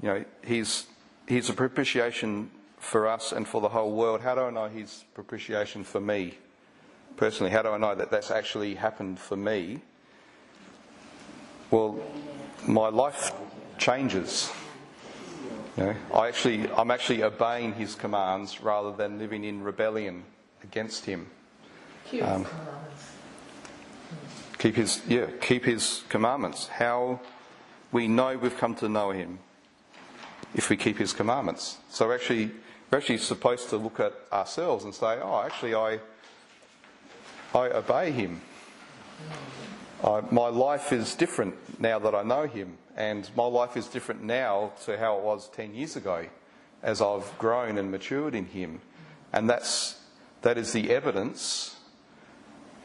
you 0.01 0.09
know 0.09 0.25
he's 0.43 0.87
he's 1.27 1.49
a 1.49 1.53
propitiation 1.53 2.51
for 2.77 3.07
us 3.07 3.31
and 3.31 3.47
for 3.47 3.61
the 3.61 3.69
whole 3.69 3.93
world? 3.93 4.21
How 4.21 4.35
do 4.35 4.41
I 4.41 4.49
know 4.49 4.67
he's 4.67 5.05
propitiation 5.13 5.85
for 5.85 6.01
me 6.01 6.37
personally? 7.19 7.51
How 7.51 7.61
do 7.61 7.69
I 7.69 7.77
know 7.77 7.93
that 7.93 8.09
that's 8.09 8.31
actually 8.31 8.75
happened 8.75 9.19
for 9.19 9.35
me? 9.35 9.81
Well, 11.69 11.99
my 12.65 12.87
life 12.87 13.33
changes. 13.77 14.49
You 15.77 15.83
know, 15.83 15.95
I 16.13 16.29
actually, 16.29 16.71
I'm 16.71 16.89
actually 16.89 17.21
obeying 17.23 17.73
his 17.73 17.93
commands 17.93 18.61
rather 18.61 18.91
than 18.95 19.19
living 19.19 19.43
in 19.43 19.61
rebellion 19.61 20.23
against 20.63 21.05
him. 21.05 21.27
Um, 22.21 22.47
keep 24.57 24.75
his, 24.75 25.01
yeah, 25.07 25.27
keep 25.41 25.65
his 25.65 26.03
commandments. 26.09 26.67
How 26.67 27.19
we 27.91 28.07
know 28.07 28.37
we've 28.37 28.57
come 28.57 28.75
to 28.75 28.87
know 28.87 29.11
him 29.11 29.39
if 30.55 30.69
we 30.69 30.77
keep 30.77 30.97
his 30.97 31.13
commandments. 31.13 31.77
So 31.89 32.11
actually, 32.11 32.51
we're 32.89 32.97
actually 32.97 33.17
supposed 33.19 33.69
to 33.69 33.77
look 33.77 33.99
at 33.99 34.13
ourselves 34.31 34.85
and 34.85 34.95
say, 34.95 35.19
oh, 35.21 35.43
actually, 35.45 35.75
I, 35.75 35.99
I 37.53 37.69
obey 37.69 38.11
him. 38.11 38.41
I, 40.03 40.21
my 40.29 40.47
life 40.47 40.93
is 40.93 41.15
different 41.15 41.55
now 41.79 41.99
that 41.99 42.13
I 42.13 42.21
know 42.23 42.45
him, 42.45 42.77
and 42.95 43.29
my 43.35 43.45
life 43.45 43.75
is 43.75 43.87
different 43.87 44.23
now 44.23 44.71
to 44.85 44.97
how 44.97 45.17
it 45.17 45.23
was 45.23 45.49
10 45.49 45.73
years 45.73 45.95
ago 45.95 46.27
as 46.83 47.01
I've 47.01 47.37
grown 47.37 47.77
and 47.77 47.91
matured 47.91 48.35
in 48.35 48.45
him. 48.45 48.81
And 49.33 49.49
that's, 49.49 49.99
that 50.43 50.57
is 50.57 50.73
the 50.73 50.91
evidence. 50.91 51.75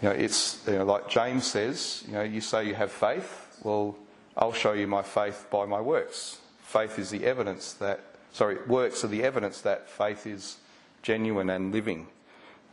You 0.03 0.09
know, 0.09 0.15
it's 0.15 0.63
you 0.67 0.75
know, 0.75 0.85
like 0.85 1.09
James 1.09 1.47
says, 1.47 2.03
you 2.07 2.15
know, 2.15 2.23
you 2.23 2.41
say 2.41 2.67
you 2.67 2.75
have 2.75 2.91
faith, 2.91 3.61
well, 3.63 3.97
I'll 4.37 4.53
show 4.53 4.73
you 4.73 4.87
my 4.87 5.03
faith 5.03 5.47
by 5.51 5.67
my 5.67 5.81
works. 5.81 6.39
Faith 6.63 6.99
is 6.99 7.11
the 7.11 7.25
evidence 7.25 7.75
that, 7.75 8.01
sorry, 8.33 8.57
works 8.67 9.05
are 9.05 9.09
the 9.09 9.23
evidence 9.23 9.61
that 9.61 9.89
faith 9.89 10.27
is 10.27 10.57
genuine 11.03 11.51
and 11.51 11.71
living. 11.71 12.09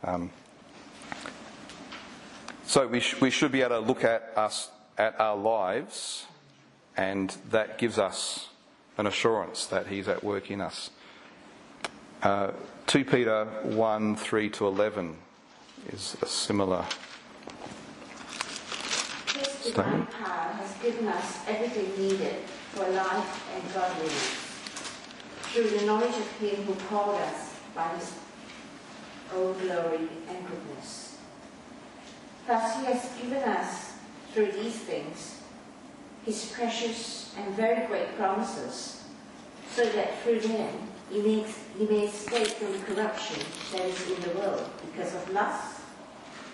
Um, 0.02 0.30
so 2.64 2.86
we, 2.86 3.00
sh- 3.00 3.20
we 3.20 3.30
should 3.30 3.52
be 3.52 3.62
able 3.62 3.80
to 3.80 3.86
look 3.86 4.04
at 4.04 4.32
us, 4.36 4.70
at 4.98 5.18
our 5.20 5.36
lives, 5.36 6.26
and 6.96 7.36
that 7.50 7.78
gives 7.78 7.98
us 7.98 8.48
an 8.98 9.06
assurance 9.06 9.66
that 9.66 9.86
He's 9.86 10.08
at 10.08 10.22
work 10.22 10.50
in 10.50 10.60
us. 10.60 10.90
Uh, 12.22 12.52
2 12.86 13.04
Peter 13.04 13.46
1 13.62 14.16
3 14.16 14.50
to 14.50 14.66
11 14.66 15.16
is 15.92 16.16
a 16.22 16.26
similar 16.26 16.84
divine 19.62 20.06
power 20.06 20.52
has 20.58 20.74
given 20.82 21.06
us 21.06 21.38
everything 21.46 21.88
needed 21.96 22.34
for 22.72 22.88
life 22.90 23.48
and 23.54 23.74
godliness 23.74 24.52
through 25.52 25.78
the 25.78 25.86
knowledge 25.86 26.16
of 26.16 26.30
Him 26.38 26.64
who 26.64 26.74
called 26.86 27.16
us 27.16 27.54
by 27.74 27.88
His 27.94 28.12
own 29.34 29.52
glory 29.60 30.08
and 30.28 30.48
goodness. 30.48 31.01
Thus 32.46 32.76
He 32.76 32.84
has 32.86 33.08
given 33.20 33.42
us, 33.48 33.92
through 34.32 34.52
these 34.52 34.76
things, 34.76 35.40
His 36.24 36.52
precious 36.52 37.34
and 37.38 37.54
very 37.54 37.86
great 37.86 38.16
promises, 38.16 39.04
so 39.70 39.84
that 39.84 40.20
through 40.22 40.40
them 40.40 40.74
He 41.10 41.20
may, 41.20 41.46
he 41.78 41.86
may 41.86 42.06
escape 42.06 42.48
from 42.48 42.82
corruption 42.82 43.42
that 43.72 43.82
is 43.82 44.10
in 44.10 44.20
the 44.22 44.38
world 44.38 44.68
because 44.86 45.14
of 45.14 45.32
lust, 45.32 45.80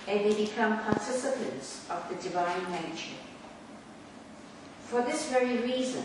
and 0.07 0.25
may 0.25 0.35
become 0.35 0.79
participants 0.81 1.87
of 1.91 2.09
the 2.09 2.17
divine 2.17 2.71
nature. 2.73 3.17
For 4.85 5.03
this 5.03 5.31
very 5.31 5.59
reason, 5.59 6.05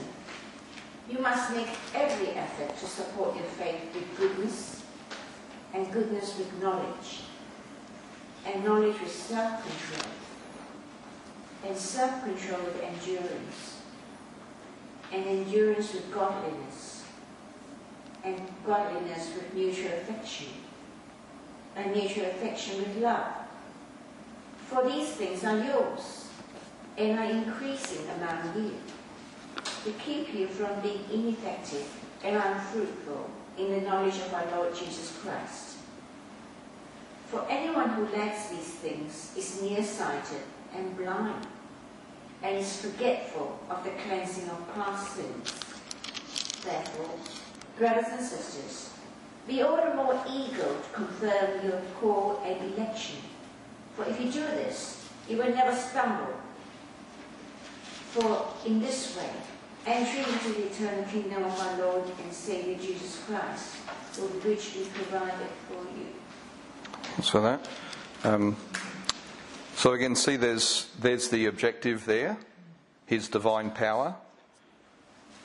you 1.10 1.20
must 1.20 1.56
make 1.56 1.70
every 1.94 2.30
effort 2.30 2.78
to 2.78 2.86
support 2.86 3.36
your 3.36 3.46
faith 3.46 3.94
with 3.94 4.18
goodness, 4.18 4.84
and 5.74 5.92
goodness 5.92 6.38
with 6.38 6.62
knowledge, 6.62 7.24
and 8.46 8.64
knowledge 8.64 9.00
with 9.00 9.12
self-control, 9.12 10.12
and 11.66 11.78
self-control 11.78 12.62
with 12.62 12.84
endurance, 12.84 13.82
and 15.12 15.26
endurance 15.26 15.94
with 15.94 16.12
godliness, 16.12 17.06
and 18.24 18.42
godliness 18.66 19.34
with 19.36 19.54
mutual 19.54 19.94
affection, 19.94 20.48
and 21.76 21.96
mutual 21.96 22.26
affection 22.26 22.80
with 22.80 22.98
love. 22.98 23.34
For 24.68 24.84
these 24.90 25.10
things 25.10 25.44
are 25.44 25.58
yours, 25.58 26.28
and 26.98 27.20
are 27.20 27.26
increasing 27.26 28.06
among 28.10 28.56
you, 28.56 28.76
to 29.86 29.92
keep 30.00 30.34
you 30.34 30.48
from 30.48 30.80
being 30.82 31.04
ineffective 31.12 31.88
and 32.24 32.36
unfruitful 32.36 33.30
in 33.58 33.72
the 33.72 33.82
knowledge 33.82 34.16
of 34.16 34.34
our 34.34 34.46
Lord 34.58 34.76
Jesus 34.76 35.18
Christ. 35.22 35.73
For 37.34 37.48
anyone 37.50 37.90
who 37.90 38.16
lacks 38.16 38.50
these 38.50 38.76
things 38.76 39.34
is 39.36 39.60
nearsighted 39.60 40.44
and 40.76 40.96
blind, 40.96 41.48
and 42.44 42.58
is 42.60 42.80
forgetful 42.80 43.60
of 43.72 43.84
the 43.84 43.90
cleansing 44.06 44.48
of 44.52 44.76
past 44.76 45.16
sins. 45.16 45.52
Therefore, 46.64 47.10
brothers 47.76 48.06
and 48.12 48.24
sisters, 48.24 48.92
be 49.48 49.64
all 49.64 49.78
the 49.78 49.96
more 49.96 50.24
eager 50.30 50.78
to 50.78 50.90
confirm 50.94 51.66
your 51.66 51.82
call 52.00 52.40
and 52.46 52.72
election. 52.76 53.18
For 53.96 54.06
if 54.06 54.22
you 54.22 54.32
do 54.32 54.42
this, 54.42 55.10
you 55.28 55.38
will 55.38 55.56
never 55.56 55.76
stumble. 55.76 56.36
For 58.12 58.46
in 58.64 58.80
this 58.80 59.18
way, 59.18 59.32
entering 59.88 60.32
into 60.32 60.50
the 60.50 60.68
eternal 60.68 61.06
kingdom 61.06 61.46
of 61.46 61.60
our 61.60 61.78
Lord 61.80 62.04
and 62.24 62.32
Savior 62.32 62.78
Jesus 62.78 63.24
Christ 63.26 63.78
will 64.20 64.30
richly 64.46 64.86
provided 64.94 65.50
for 65.68 65.82
you. 65.98 66.23
Thanks 67.14 67.30
for 67.30 67.42
that. 67.42 67.70
Um, 68.24 68.58
so 69.76 69.94
again, 69.94 70.16
see, 70.16 70.36
there's 70.36 70.90
there's 71.00 71.30
the 71.30 71.46
objective 71.46 72.06
there, 72.06 72.38
His 73.06 73.30
divine 73.30 73.70
power. 73.70 74.16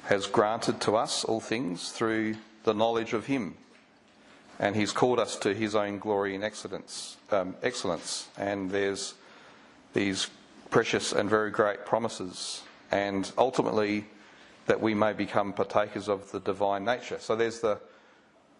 has 0.05 0.27
granted 0.27 0.81
to 0.81 0.97
us 0.97 1.25
all 1.25 1.41
things 1.41 1.91
through 1.91 2.37
the 2.64 2.73
knowledge 2.73 3.12
of 3.12 3.27
Him. 3.27 3.55
And 4.59 4.75
He's 4.75 4.93
called 4.93 5.21
us 5.21 5.37
to 5.37 5.53
His 5.53 5.75
own 5.75 5.99
glory 5.99 6.35
and 6.35 6.43
excellence. 6.43 7.19
Um, 7.31 7.55
excellence. 7.62 8.29
And 8.39 8.71
there's 8.71 9.12
these 9.93 10.31
precious 10.71 11.12
and 11.12 11.29
very 11.29 11.51
great 11.51 11.85
promises. 11.85 12.62
And 12.91 13.31
ultimately, 13.37 14.07
that 14.64 14.81
we 14.81 14.95
may 14.95 15.12
become 15.12 15.53
partakers 15.53 16.09
of 16.09 16.33
the 16.33 16.41
divine 16.41 16.87
nature. 16.87 17.19
So 17.21 17.37
there's 17.37 17.61
the 17.61 17.79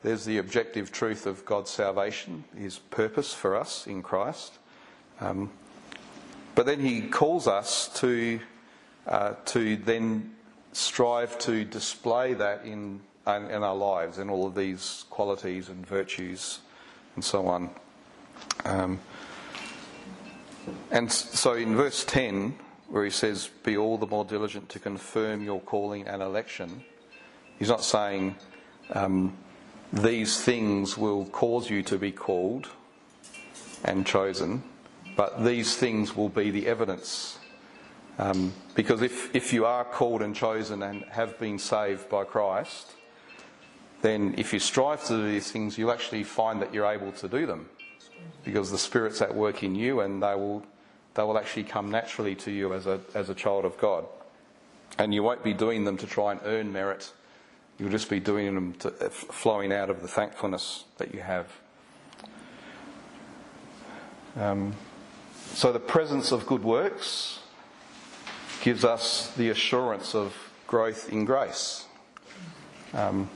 there's 0.03 0.25
the 0.25 0.39
objective 0.39 0.93
truth 0.93 1.27
of 1.27 1.45
God's 1.45 1.71
salvation, 1.71 2.45
His 2.57 2.79
purpose 2.79 3.35
for 3.35 3.57
us 3.57 3.87
in 3.87 4.03
Christ. 4.03 4.55
Um, 5.21 5.51
but 6.55 6.67
then 6.67 6.81
He 6.81 7.03
calls 7.03 7.47
us 7.47 7.89
to 8.01 8.41
uh, 9.07 9.35
to 9.47 9.77
then 9.77 10.35
strive 10.73 11.39
to 11.39 11.65
display 11.65 12.35
that 12.35 12.65
in, 12.65 13.01
in, 13.27 13.51
in 13.51 13.63
our 13.63 13.75
lives, 13.75 14.19
in 14.19 14.29
all 14.31 14.47
of 14.47 14.55
these 14.55 15.05
qualities 15.11 15.69
and 15.69 15.87
virtues 15.87 16.61
and 17.15 17.25
so 17.25 17.47
on. 17.47 17.71
Um, 18.65 19.01
and 20.91 21.11
so 21.11 21.55
in 21.55 21.75
verse 21.75 22.05
10, 22.05 22.57
where 22.89 23.05
he 23.05 23.11
says, 23.11 23.51
Be 23.65 23.77
all 23.77 23.97
the 23.99 24.07
more 24.07 24.25
diligent 24.25 24.69
to 24.71 24.79
confirm 24.79 25.43
your 25.43 25.61
calling 25.61 26.07
and 26.07 26.23
election, 26.23 26.85
he's 27.59 27.69
not 27.69 27.83
saying 27.83 28.37
um, 28.93 29.37
these 29.93 30.41
things 30.41 30.97
will 30.99 31.25
cause 31.27 31.71
you 31.71 31.83
to 31.85 31.99
be 31.99 32.13
called 32.13 32.69
and 33.85 34.07
chosen, 34.07 34.63
but 35.17 35.45
these 35.45 35.77
things 35.77 36.17
will 36.17 36.29
be 36.29 36.51
the 36.51 36.67
evidence 36.67 37.39
um, 38.19 38.53
because 38.75 39.01
if, 39.01 39.35
if 39.35 39.53
you 39.53 39.65
are 39.65 39.85
called 39.85 40.23
and 40.23 40.35
chosen 40.35 40.83
and 40.83 41.05
have 41.05 41.39
been 41.39 41.59
saved 41.59 42.09
by 42.09 42.25
Christ, 42.25 42.93
then 44.03 44.35
if 44.37 44.53
you 44.53 44.59
strive 44.59 45.05
to 45.05 45.17
do 45.17 45.31
these 45.31 45.51
things, 45.53 45.79
you'll 45.79 45.93
actually 45.93 46.25
find 46.25 46.61
that 46.61 46.75
you're 46.75 46.87
able 46.87 47.13
to 47.13 47.29
do 47.29 47.47
them. 47.47 47.69
Because 48.45 48.71
the 48.73 48.79
Spirit's 48.79 49.23
at 49.23 49.35
work 49.35 49.63
in 49.63 49.77
you 49.77 50.01
and 50.01 50.21
they 50.23 50.35
will, 50.35 50.65
they 51.15 51.23
will 51.23 51.39
actually 51.39 51.65
come 51.65 51.91
naturally 51.91 52.35
to 52.37 52.51
you 52.51 52.75
as 52.75 52.87
a, 52.87 53.01
as 53.15 53.31
a 53.31 53.35
child 53.35 53.65
of 53.65 53.79
God. 53.79 54.05
And 54.99 55.15
you 55.15 55.23
won't 55.23 55.45
be 55.45 55.55
doing 55.55 55.85
them 55.85 55.97
to 55.99 56.07
try 56.07 56.33
and 56.33 56.41
earn 56.45 56.73
merit. 56.73 57.13
You'll 57.79 57.91
just 57.91 58.11
be 58.11 58.21
doing 58.21 58.55
them 58.55 58.75
to, 58.81 58.91
flowing 59.11 59.73
out 59.73 59.89
of 59.91 60.03
the 60.03 60.09
thankfulness 60.09 60.85
that 60.99 61.15
you 61.15 61.21
have. 61.21 61.47
Um, 64.37 64.75
so 65.55 65.73
the 65.73 65.81
presence 65.81 66.33
of 66.33 66.47
good 66.47 66.63
works 66.63 67.41
gives 68.63 68.85
us 68.85 69.33
the 69.37 69.51
assurance 69.51 70.15
of 70.15 70.37
growth 70.67 71.11
in 71.13 71.25
grace. 71.25 71.87
Um, 72.93 73.31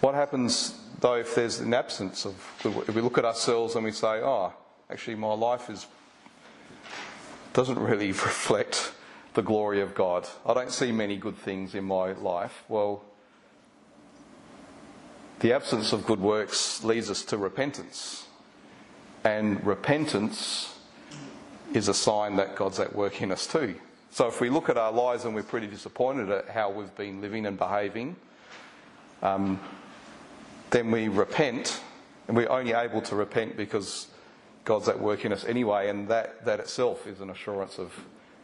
what 0.00 0.14
happens 0.14 0.80
though 1.00 1.14
if 1.14 1.34
there's 1.34 1.60
an 1.60 1.74
absence 1.74 2.24
of, 2.24 2.34
if 2.64 2.94
we 2.94 3.00
look 3.00 3.18
at 3.18 3.24
ourselves 3.24 3.74
and 3.74 3.84
we 3.84 3.92
say, 3.92 4.20
oh, 4.22 4.52
actually 4.90 5.16
my 5.16 5.32
life 5.32 5.70
is, 5.70 5.86
doesn't 7.52 7.78
really 7.78 8.08
reflect 8.12 8.92
the 9.34 9.42
glory 9.42 9.80
of 9.80 9.94
God. 9.94 10.28
I 10.44 10.54
don't 10.54 10.72
see 10.72 10.92
many 10.92 11.16
good 11.16 11.36
things 11.36 11.74
in 11.74 11.84
my 11.84 12.12
life. 12.12 12.64
Well, 12.68 13.04
the 15.40 15.52
absence 15.52 15.92
of 15.92 16.04
good 16.04 16.20
works 16.20 16.84
leads 16.84 17.10
us 17.10 17.24
to 17.26 17.38
repentance. 17.38 18.26
And 19.24 19.64
repentance 19.64 20.78
is 21.72 21.88
a 21.88 21.94
sign 21.94 22.36
that 22.36 22.56
God's 22.56 22.80
at 22.80 22.94
work 22.94 23.22
in 23.22 23.30
us 23.30 23.46
too. 23.46 23.76
So 24.10 24.26
if 24.26 24.40
we 24.40 24.50
look 24.50 24.68
at 24.68 24.76
our 24.76 24.90
lives 24.90 25.24
and 25.24 25.34
we're 25.34 25.44
pretty 25.44 25.68
disappointed 25.68 26.30
at 26.30 26.48
how 26.48 26.70
we've 26.70 26.94
been 26.96 27.20
living 27.20 27.46
and 27.46 27.56
behaving, 27.56 28.16
um, 29.22 29.60
then 30.70 30.90
we 30.90 31.08
repent, 31.08 31.80
and 32.26 32.36
we're 32.36 32.50
only 32.50 32.72
able 32.72 33.02
to 33.02 33.14
repent 33.14 33.56
because 33.56 34.08
God's 34.64 34.88
at 34.88 34.98
work 34.98 35.24
in 35.24 35.32
us 35.32 35.44
anyway, 35.44 35.88
and 35.90 36.08
that, 36.08 36.44
that 36.44 36.60
itself 36.60 37.06
is 37.06 37.20
an 37.20 37.30
assurance 37.30 37.78
of 37.78 37.92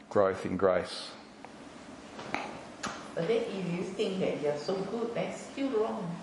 growth 0.08 0.46
in 0.46 0.56
grace. 0.56 1.10
But 2.32 3.28
then 3.28 3.42
if 3.42 3.72
you 3.72 3.82
think 3.82 4.20
that 4.20 4.42
you're 4.42 4.58
so 4.58 4.74
good, 4.74 5.14
that's 5.14 5.40
still 5.40 5.70
wrong. 5.70 6.14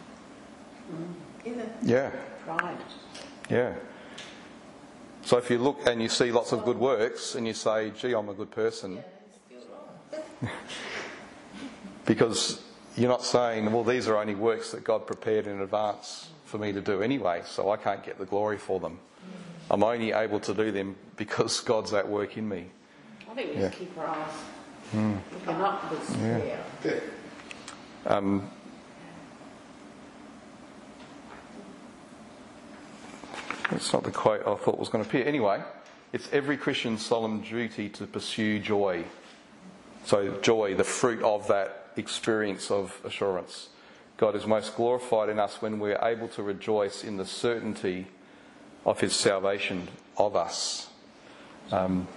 Mm. 0.92 1.46
Isn't 1.46 1.60
it? 1.60 1.70
Yeah. 1.82 2.12
Pride. 2.46 2.78
Yeah. 3.50 3.74
So 5.24 5.38
if 5.38 5.50
you 5.50 5.58
look 5.58 5.80
and 5.88 6.02
you 6.02 6.10
see 6.10 6.32
lots 6.32 6.52
of 6.52 6.66
good 6.66 6.78
works 6.78 7.36
and 7.36 7.48
you 7.48 7.54
say, 7.54 7.92
gee, 7.92 8.14
I'm 8.14 8.30
a 8.30 8.34
good 8.34 8.52
person, 8.52 9.04
because 12.06 12.62
you're 12.96 13.10
not 13.10 13.24
saying, 13.24 13.72
well, 13.72 13.84
these 13.84 14.08
are 14.08 14.18
only 14.18 14.36
works 14.36 14.72
that 14.72 14.84
God 14.84 15.08
prepared 15.08 15.48
in 15.48 15.62
advance 15.62 16.30
for 16.46 16.58
me 16.58 16.74
to 16.74 16.82
do 16.82 17.02
anyway, 17.02 17.42
so 17.46 17.72
I 17.72 17.78
can't 17.78 18.04
get 18.04 18.20
the 18.20 18.26
glory 18.26 18.58
for 18.58 18.80
them. 18.80 19.00
I'm 19.72 19.82
only 19.82 20.12
able 20.12 20.40
to 20.42 20.54
do 20.54 20.72
them 20.72 20.96
because 21.16 21.62
God's 21.62 21.94
at 21.94 22.08
work 22.08 22.38
in 22.38 22.48
me. 22.48 22.68
I 23.34 23.36
think 23.36 23.50
we 23.50 23.56
yeah. 23.56 23.68
just 23.70 23.80
keep 23.80 23.98
our 23.98 24.06
eyes 24.06 24.32
mm. 24.94 25.18
looking 25.34 25.62
upwards. 25.62 26.16
Yeah. 26.22 27.00
Um, 28.06 28.48
That's 33.72 33.92
not 33.92 34.04
the 34.04 34.12
quote 34.12 34.42
I 34.42 34.54
thought 34.54 34.78
was 34.78 34.90
going 34.90 35.04
to 35.04 35.10
appear. 35.10 35.26
Anyway, 35.26 35.64
it's 36.12 36.30
every 36.32 36.58
Christian's 36.58 37.04
solemn 37.04 37.42
duty 37.42 37.90
to 37.90 38.06
pursue 38.06 38.60
joy. 38.60 39.04
So, 40.06 40.38
joy, 40.42 40.76
the 40.76 40.84
fruit 40.84 41.24
of 41.24 41.48
that 41.48 41.88
experience 41.96 42.70
of 42.70 43.02
assurance. 43.04 43.70
God 44.18 44.36
is 44.36 44.46
most 44.46 44.76
glorified 44.76 45.30
in 45.30 45.40
us 45.40 45.60
when 45.60 45.80
we're 45.80 45.98
able 46.04 46.28
to 46.30 46.44
rejoice 46.44 47.04
in 47.04 47.18
the 47.18 47.26
certainty 47.26 48.06
of 48.86 49.00
His 49.00 49.16
salvation 49.16 49.88
of 50.18 50.36
us. 50.36 50.90
Um, 51.72 52.08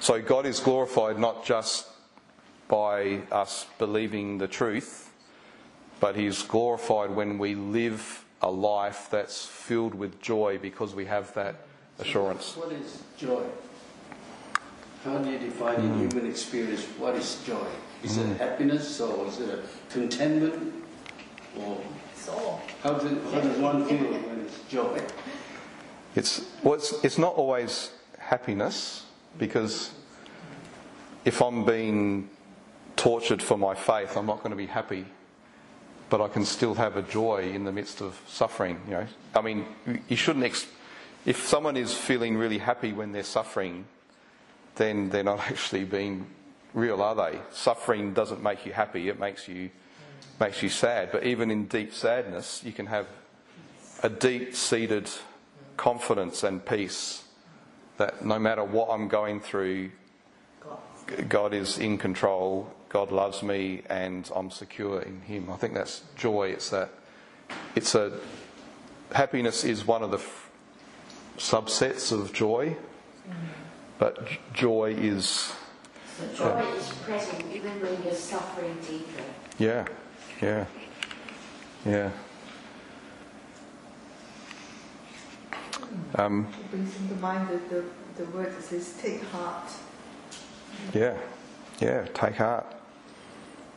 so, 0.00 0.20
God 0.22 0.46
is 0.46 0.60
glorified 0.60 1.18
not 1.18 1.44
just 1.44 1.88
by 2.68 3.20
us 3.32 3.66
believing 3.78 4.38
the 4.38 4.46
truth, 4.46 5.10
but 6.00 6.14
He's 6.14 6.42
glorified 6.42 7.10
when 7.10 7.38
we 7.38 7.54
live 7.54 8.24
a 8.42 8.50
life 8.50 9.08
that's 9.10 9.44
filled 9.44 9.94
with 9.94 10.20
joy 10.20 10.58
because 10.58 10.94
we 10.94 11.06
have 11.06 11.34
that 11.34 11.56
assurance. 11.98 12.56
What 12.56 12.72
is 12.72 13.02
joy? 13.16 13.42
How 15.04 15.18
do 15.18 15.30
you 15.30 15.38
define 15.38 15.76
mm. 15.76 16.02
in 16.02 16.10
human 16.10 16.30
experience 16.30 16.84
what 16.98 17.16
is 17.16 17.42
joy? 17.46 17.66
Is 18.04 18.18
mm. 18.18 18.30
it 18.30 18.38
happiness 18.38 19.00
or 19.00 19.26
is 19.26 19.40
it 19.40 19.58
a 19.58 19.92
contentment? 19.92 20.84
Or 21.58 21.80
how, 22.82 22.94
do, 22.94 23.20
how 23.32 23.40
does 23.40 23.58
one 23.58 23.84
feel 23.86 24.12
when 24.12 24.40
it's 24.40 24.60
joy? 24.68 25.00
It's, 26.14 26.44
well, 26.62 26.74
it's, 26.74 26.92
it's 27.04 27.18
not 27.18 27.34
always 27.34 27.90
happiness 28.18 29.06
because 29.38 29.92
if 31.24 31.40
I'm 31.40 31.64
being 31.64 32.28
tortured 32.96 33.42
for 33.42 33.56
my 33.56 33.74
faith, 33.74 34.16
I'm 34.16 34.26
not 34.26 34.38
going 34.38 34.50
to 34.50 34.56
be 34.56 34.66
happy 34.66 35.06
but 36.10 36.20
I 36.20 36.28
can 36.28 36.44
still 36.44 36.74
have 36.74 36.96
a 36.96 37.02
joy 37.02 37.50
in 37.52 37.64
the 37.64 37.72
midst 37.72 38.00
of 38.00 38.20
suffering. 38.26 38.80
You 38.86 38.92
know, 38.92 39.06
I 39.34 39.40
mean, 39.40 39.66
you 40.08 40.16
shouldn't. 40.16 40.44
Ex- 40.44 40.66
if 41.26 41.46
someone 41.46 41.76
is 41.76 41.92
feeling 41.92 42.36
really 42.36 42.58
happy 42.58 42.92
when 42.92 43.12
they're 43.12 43.22
suffering, 43.22 43.84
then 44.76 45.10
they're 45.10 45.24
not 45.24 45.40
actually 45.50 45.84
being 45.84 46.26
real, 46.74 47.02
are 47.02 47.14
they? 47.14 47.38
Suffering 47.52 48.14
doesn't 48.14 48.42
make 48.42 48.64
you 48.64 48.72
happy; 48.72 49.08
it 49.08 49.18
makes 49.18 49.48
you 49.48 49.70
makes 50.40 50.62
you 50.62 50.68
sad. 50.68 51.10
But 51.12 51.24
even 51.24 51.50
in 51.50 51.66
deep 51.66 51.92
sadness, 51.92 52.62
you 52.64 52.72
can 52.72 52.86
have 52.86 53.06
a 54.02 54.08
deep-seated 54.08 55.10
confidence 55.76 56.44
and 56.44 56.64
peace 56.64 57.24
that 57.98 58.24
no 58.24 58.38
matter 58.38 58.64
what 58.64 58.88
I'm 58.90 59.08
going 59.08 59.40
through, 59.40 59.90
God 61.28 61.54
is 61.54 61.78
in 61.78 61.98
control 61.98 62.72
God 62.88 63.12
loves 63.12 63.42
me 63.42 63.82
and 63.90 64.30
I'm 64.34 64.50
secure 64.50 65.00
in 65.02 65.20
Him. 65.22 65.50
I 65.50 65.56
think 65.56 65.74
that's 65.74 66.02
joy. 66.16 66.48
It's 66.48 66.70
that. 66.70 66.90
It's 67.74 67.94
a. 67.94 68.18
Happiness 69.12 69.64
is 69.64 69.86
one 69.86 70.02
of 70.02 70.10
the 70.10 70.18
f- 70.18 70.50
subsets 71.38 72.12
of 72.12 72.32
joy, 72.32 72.76
but 73.98 74.26
j- 74.26 74.38
joy 74.54 74.94
is. 74.98 75.52
So 76.16 76.26
joy 76.34 76.44
uh, 76.44 76.74
is 76.76 76.88
present 77.04 77.44
even 77.52 77.80
when 77.80 78.02
you're 78.02 78.14
suffering 78.14 78.76
deeply. 78.80 79.22
Yeah, 79.58 79.86
yeah, 80.42 80.66
yeah. 81.86 82.10
Um, 86.16 86.46
it 86.58 86.70
brings 86.70 86.96
into 86.96 87.14
mind 87.16 87.48
the, 87.48 87.58
the, 87.74 87.84
the 88.16 88.30
word 88.30 88.54
that 88.54 88.62
says, 88.62 88.96
take 89.00 89.22
heart. 89.24 89.70
Yeah, 90.92 91.16
yeah, 91.80 92.06
take 92.14 92.36
heart. 92.36 92.66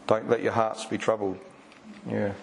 Don't 0.08 0.30
let 0.30 0.42
your 0.42 0.54
hearts 0.54 0.86
be 0.86 0.98
troubled. 0.98 1.38
Yeah. 2.10 2.34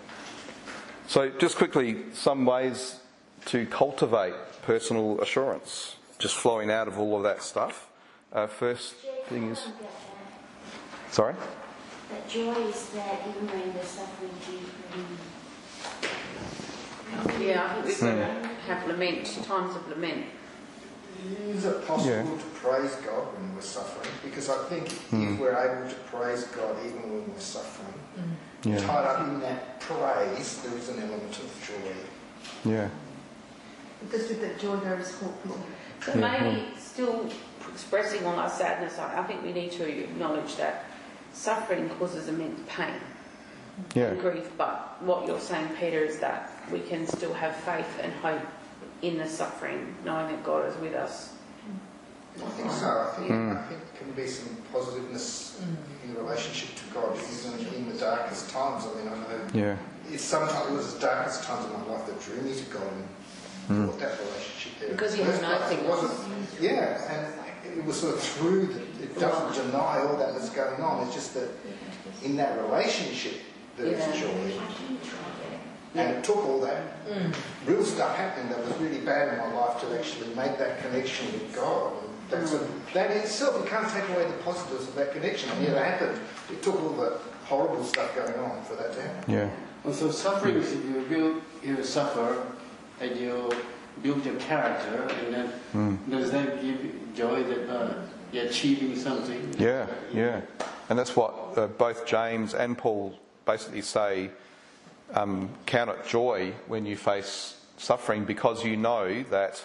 So, 1.07 1.31
just 1.31 1.57
quickly, 1.57 2.05
some 2.13 2.45
ways 2.45 3.01
to 3.47 3.67
cultivate 3.67 4.35
personal 4.63 5.21
assurance, 5.21 5.97
just 6.19 6.35
flowing 6.35 6.71
out 6.71 6.89
of 6.89 6.99
all 6.99 7.17
of 7.17 7.23
that 7.23 7.43
stuff. 7.43 7.89
Uh, 8.33 8.47
first 8.47 8.95
thing 9.29 9.51
is. 9.51 9.69
Sorry? 11.11 11.35
That 12.11 12.29
joy 12.29 12.53
is 12.53 12.91
there 12.91 13.19
even 13.29 13.47
when 13.49 13.73
the 13.73 13.85
suffering 13.85 14.31
keeps 14.45 14.71
Yeah, 17.41 17.65
I 17.65 17.83
think 17.83 17.87
we've 17.87 18.01
got 18.01 18.43
to 18.43 18.58
have 18.69 18.87
lament, 18.87 19.25
times 19.45 19.75
of 19.75 19.89
lament. 19.89 20.27
Is 21.49 21.65
it 21.65 21.87
possible 21.87 22.11
Yeah. 22.15 22.23
to 22.23 22.45
praise 22.63 22.95
God 22.97 23.27
when 23.35 23.55
we're 23.57 23.61
suffering? 23.63 24.13
Because 24.23 24.49
I 24.49 24.59
think 24.69 24.93
Hmm. 25.11 25.35
if 25.35 25.41
we're 25.41 25.57
able 25.57 25.89
to 25.89 25.97
praise 26.13 26.45
God 26.45 26.77
even 26.87 27.03
when 27.13 27.33
we're 27.35 27.41
suffering, 27.41 27.95
Yeah. 28.63 28.79
tied 28.79 29.05
up 29.05 29.21
in 29.27 29.41
that 29.41 29.81
praise, 29.81 30.59
there 30.63 30.79
is 30.79 30.89
an 30.91 31.01
element 31.03 31.37
of 31.39 31.51
joy. 31.67 32.71
Yeah. 32.71 32.89
Because 34.03 34.29
with 34.29 34.41
that 34.43 34.59
joy 34.61 34.77
there 34.77 34.99
is 35.01 35.13
hope, 35.19 35.35
isn't 35.45 35.61
it? 35.61 35.67
But 36.07 36.17
maybe 36.17 36.69
still 36.79 37.27
expressing 37.73 38.25
all 38.25 38.39
our 38.39 38.51
sadness, 38.51 38.99
I 38.99 39.19
I 39.21 39.23
think 39.25 39.43
we 39.43 39.53
need 39.53 39.73
to 39.73 39.85
acknowledge 39.89 40.55
that 40.57 40.85
suffering 41.33 41.89
causes 41.99 42.29
immense 42.29 42.61
pain 42.69 43.01
Yeah. 43.95 44.07
and 44.07 44.21
grief. 44.21 44.51
But 44.57 45.03
what 45.03 45.27
you're 45.27 45.41
saying, 45.41 45.71
Peter, 45.81 45.99
is 46.05 46.21
that 46.21 46.51
we 46.71 46.79
can 46.81 47.07
still 47.09 47.35
have 47.35 47.57
faith 47.57 47.99
and 48.01 48.13
hope 48.23 48.43
in 49.03 49.19
the 49.19 49.27
suffering, 49.29 49.95
knowing 50.05 50.27
that 50.29 50.43
God 50.45 50.67
is 50.69 50.77
with 50.79 50.95
us. 50.95 51.35
I 52.37 52.51
think 52.51 52.71
so. 52.71 52.87
I 52.87 53.17
think, 53.17 53.31
Mm. 53.31 53.57
I 53.57 53.63
think 53.69 53.81
there 53.81 54.01
can 54.03 54.13
be 54.13 54.27
some 54.27 54.57
positiveness 54.73 55.61
in 56.05 56.15
the 56.15 56.21
relationship 56.21 56.71
to 56.77 56.95
God, 56.95 57.17
even 57.17 57.75
in 57.75 57.93
the 57.93 57.99
darkest 57.99 58.51
times. 58.51 58.85
I 58.87 58.99
mean, 58.99 59.09
I 59.09 59.17
know 59.17 59.41
Yeah. 59.53 59.77
it's 60.11 60.23
sometimes 60.25 60.71
it 60.71 60.73
was 60.77 60.95
the 60.95 61.01
darkest 61.01 61.43
times 61.45 61.65
of 61.67 61.73
my 61.73 61.95
life 61.95 62.07
that 62.07 62.21
drew 62.23 62.41
me 62.43 62.55
to 62.55 62.65
God 62.67 62.83
and 63.69 63.87
brought 63.87 63.99
that 63.99 64.19
relationship 64.21 64.73
there. 64.81 64.91
Because 64.91 65.15
in 65.15 65.21
you 65.21 65.27
the 65.27 65.33
have 65.47 65.63
first. 65.63 65.73
It 65.73 65.85
wasn't, 65.87 66.13
yeah, 66.61 67.35
and 67.75 67.79
it 67.79 67.85
was 67.85 68.01
sort 68.01 68.15
of 68.15 68.23
through 68.23 68.67
the, 68.67 68.81
it 69.03 69.19
doesn't 69.19 69.65
deny 69.67 69.99
all 70.07 70.17
that 70.17 70.33
was 70.35 70.49
going 70.51 70.81
on. 70.81 71.07
It's 71.07 71.15
just 71.15 71.35
that 71.35 71.49
in 72.25 72.37
that 72.37 72.57
relationship 72.65 73.35
there 73.77 73.87
is 73.87 73.99
Yeah. 73.99 74.21
joy. 74.21 74.61
And 75.99 76.17
it 76.17 76.25
took 76.25 76.37
all 76.37 76.61
that 76.61 76.83
real 77.67 77.85
stuff 77.85 78.17
happening 78.17 78.49
that 78.51 78.65
was 78.65 78.77
really 78.79 78.99
bad 79.01 79.33
in 79.33 79.39
my 79.39 79.53
life 79.53 79.81
to 79.81 79.99
actually 79.99 80.29
make 80.35 80.57
that 80.59 80.81
connection 80.81 81.27
with 81.33 81.55
God. 81.55 81.93
And 82.31 82.43
that's 82.43 82.53
a, 82.53 82.67
that 82.95 83.11
in 83.11 83.19
itself, 83.19 83.63
you 83.63 83.69
can't 83.69 83.89
take 83.89 84.09
away 84.11 84.25
the 84.27 84.37
positives 84.45 84.87
of 84.89 84.95
that 84.97 85.13
connection. 85.13 85.51
And 85.51 85.63
yet 85.63 85.73
it 85.73 85.83
happened. 85.85 86.21
It 86.51 86.63
took 86.63 86.81
all 86.83 86.91
the 86.91 87.19
horrible 87.47 87.83
stuff 87.85 88.15
going 88.15 88.35
on 88.39 88.63
for 88.65 88.75
that 88.77 88.93
to 88.95 89.03
happen. 89.03 89.33
Yeah. 89.33 89.51
Well, 89.83 89.95
so 89.95 90.11
suffering 90.11 90.57
is 90.57 90.73
if 90.73 90.85
you 90.85 91.05
build, 91.09 91.43
you 91.65 91.83
suffer, 91.83 92.47
and 93.01 93.17
you 93.17 93.51
build 94.03 94.25
your 94.25 94.35
character, 94.37 95.09
and 95.25 95.35
then 95.35 95.47
Hmm. 95.73 95.97
does 96.11 96.31
that 96.31 96.61
give 96.63 96.79
joy 97.15 97.43
that 97.43 97.69
uh, 97.69 97.95
you're 98.33 98.45
achieving 98.45 98.95
something? 98.97 99.55
Yeah, 99.59 99.87
yeah. 100.13 100.41
And 100.89 100.99
that's 100.99 101.17
what 101.17 101.33
uh, 101.57 101.67
both 101.67 102.07
James 102.07 102.55
and 102.55 102.77
Paul 102.77 103.19
basically 103.47 103.83
say 103.83 104.31
um, 105.15 105.51
count 105.67 105.91
it 105.91 106.07
joy 106.07 106.53
when 106.67 106.87
you 106.87 106.97
face 106.97 107.57
suffering 107.77 108.25
because 108.25 108.65
you 108.65 108.77
know 108.77 109.23
that 109.25 109.63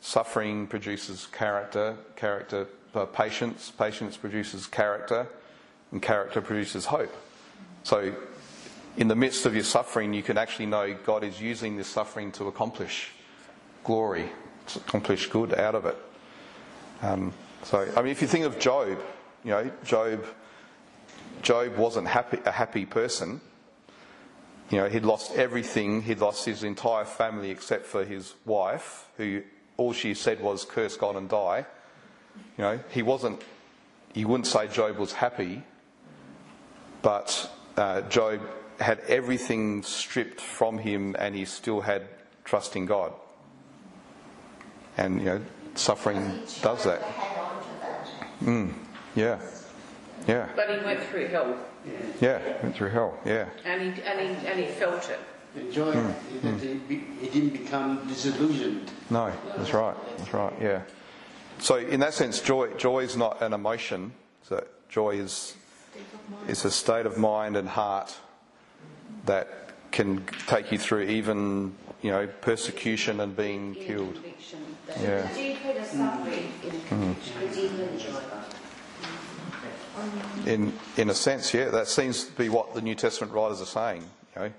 suffering 0.00 0.66
produces 0.66 1.26
character, 1.26 1.96
character 2.16 2.66
uh, 2.94 3.04
patience, 3.06 3.70
patience 3.70 4.16
produces 4.16 4.66
character, 4.66 5.26
and 5.92 6.02
character 6.02 6.40
produces 6.40 6.86
hope. 6.86 7.14
So, 7.82 8.14
in 8.96 9.08
the 9.08 9.14
midst 9.14 9.46
of 9.46 9.54
your 9.54 9.64
suffering, 9.64 10.12
you 10.12 10.22
can 10.22 10.36
actually 10.36 10.66
know 10.66 10.96
God 11.04 11.22
is 11.22 11.40
using 11.40 11.76
this 11.76 11.86
suffering 11.86 12.32
to 12.32 12.48
accomplish 12.48 13.12
glory, 13.84 14.28
to 14.68 14.78
accomplish 14.80 15.28
good 15.28 15.54
out 15.54 15.74
of 15.74 15.86
it. 15.86 15.96
Um, 17.02 17.32
so, 17.62 17.88
I 17.96 18.02
mean, 18.02 18.10
if 18.10 18.20
you 18.20 18.28
think 18.28 18.44
of 18.44 18.58
Job, 18.58 18.98
you 19.44 19.50
know, 19.50 19.70
Job, 19.84 20.24
Job 21.42 21.76
wasn't 21.76 22.08
happy, 22.08 22.38
a 22.44 22.50
happy 22.50 22.84
person. 22.84 23.40
You 24.70 24.78
know, 24.78 24.88
he'd 24.88 25.04
lost 25.04 25.32
everything. 25.34 26.02
He'd 26.02 26.18
lost 26.18 26.44
his 26.44 26.62
entire 26.62 27.04
family 27.04 27.50
except 27.50 27.86
for 27.86 28.04
his 28.04 28.34
wife, 28.44 29.06
who 29.16 29.42
all 29.76 29.92
she 29.92 30.14
said 30.14 30.40
was 30.40 30.64
curse 30.64 30.96
God 30.96 31.16
and 31.16 31.28
die. 31.28 31.64
You 32.56 32.64
know, 32.64 32.80
he 32.90 33.02
wasn't. 33.02 33.42
You 34.14 34.28
wouldn't 34.28 34.46
say 34.46 34.68
Job 34.68 34.98
was 34.98 35.12
happy, 35.12 35.62
but 37.02 37.50
uh, 37.76 38.02
Job 38.02 38.40
had 38.80 39.00
everything 39.00 39.82
stripped 39.82 40.40
from 40.40 40.78
him, 40.78 41.16
and 41.18 41.34
he 41.34 41.44
still 41.44 41.80
had 41.80 42.06
trust 42.44 42.76
in 42.76 42.86
God. 42.86 43.12
And 44.96 45.20
you 45.20 45.26
know, 45.26 45.40
suffering 45.74 46.40
does 46.60 46.84
that. 46.84 47.02
Mm, 48.42 48.72
yeah, 49.14 49.40
yeah, 50.26 50.48
But 50.56 50.70
he 50.70 50.84
went 50.84 51.02
through 51.04 51.28
hell 51.28 51.56
yeah. 52.20 52.62
Went 52.62 52.76
through 52.76 52.90
hell. 52.90 53.18
Yeah, 53.24 53.46
and 53.64 53.94
he, 53.94 54.02
and 54.02 54.20
he, 54.20 54.46
and 54.46 54.58
he 54.58 54.66
felt 54.66 55.08
it. 55.08 55.18
The 55.54 55.72
joy 55.72 55.90
is 55.90 56.42
that 56.42 56.60
he, 56.60 56.74
be, 56.74 57.04
he 57.20 57.28
didn't 57.28 57.52
become 57.52 58.06
disillusioned. 58.06 58.90
no, 59.10 59.32
that's 59.56 59.72
right. 59.72 59.96
That's 60.18 60.34
right. 60.34 60.52
Yeah. 60.60 60.82
So 61.60 61.76
in 61.76 62.00
that 62.00 62.14
sense, 62.14 62.40
joy 62.40 62.74
joy 62.74 63.00
is 63.00 63.16
not 63.16 63.42
an 63.42 63.52
emotion. 63.52 64.12
So 64.44 64.64
joy 64.88 65.10
is 65.16 65.54
is 66.46 66.64
a 66.64 66.70
state 66.70 67.06
of 67.06 67.18
mind 67.18 67.56
and 67.56 67.68
heart 67.68 68.16
that 69.24 69.48
can 69.90 70.24
take 70.46 70.70
you 70.70 70.78
through 70.78 71.02
even 71.02 71.74
you 72.02 72.10
know 72.10 72.26
persecution 72.26 73.20
and 73.20 73.36
being 73.36 73.74
killed. 73.74 74.18
Yeah. 75.00 75.28
Deeper 75.34 75.74
the 75.74 75.84
suffering, 75.84 76.52
in 80.02 80.08
a 80.08 80.22
conviction. 80.22 80.44
the 80.44 80.50
deeper 80.50 80.64
the 80.64 80.72
joy. 80.96 81.02
In 81.02 81.10
a 81.10 81.14
sense, 81.14 81.54
yeah, 81.54 81.68
that 81.70 81.88
seems 81.88 82.24
to 82.24 82.32
be 82.32 82.48
what 82.48 82.74
the 82.74 82.82
New 82.82 82.94
Testament 82.94 83.32
writers 83.32 83.60
are 83.60 83.66
saying. 83.66 84.02
You 84.36 84.42
know, 84.42 84.52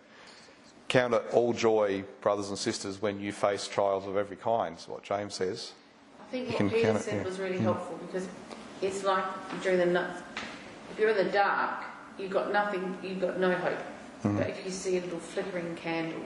count 0.88 1.14
it 1.14 1.24
all 1.34 1.54
joy, 1.54 2.04
brothers 2.22 2.50
and 2.50 2.58
sisters, 2.58 3.02
when 3.02 3.20
you 3.20 3.32
face 3.32 3.68
trials 3.68 4.08
of 4.08 4.18
every 4.18 4.38
kind. 4.38 4.78
Is 4.78 4.88
what 4.88 5.04
James 5.04 5.36
says. 5.36 5.74
I 6.20 6.32
think 6.32 6.48
You 6.60 6.66
what 6.66 6.74
Peter 6.74 6.90
it, 6.92 7.02
said 7.02 7.16
yeah. 7.18 7.24
was 7.24 7.40
really 7.40 7.58
helpful 7.60 7.98
because 8.06 8.28
it's 8.82 9.04
like 9.04 9.24
during 9.62 9.80
the 9.80 9.86
night, 9.86 10.16
if 10.92 11.00
you're 11.00 11.10
in 11.10 11.18
the 11.26 11.32
dark, 11.32 11.84
you've 12.18 12.32
got 12.32 12.52
nothing, 12.54 12.98
you've 13.04 13.20
got 13.22 13.40
no 13.40 13.52
hope. 13.56 13.78
Mm-hmm. 14.24 14.38
But 14.38 14.50
if 14.50 14.64
you 14.66 14.72
see 14.72 14.98
a 14.98 15.02
little 15.02 15.20
flickering 15.20 15.76
candle, 15.76 16.22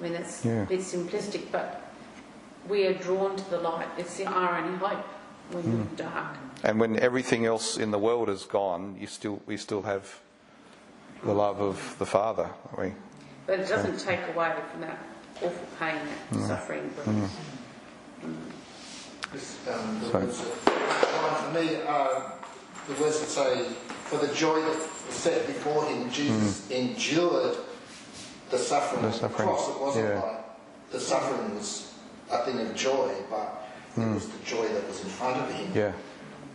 I 0.00 0.02
mean, 0.02 0.12
that's 0.12 0.44
Yeah. 0.44 0.62
a 0.62 0.66
bit 0.66 0.80
simplistic, 0.80 1.50
but 1.52 1.82
we 2.68 2.86
are 2.86 2.94
drawn 2.94 3.36
to 3.36 3.50
the 3.50 3.58
light. 3.58 3.86
It's 3.96 4.20
our 4.20 4.58
only 4.58 4.76
hope 4.78 5.04
when 5.52 5.64
you're 5.64 5.72
Mm. 5.74 5.90
in 5.90 5.96
the 5.96 6.02
dark. 6.02 6.36
And 6.64 6.80
when 6.80 6.98
everything 6.98 7.46
else 7.46 7.76
in 7.76 7.90
the 7.90 7.98
world 7.98 8.28
is 8.28 8.44
gone, 8.44 8.96
you 8.98 9.06
still 9.06 9.40
we 9.46 9.56
still 9.56 9.82
have 9.82 10.20
the 11.24 11.32
love 11.32 11.60
of 11.60 11.96
the 11.98 12.06
Father. 12.06 12.50
we? 12.78 12.92
But 13.46 13.60
it 13.60 13.68
doesn't 13.68 13.98
take 13.98 14.20
away 14.34 14.52
from 14.72 14.80
that 14.82 14.98
awful 15.42 15.66
pain 15.78 16.00
that 16.30 16.38
Mm. 16.38 16.46
suffering 16.48 16.90
brings. 17.04 17.30
This, 19.32 19.56
um, 19.68 20.00
the 20.00 20.06
So- 20.06 20.18
words 20.18 20.38
that, 20.38 21.42
for 21.44 21.50
me, 21.60 21.80
uh, 21.86 22.20
the 22.88 23.02
words 23.02 23.20
that 23.20 23.28
say, 23.28 23.64
for 24.04 24.18
the 24.18 24.32
joy 24.34 24.60
that 24.60 24.68
was 24.74 24.88
set 25.10 25.46
before 25.46 25.84
him, 25.84 26.10
Jesus 26.10 26.68
endured 26.70 27.56
the 28.50 28.58
suffering 28.58 29.02
The 29.02 29.08
of 29.08 29.12
the 29.14 29.18
suffering, 29.20 29.48
cross. 29.48 29.68
It 29.68 29.80
wasn't 29.80 30.08
yeah. 30.08 30.20
like 30.22 30.90
the 30.92 31.00
suffering 31.00 31.54
was 31.56 31.92
a 32.30 32.38
thing 32.44 32.60
of 32.60 32.74
joy, 32.74 33.10
but 33.30 33.64
it 33.96 34.14
was 34.14 34.28
the 34.28 34.38
joy 34.44 34.66
that 34.68 34.86
was 34.86 35.00
in 35.02 35.08
front 35.10 35.36
of 35.38 35.50
him 35.50 35.70
Yeah, 35.74 35.92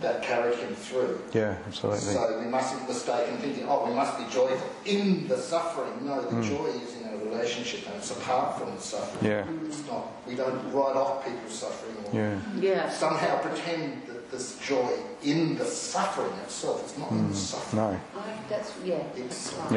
that 0.02 0.24
carried 0.24 0.58
him 0.58 0.74
through. 0.76 1.22
yeah, 1.34 1.58
absolutely. 1.68 2.00
So 2.00 2.40
we 2.40 2.48
mustn't 2.48 2.88
mistake 2.88 3.30
in 3.30 3.38
thinking, 3.38 3.66
oh, 3.68 3.88
we 3.88 3.94
must 3.94 4.18
be 4.18 4.26
joyful 4.34 4.70
in 4.86 5.28
the 5.28 5.38
suffering. 5.38 6.06
No, 6.06 6.22
the 6.22 6.38
mm. 6.38 6.44
joy 6.48 6.66
is 6.68 7.02
in 7.02 7.08
a 7.08 7.18
relationship 7.26 7.86
and 7.88 7.96
it's 7.98 8.12
apart 8.12 8.58
from 8.60 8.76
the 8.76 8.82
suffering. 8.82 9.32
Yeah, 9.32 9.46
It's 9.66 9.86
not, 9.88 10.08
we 10.28 10.36
don't 10.36 10.72
write 10.74 10.96
off 10.96 11.26
people's 11.26 11.54
suffering 11.54 11.96
or 12.06 12.16
yeah, 12.16 12.40
Yeah. 12.60 12.90
somehow 12.90 13.40
pretend 13.42 14.08
that 14.08 14.32
there's 14.32 14.58
joy 14.60 14.90
in 15.24 15.58
the 15.58 15.66
suffering 15.66 16.34
itself. 16.44 16.82
It's 16.84 16.98
not 16.98 17.12
in 17.12 17.28
the 17.30 17.34
mm. 17.34 17.36
suffering. 17.36 17.84
no, 17.84 18.00
I 18.20 18.34
that's, 18.50 18.74
yeah, 18.84 19.04
It's, 19.16 19.52
that's 19.52 19.72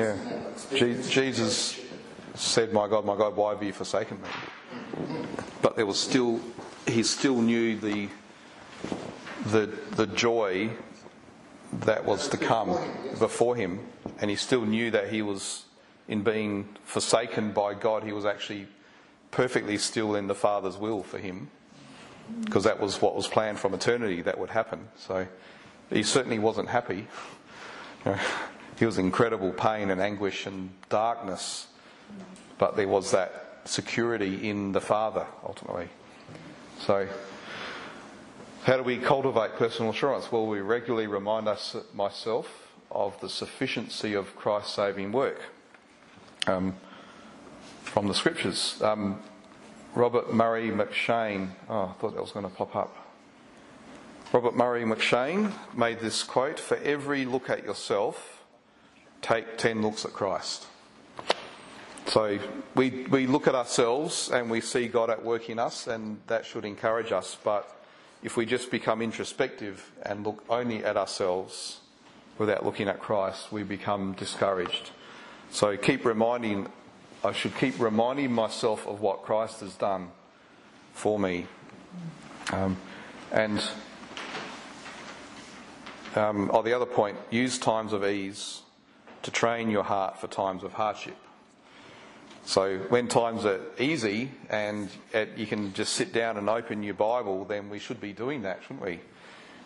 yeah. 0.73 0.87
you 0.87 0.95
Je- 0.95 1.11
Jesus 1.11 1.81
said, 2.35 2.73
"My 2.73 2.89
God, 2.89 3.05
my 3.05 3.17
God, 3.17 3.37
why 3.37 3.53
have 3.53 3.63
you 3.63 3.73
forsaken 3.73 4.21
me?" 4.23 4.29
Mm. 4.97 5.27
But 5.63 5.77
there 5.77 5.87
was 5.87 5.99
still, 5.99 6.41
he 6.87 7.03
still 7.03 7.41
knew 7.41 7.77
the 7.79 8.09
the 9.47 9.67
the 9.93 10.07
joy 10.07 10.71
that 11.73 12.05
was 12.05 12.29
to 12.29 12.37
come 12.37 12.79
before 13.19 13.57
him, 13.57 13.81
and 14.21 14.31
he 14.31 14.37
still 14.37 14.65
knew 14.65 14.91
that 14.91 15.09
he 15.09 15.23
was 15.23 15.65
in 16.09 16.23
being 16.23 16.69
forsaken 16.85 17.53
by 17.53 17.75
God. 17.75 18.05
He 18.05 18.13
was 18.13 18.25
actually 18.25 18.67
perfectly 19.31 19.79
still 19.79 20.15
in 20.15 20.27
the 20.27 20.35
Father's 20.35 20.77
will 20.77 21.03
for 21.03 21.19
him, 21.19 21.51
because 22.45 22.65
that 22.65 22.81
was 22.81 23.03
what 23.03 23.17
was 23.17 23.27
planned 23.27 23.59
from 23.59 23.75
eternity 23.75 24.23
that 24.23 24.39
would 24.39 24.51
happen. 24.51 24.89
So 24.97 25.27
he 25.91 26.03
certainly 26.03 26.39
wasn't 26.39 26.69
happy. 26.69 27.07
He 28.77 28.87
was 28.87 28.99
in 28.99 29.07
incredible 29.07 29.53
pain 29.53 29.91
and 29.91 30.01
anguish 30.01 30.47
and 30.47 30.71
darkness, 30.89 31.69
but 32.59 32.75
there 32.77 32.89
was 32.89 33.13
that 33.13 33.61
security 33.65 34.49
in 34.49 34.73
the 34.73 34.81
Father 34.81 35.27
ultimately. 35.47 35.89
So, 36.81 37.07
how 38.65 38.79
do 38.79 38.83
we 38.83 38.97
cultivate 38.97 39.57
personal 39.57 39.91
assurance? 39.91 40.33
Well, 40.33 40.47
we 40.47 40.61
regularly 40.61 41.07
remind 41.07 41.49
us 41.49 41.77
myself 41.93 42.73
of 42.91 43.21
the 43.21 43.29
sufficiency 43.29 44.15
of 44.15 44.35
Christ's 44.37 44.73
saving 44.73 45.13
work 45.13 45.39
um, 46.47 46.75
from 47.83 48.09
the 48.09 48.15
scriptures. 48.15 48.81
Um, 48.81 49.21
Robert 49.95 50.33
Murray 50.33 50.71
McCheyne, 50.71 51.51
oh, 51.69 51.95
I 51.95 52.01
thought 52.01 52.15
that 52.15 52.23
was 52.23 52.33
going 52.33 52.49
to 52.49 52.55
pop 52.55 52.75
up. 52.75 52.97
Robert 54.33 54.57
Murray 54.57 54.85
McCheyne 54.85 55.53
made 55.77 56.01
this 56.01 56.23
quote 56.23 56.59
For 56.59 56.79
every 56.79 57.27
look 57.27 57.51
at 57.51 57.65
yourself, 57.65 58.45
take 59.21 59.59
10 59.59 59.83
looks 59.83 60.07
at 60.07 60.15
Christ. 60.15 60.67
So 62.07 62.39
we, 62.75 63.07
we 63.11 63.27
look 63.27 63.47
at 63.47 63.55
ourselves 63.55 64.31
and 64.31 64.51
we 64.51 64.63
see 64.63 64.89
God 64.89 65.11
at 65.11 65.23
work 65.23 65.51
in 65.51 65.59
us, 65.59 65.87
and 65.87 66.19
that 66.29 66.47
should 66.47 66.65
encourage 66.65 67.13
us. 67.13 67.37
But 67.45 67.74
if 68.25 68.39
we 68.39 68.47
just 68.47 68.71
become 68.71 69.03
introspective 69.03 69.93
and 70.03 70.25
look 70.25 70.43
only 70.49 70.83
at 70.83 70.97
ourselves 70.97 71.81
without 72.39 72.65
looking 72.65 72.89
at 72.89 72.99
Christ, 72.99 73.53
we 73.53 73.63
become 73.63 74.15
discouraged. 74.15 74.91
So 75.51 75.77
keep 75.77 76.07
reminding, 76.07 76.67
I 77.23 77.33
should 77.33 77.55
keep 77.57 77.79
reminding 77.79 78.33
myself 78.33 78.87
of 78.89 79.03
what 79.03 79.23
Christ 79.23 79.61
has 79.61 79.75
done 79.75 80.09
for 80.95 81.19
me. 81.19 81.47
Um, 82.51 82.79
and 83.31 83.63
um, 86.17 86.51
oh, 86.53 86.63
the 86.63 86.73
other 86.73 86.87
point 86.87 87.19
use 87.31 87.59
times 87.59 87.93
of 87.93 88.07
ease 88.07 88.63
to 89.23 89.31
train 89.31 89.71
your 89.71 89.85
heart 89.85 90.19
for 90.19 90.29
times 90.29 90.65
of 90.65 90.73
hardship. 90.73 91.17
So 92.47 92.79
when 92.91 93.09
times 93.09 93.47
are 93.47 93.61
easy 93.79 94.31
and 94.51 94.91
you 95.37 95.47
can 95.47 95.73
just 95.73 95.95
sit 95.95 96.13
down 96.13 96.37
and 96.37 96.49
open 96.49 96.83
your 96.83 96.95
Bible, 96.95 97.45
then 97.45 97.71
we 97.71 97.79
should 97.79 98.01
be 98.01 98.13
doing 98.13 98.43
that, 98.43 98.61
shouldn't 98.63 98.83
we? 98.83 99.01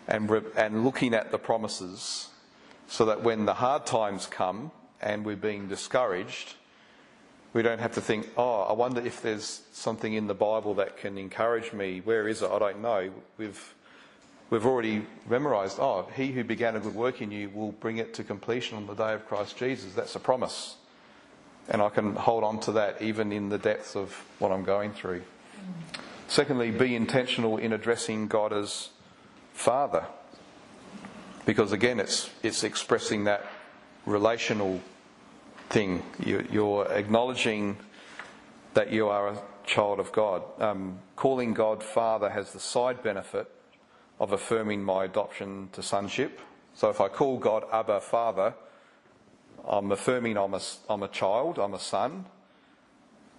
And, 0.06 0.30
and 0.56 0.84
looking 0.84 1.12
at 1.12 1.30
the 1.30 1.38
promises 1.38 2.28
so 2.86 3.04
that 3.06 3.22
when 3.22 3.44
the 3.44 3.54
hard 3.54 3.84
times 3.84 4.26
come 4.26 4.70
and 5.02 5.24
we're 5.24 5.36
being 5.36 5.68
discouraged, 5.68 6.54
we 7.52 7.62
don't 7.62 7.80
have 7.80 7.92
to 7.94 8.00
think, 8.00 8.28
oh, 8.36 8.62
I 8.62 8.72
wonder 8.72 9.04
if 9.04 9.22
there's 9.22 9.62
something 9.72 10.14
in 10.14 10.26
the 10.26 10.34
Bible 10.34 10.74
that 10.74 10.96
can 10.96 11.18
encourage 11.18 11.72
me. 11.72 12.00
Where 12.04 12.28
is 12.28 12.42
it? 12.42 12.50
I 12.50 12.58
don't 12.58 12.80
know. 12.80 13.10
We've, 13.36 13.74
we've 14.50 14.64
already 14.64 15.04
memorized, 15.28 15.78
oh, 15.80 16.08
he 16.14 16.28
who 16.28 16.44
began 16.44 16.76
a 16.76 16.80
good 16.80 16.94
work 16.94 17.20
in 17.20 17.32
you 17.32 17.50
will 17.50 17.72
bring 17.72 17.98
it 17.98 18.14
to 18.14 18.24
completion 18.24 18.76
on 18.76 18.86
the 18.86 18.94
day 18.94 19.12
of 19.14 19.26
Christ 19.26 19.56
Jesus. 19.56 19.92
That's 19.94 20.14
a 20.14 20.20
promise. 20.20 20.76
And 21.68 21.82
I 21.82 21.90
can 21.90 22.14
hold 22.14 22.44
on 22.44 22.60
to 22.60 22.72
that 22.72 23.02
even 23.02 23.32
in 23.32 23.48
the 23.50 23.58
depths 23.58 23.94
of 23.94 24.12
what 24.38 24.52
I'm 24.52 24.64
going 24.64 24.92
through. 24.92 25.22
Secondly, 26.28 26.70
be 26.70 26.94
intentional 26.94 27.56
in 27.58 27.72
addressing 27.72 28.28
God 28.28 28.52
as 28.52 28.90
Father. 29.52 30.06
Because 31.44 31.72
again, 31.72 32.00
it's, 32.00 32.30
it's 32.42 32.64
expressing 32.64 33.24
that 33.24 33.46
relational 34.06 34.80
thing. 35.70 36.02
You, 36.24 36.74
are 36.74 36.92
acknowledging 36.92 37.76
that 38.74 38.92
you 38.92 39.08
are 39.08 39.28
a 39.28 39.38
child 39.64 40.00
of 40.00 40.12
God. 40.12 40.42
Um, 40.58 40.98
calling 41.16 41.54
God 41.54 41.82
Father 41.82 42.30
has 42.30 42.52
the 42.52 42.60
side 42.60 43.02
benefit 43.02 43.50
of 44.20 44.32
affirming 44.32 44.82
my 44.82 45.04
adoption 45.04 45.68
to 45.72 45.82
sonship. 45.82 46.40
So 46.74 46.90
if 46.90 47.00
I 47.00 47.08
call 47.08 47.38
God 47.38 47.64
Abba 47.72 48.00
Father, 48.00 48.54
I'm 49.68 49.92
affirming 49.92 50.36
I'm 50.36 50.54
a, 50.54 50.60
I'm 50.88 51.02
a 51.02 51.08
child, 51.08 51.58
I'm 51.58 51.74
a 51.74 51.78
son, 51.78 52.24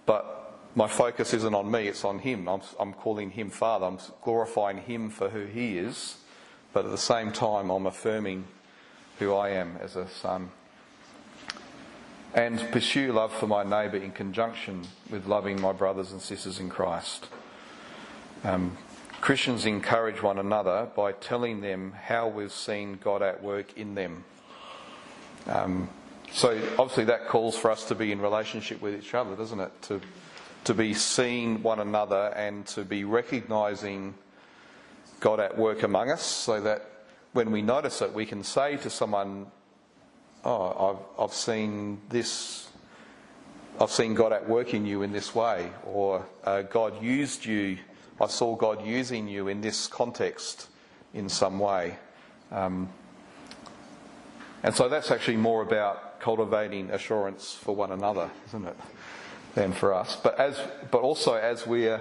but 0.06 0.58
my 0.76 0.86
focus 0.86 1.34
isn't 1.34 1.54
on 1.54 1.70
me, 1.70 1.88
it's 1.88 2.04
on 2.04 2.20
Him. 2.20 2.48
I'm, 2.48 2.60
I'm 2.78 2.92
calling 2.92 3.30
Him 3.30 3.50
Father, 3.50 3.86
I'm 3.86 3.98
glorifying 4.22 4.78
Him 4.78 5.10
for 5.10 5.28
who 5.28 5.46
He 5.46 5.76
is, 5.78 6.18
but 6.72 6.84
at 6.84 6.92
the 6.92 6.98
same 6.98 7.32
time, 7.32 7.70
I'm 7.70 7.86
affirming 7.86 8.44
who 9.18 9.34
I 9.34 9.50
am 9.50 9.76
as 9.80 9.96
a 9.96 10.08
son. 10.08 10.50
And 12.32 12.60
pursue 12.70 13.12
love 13.12 13.32
for 13.32 13.48
my 13.48 13.64
neighbour 13.64 13.96
in 13.96 14.12
conjunction 14.12 14.86
with 15.10 15.26
loving 15.26 15.60
my 15.60 15.72
brothers 15.72 16.12
and 16.12 16.22
sisters 16.22 16.60
in 16.60 16.68
Christ. 16.68 17.26
Um, 18.44 18.78
Christians 19.20 19.66
encourage 19.66 20.22
one 20.22 20.38
another 20.38 20.88
by 20.94 21.10
telling 21.12 21.60
them 21.60 21.92
how 21.92 22.28
we've 22.28 22.52
seen 22.52 23.00
God 23.02 23.20
at 23.20 23.42
work 23.42 23.76
in 23.76 23.96
them. 23.96 24.24
Um, 25.46 25.90
so 26.32 26.60
obviously 26.78 27.04
that 27.04 27.28
calls 27.28 27.56
for 27.56 27.70
us 27.70 27.84
to 27.86 27.94
be 27.94 28.12
in 28.12 28.20
relationship 28.20 28.80
with 28.80 28.94
each 28.94 29.14
other, 29.14 29.36
doesn't 29.36 29.60
it? 29.60 29.82
To 29.82 30.00
to 30.64 30.74
be 30.74 30.94
seeing 30.94 31.62
one 31.62 31.80
another 31.80 32.32
and 32.36 32.66
to 32.66 32.84
be 32.84 33.04
recognizing 33.04 34.14
God 35.20 35.40
at 35.40 35.56
work 35.56 35.82
among 35.82 36.10
us 36.10 36.22
so 36.22 36.60
that 36.60 36.86
when 37.32 37.50
we 37.50 37.62
notice 37.62 38.02
it, 38.02 38.12
we 38.12 38.26
can 38.26 38.44
say 38.44 38.76
to 38.78 38.90
someone, 38.90 39.46
Oh, 40.42 40.96
I've, 41.18 41.24
I've 41.24 41.34
seen 41.34 42.00
this, 42.08 42.68
I've 43.78 43.90
seen 43.90 44.14
God 44.14 44.32
at 44.32 44.48
work 44.48 44.72
in 44.72 44.86
you 44.86 45.02
in 45.02 45.12
this 45.12 45.34
way, 45.34 45.70
or 45.84 46.26
uh, 46.44 46.62
God 46.62 47.02
used 47.02 47.44
you, 47.44 47.76
I 48.18 48.26
saw 48.26 48.56
God 48.56 48.86
using 48.86 49.28
you 49.28 49.48
in 49.48 49.60
this 49.60 49.86
context 49.86 50.68
in 51.12 51.28
some 51.28 51.58
way. 51.58 51.98
Um, 52.50 52.88
and 54.62 54.74
so 54.74 54.88
that's 54.88 55.10
actually 55.10 55.36
more 55.36 55.60
about 55.60 56.09
cultivating 56.20 56.90
assurance 56.90 57.54
for 57.54 57.74
one 57.74 57.92
another, 57.92 58.30
isn't 58.48 58.66
it? 58.66 58.76
Than 59.54 59.72
for 59.72 59.94
us. 59.94 60.16
But 60.16 60.38
as 60.38 60.60
but 60.90 61.00
also 61.02 61.34
as 61.34 61.66
we're 61.66 62.00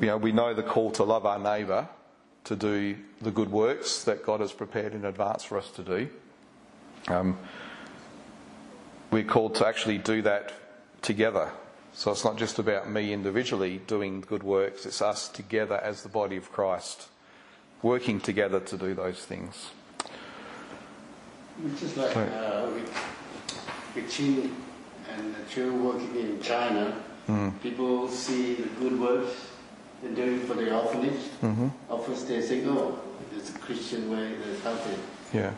you 0.00 0.06
know, 0.06 0.16
we 0.16 0.32
know 0.32 0.52
the 0.52 0.62
call 0.62 0.90
to 0.92 1.04
love 1.04 1.24
our 1.24 1.38
neighbour, 1.38 1.88
to 2.44 2.56
do 2.56 2.96
the 3.20 3.30
good 3.30 3.50
works 3.50 4.04
that 4.04 4.24
God 4.24 4.40
has 4.40 4.52
prepared 4.52 4.94
in 4.94 5.04
advance 5.04 5.44
for 5.44 5.58
us 5.58 5.70
to 5.72 5.82
do. 5.82 6.08
Um, 7.08 7.38
we're 9.10 9.24
called 9.24 9.54
to 9.56 9.66
actually 9.66 9.98
do 9.98 10.22
that 10.22 10.52
together. 11.02 11.50
So 11.92 12.10
it's 12.10 12.24
not 12.24 12.36
just 12.36 12.58
about 12.58 12.90
me 12.90 13.12
individually 13.12 13.80
doing 13.86 14.20
good 14.20 14.42
works, 14.42 14.84
it's 14.84 15.00
us 15.00 15.28
together 15.28 15.76
as 15.76 16.02
the 16.02 16.10
body 16.10 16.36
of 16.36 16.52
Christ, 16.52 17.08
working 17.80 18.20
together 18.20 18.60
to 18.60 18.76
do 18.76 18.92
those 18.94 19.24
things. 19.24 19.70
Just 21.78 21.96
like 21.96 22.14
uh, 22.16 22.68
with, 22.74 22.90
with 23.94 24.10
Chin 24.10 24.54
and 25.10 25.34
the 25.34 25.50
Chiu 25.50 25.72
working 25.74 26.14
in 26.16 26.40
China, 26.42 26.94
mm. 27.26 27.62
people 27.62 28.08
see 28.08 28.54
the 28.54 28.68
good 28.78 29.00
works 29.00 29.32
they're 30.02 30.14
doing 30.14 30.40
for 30.40 30.54
the 30.54 30.74
orphanage. 30.74 31.20
Mm-hmm. 31.42 31.68
Of 31.88 32.04
course, 32.04 32.24
they 32.24 32.42
think, 32.42 32.66
oh, 32.66 32.98
it's 33.34 33.50
a 33.50 33.58
Christian 33.58 34.10
way, 34.10 34.34
that's 34.34 34.62
how 34.62 34.74
they, 34.74 35.38
yeah. 35.38 35.52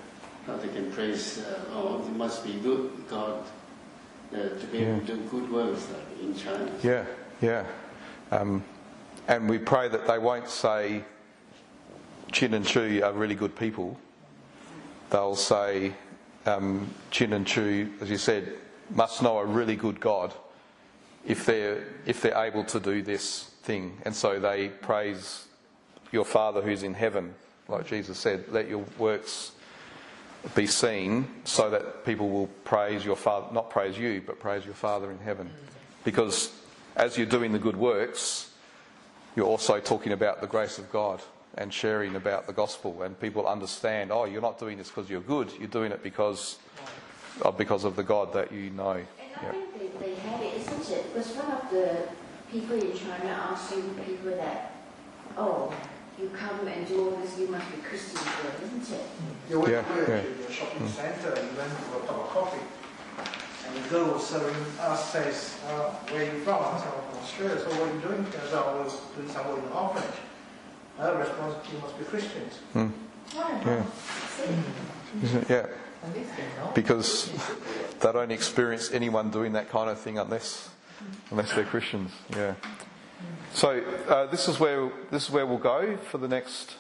how 0.47 0.57
they 0.57 0.69
can 0.69 0.93
praise, 0.93 1.41
uh, 1.41 1.65
oh, 1.73 2.05
it 2.07 2.17
must 2.17 2.45
be 2.45 2.55
good, 2.55 2.93
God, 3.09 3.43
uh, 4.33 4.37
to 4.37 4.67
be 4.71 4.79
able 4.79 5.01
to 5.01 5.17
do 5.17 5.17
good 5.31 5.53
works 5.53 5.89
in 6.23 6.37
China. 6.37 6.71
Yeah, 6.83 7.05
yeah. 7.43 7.65
Um, 8.31 8.63
and 9.27 9.49
we 9.49 9.59
pray 9.59 9.89
that 9.89 10.07
they 10.07 10.19
won't 10.19 10.49
say 10.49 11.03
Chin 12.31 12.55
and 12.55 12.65
Chu 12.65 13.03
are 13.03 13.13
really 13.13 13.35
good 13.35 13.57
people 13.57 13.99
they'll 15.11 15.37
say 15.37 15.93
um, 16.47 16.93
Chin 17.11 17.33
and 17.33 17.47
Chu, 17.47 17.93
as 18.01 18.11
you 18.11 18.19
said, 18.19 18.53
must 18.91 19.23
know 19.23 19.39
a 19.39 19.45
really 19.45 19.77
good 19.77 20.01
God 20.01 20.33
if 21.27 21.45
they're 21.45 21.85
if 22.07 22.23
they're 22.23 22.43
able 22.43 22.65
to 22.65 22.81
do 22.81 23.03
this 23.03 23.45
thing, 23.63 23.99
and 24.05 24.15
so 24.15 24.39
they 24.39 24.69
praise 24.69 25.47
your 26.11 26.25
Father 26.25 26.63
who's 26.63 26.83
in 26.83 26.95
heaven, 26.95 27.35
like 27.69 27.87
Jesus 27.87 28.19
said. 28.19 28.45
Let 28.49 28.69
your 28.69 28.85
works 28.99 29.53
be 30.55 30.67
seen, 30.67 31.29
so 31.45 31.69
that 31.71 32.05
people 32.07 32.31
will 32.31 32.47
praise 32.65 33.05
your 33.05 33.17
Father, 33.17 33.53
not 33.53 33.69
praise 33.71 33.99
you, 33.99 34.23
but 34.25 34.39
praise 34.39 34.65
your 34.65 34.75
Father 34.75 35.11
in 35.11 35.19
heaven, 35.19 35.51
because 36.05 36.53
as 36.97 37.17
you're 37.17 37.27
doing 37.27 37.53
the 37.53 37.59
good 37.59 37.77
works, 37.77 38.51
you're 39.37 39.47
also 39.47 39.81
talking 39.81 40.13
about 40.13 40.41
the 40.41 40.47
grace 40.47 40.79
of 40.79 40.91
God 40.91 41.21
and 41.59 41.75
sharing 41.75 42.15
about 42.17 42.47
the 42.47 42.53
gospel, 42.53 43.03
and 43.03 43.19
people 43.21 43.47
understand, 43.47 44.11
oh, 44.13 44.25
you're 44.25 44.41
not 44.41 44.59
doing 44.59 44.79
this 44.79 44.89
because 44.89 45.11
you're 45.11 45.21
good, 45.21 45.53
you're 45.59 45.69
doing 45.69 45.93
it 45.93 46.03
because 46.03 46.59
uh, 47.45 47.51
because 47.51 47.85
of 47.85 47.97
the 47.97 48.03
God 48.03 48.33
that 48.33 48.53
you 48.53 48.71
know. 48.71 48.93
And 48.93 49.07
I 49.41 49.51
think 49.51 49.99
they, 50.01 50.07
they 50.07 50.15
have 50.15 50.41
it, 50.41 50.55
isn't 50.55 50.91
it? 50.91 51.15
Because 51.15 51.33
one 51.35 51.51
of 51.51 51.71
the 51.71 52.09
people 52.51 52.77
in 52.77 52.97
China 52.97 53.31
asked 53.51 53.75
you 53.75 53.83
people 54.07 54.31
that, 54.37 54.73
oh, 55.37 55.75
you 56.19 56.31
come 56.31 56.67
and 56.67 56.87
do 56.87 57.05
all 57.05 57.17
this, 57.17 57.39
you 57.39 57.49
must 57.49 57.71
be 57.71 57.83
Christian 57.83 58.19
isn't 58.65 58.97
it? 58.97 59.07
You 59.51 59.61
went 59.61 59.73
yeah, 59.73 59.85
yeah. 59.97 60.23
to 60.23 60.29
the 60.47 60.53
shopping 60.53 60.83
mm. 60.83 60.89
centre 60.89 61.33
and 61.33 61.57
went 61.57 61.71
to 61.71 61.97
a 61.97 62.01
cup 62.07 62.19
of 62.19 62.29
coffee. 62.31 62.67
And 63.67 63.85
the 63.85 63.89
girl 63.89 64.19
serving 64.19 64.65
us 64.81 65.13
says, 65.13 65.59
uh, 65.69 65.91
where 66.11 66.23
are 66.23 66.35
you 66.35 66.41
from? 66.41 66.63
I 66.63 66.79
said, 66.79 66.89
I'm 66.89 67.11
from 67.11 67.19
Australia. 67.23 67.59
So 67.61 67.69
what 67.71 67.91
are 67.91 67.95
you 67.95 68.01
doing? 68.01 68.25
She 68.27 68.39
says, 68.39 68.51
oh, 68.53 68.83
we're 68.83 69.23
doing 69.23 69.33
some 69.33 69.47
work 69.47 69.59
in 69.59 69.65
the 69.65 69.75
orphanage. 69.75 70.28
Her 70.99 71.17
response, 71.17 71.55
you 71.73 71.79
must 71.79 71.99
be 71.99 72.05
Christians. 72.05 72.59
Mm. 72.75 72.93
Yeah. 73.35 73.85
Yeah. 75.49 75.67
Because 76.75 77.31
they 78.01 78.13
don't 78.13 78.31
experience 78.31 78.91
anyone 78.93 79.31
doing 79.31 79.53
that 79.53 79.71
kind 79.71 79.91
of 79.91 79.99
thing 79.99 80.19
unless 80.19 80.69
unless 81.31 81.53
they're 81.55 81.65
Christians. 81.65 82.11
Yeah. 82.31 82.55
So 83.55 83.83
uh, 84.09 84.27
this 84.27 84.49
is 84.49 84.59
where 84.61 84.91
this 85.11 85.25
is 85.25 85.31
where 85.31 85.47
we'll 85.47 85.59
go 85.59 85.97
for 85.97 86.19
the 86.19 86.29
next 86.29 86.77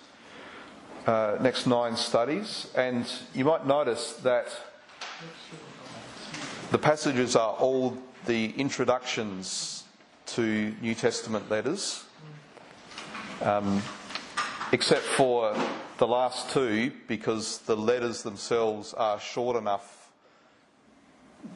uh, 1.07 1.39
next 1.41 1.66
nine 1.66 1.97
studies, 1.97 2.69
and 2.75 3.11
you 3.35 3.45
might 3.45 3.66
notice 3.66 4.14
that 4.25 4.49
the 6.71 6.79
passages 6.79 7.35
are 7.35 7.55
all 7.55 7.97
the 8.27 8.51
introductions 8.59 9.85
to 10.27 10.75
New 10.83 10.95
Testament 10.95 11.51
letters, 11.51 12.05
um, 13.43 13.83
except 14.73 15.03
for 15.03 15.57
the 15.99 16.07
last 16.07 16.51
two, 16.51 16.93
because 17.07 17.59
the 17.61 17.77
letters 17.77 18.23
themselves 18.23 18.95
are 18.95 19.19
short 19.19 19.57
enough 19.57 20.11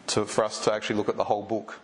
to, 0.08 0.24
for 0.24 0.44
us 0.44 0.64
to 0.64 0.72
actually 0.72 0.96
look 0.96 1.08
at 1.08 1.16
the 1.16 1.24
whole 1.24 1.42
book. 1.42 1.80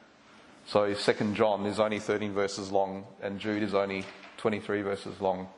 So, 0.67 0.93
Second 0.95 1.35
John 1.35 1.67
is 1.67 1.81
only 1.81 1.99
13 1.99 2.33
verses 2.33 2.71
long, 2.71 3.07
and 3.23 3.39
Jude 3.39 3.63
is 3.63 3.75
only 3.75 4.05
23 4.39 4.83
verses 4.83 5.21
long. 5.21 5.49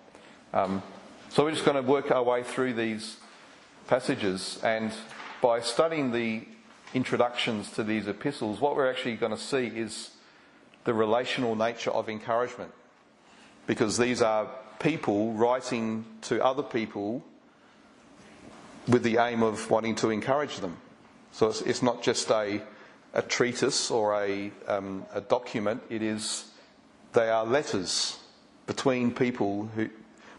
Um, 0.52 0.82
so, 1.28 1.44
we're 1.44 1.52
just 1.52 1.64
going 1.64 1.82
to 1.82 1.88
work 1.88 2.10
our 2.10 2.22
way 2.22 2.42
through 2.42 2.74
these 2.74 3.16
passages, 3.86 4.58
and 4.62 4.92
by 5.40 5.60
studying 5.60 6.12
the 6.12 6.46
introductions 6.94 7.70
to 7.72 7.84
these 7.84 8.08
epistles, 8.08 8.60
what 8.60 8.76
we're 8.76 8.90
actually 8.90 9.16
going 9.16 9.32
to 9.32 9.38
see 9.38 9.66
is 9.66 10.10
the 10.84 10.94
relational 10.94 11.54
nature 11.54 11.90
of 11.90 12.08
encouragement. 12.08 12.72
Because 13.66 13.98
these 13.98 14.20
are 14.22 14.48
people 14.80 15.32
writing 15.34 16.04
to 16.22 16.44
other 16.44 16.62
people 16.62 17.22
with 18.88 19.02
the 19.04 19.18
aim 19.18 19.42
of 19.42 19.70
wanting 19.70 19.94
to 19.94 20.10
encourage 20.10 20.56
them. 20.58 20.76
So 21.32 21.48
it's, 21.48 21.60
it's 21.62 21.82
not 21.82 22.02
just 22.02 22.30
a, 22.30 22.60
a 23.14 23.22
treatise 23.22 23.90
or 23.90 24.20
a, 24.20 24.50
um, 24.66 25.04
a 25.14 25.20
document, 25.20 25.82
it 25.88 26.02
is, 26.02 26.50
they 27.12 27.28
are 27.28 27.44
letters 27.44 28.18
between 28.66 29.12
people 29.12 29.68
who, 29.76 29.90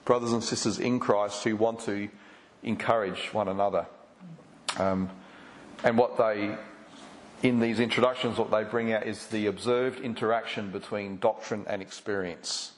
brothers 0.03 0.33
and 0.33 0.43
sisters 0.43 0.79
in 0.79 0.99
Christ 0.99 1.43
who 1.43 1.55
want 1.55 1.79
to 1.81 2.09
encourage 2.63 3.33
one 3.33 3.47
another. 3.47 3.85
Um, 4.77 5.09
and 5.83 5.97
what 5.97 6.17
they, 6.17 6.55
in 7.43 7.59
these 7.59 7.79
introductions, 7.79 8.37
what 8.37 8.51
they 8.51 8.63
bring 8.63 8.91
out 8.91 9.05
is 9.05 9.27
the 9.27 9.45
observed 9.45 10.01
interaction 10.01 10.71
between 10.71 11.19
doctrine 11.19 11.65
and 11.67 11.81
experience. 11.81 12.73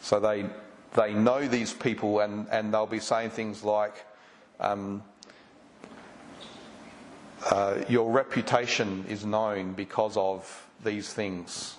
So 0.00 0.20
they, 0.20 0.46
they 0.94 1.12
know 1.12 1.46
these 1.46 1.72
people 1.72 2.20
and, 2.20 2.46
and 2.50 2.72
they'll 2.72 2.86
be 2.86 3.00
saying 3.00 3.30
things 3.30 3.62
like, 3.62 4.04
um, 4.60 5.02
uh, 7.50 7.82
your 7.88 8.10
reputation 8.10 9.04
is 9.08 9.24
known 9.24 9.74
because 9.74 10.16
of 10.16 10.66
these 10.82 11.12
things. 11.12 11.76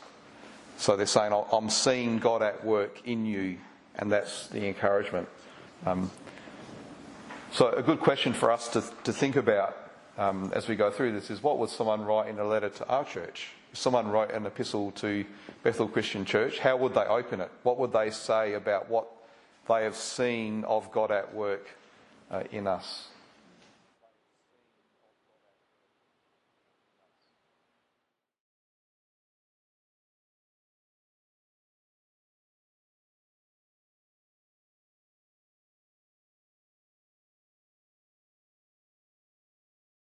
So 0.78 0.96
they're 0.96 1.06
saying, 1.06 1.34
I'm 1.52 1.70
seeing 1.70 2.20
God 2.20 2.42
at 2.42 2.64
work 2.64 3.02
in 3.06 3.26
you, 3.26 3.58
and 3.96 4.12
that's 4.12 4.48
the 4.48 4.68
encouragement. 4.68 5.28
Um, 5.86 6.12
so, 7.52 7.70
a 7.70 7.82
good 7.82 8.02
question 8.02 8.34
for 8.34 8.52
us 8.52 8.68
to, 8.70 8.84
to 9.06 9.14
think 9.14 9.38
about 9.38 9.78
um, 10.18 10.52
as 10.54 10.68
we 10.68 10.76
go 10.76 10.92
through 10.92 11.14
this 11.14 11.30
is 11.30 11.42
what 11.42 11.58
would 11.58 11.70
someone 11.70 12.04
write 12.04 12.30
in 12.30 12.40
a 12.40 12.46
letter 12.46 12.70
to 12.70 12.88
our 12.88 13.06
church? 13.06 13.48
Someone 13.76 14.08
wrote 14.08 14.32
an 14.32 14.46
epistle 14.46 14.92
to 14.92 15.26
Bethel 15.62 15.88
Christian 15.88 16.24
Church, 16.24 16.60
how 16.60 16.78
would 16.78 16.94
they 16.94 17.02
open 17.02 17.42
it? 17.42 17.52
What 17.64 17.78
would 17.78 17.92
they 17.92 18.10
say 18.10 18.54
about 18.54 18.90
what 18.90 19.08
they 19.68 19.84
have 19.84 19.96
seen 19.96 20.64
of 20.64 20.92
God 20.92 21.12
at 21.12 21.36
work 21.36 21.68
uh, 22.32 22.44
in 22.52 22.68
us? 22.68 23.10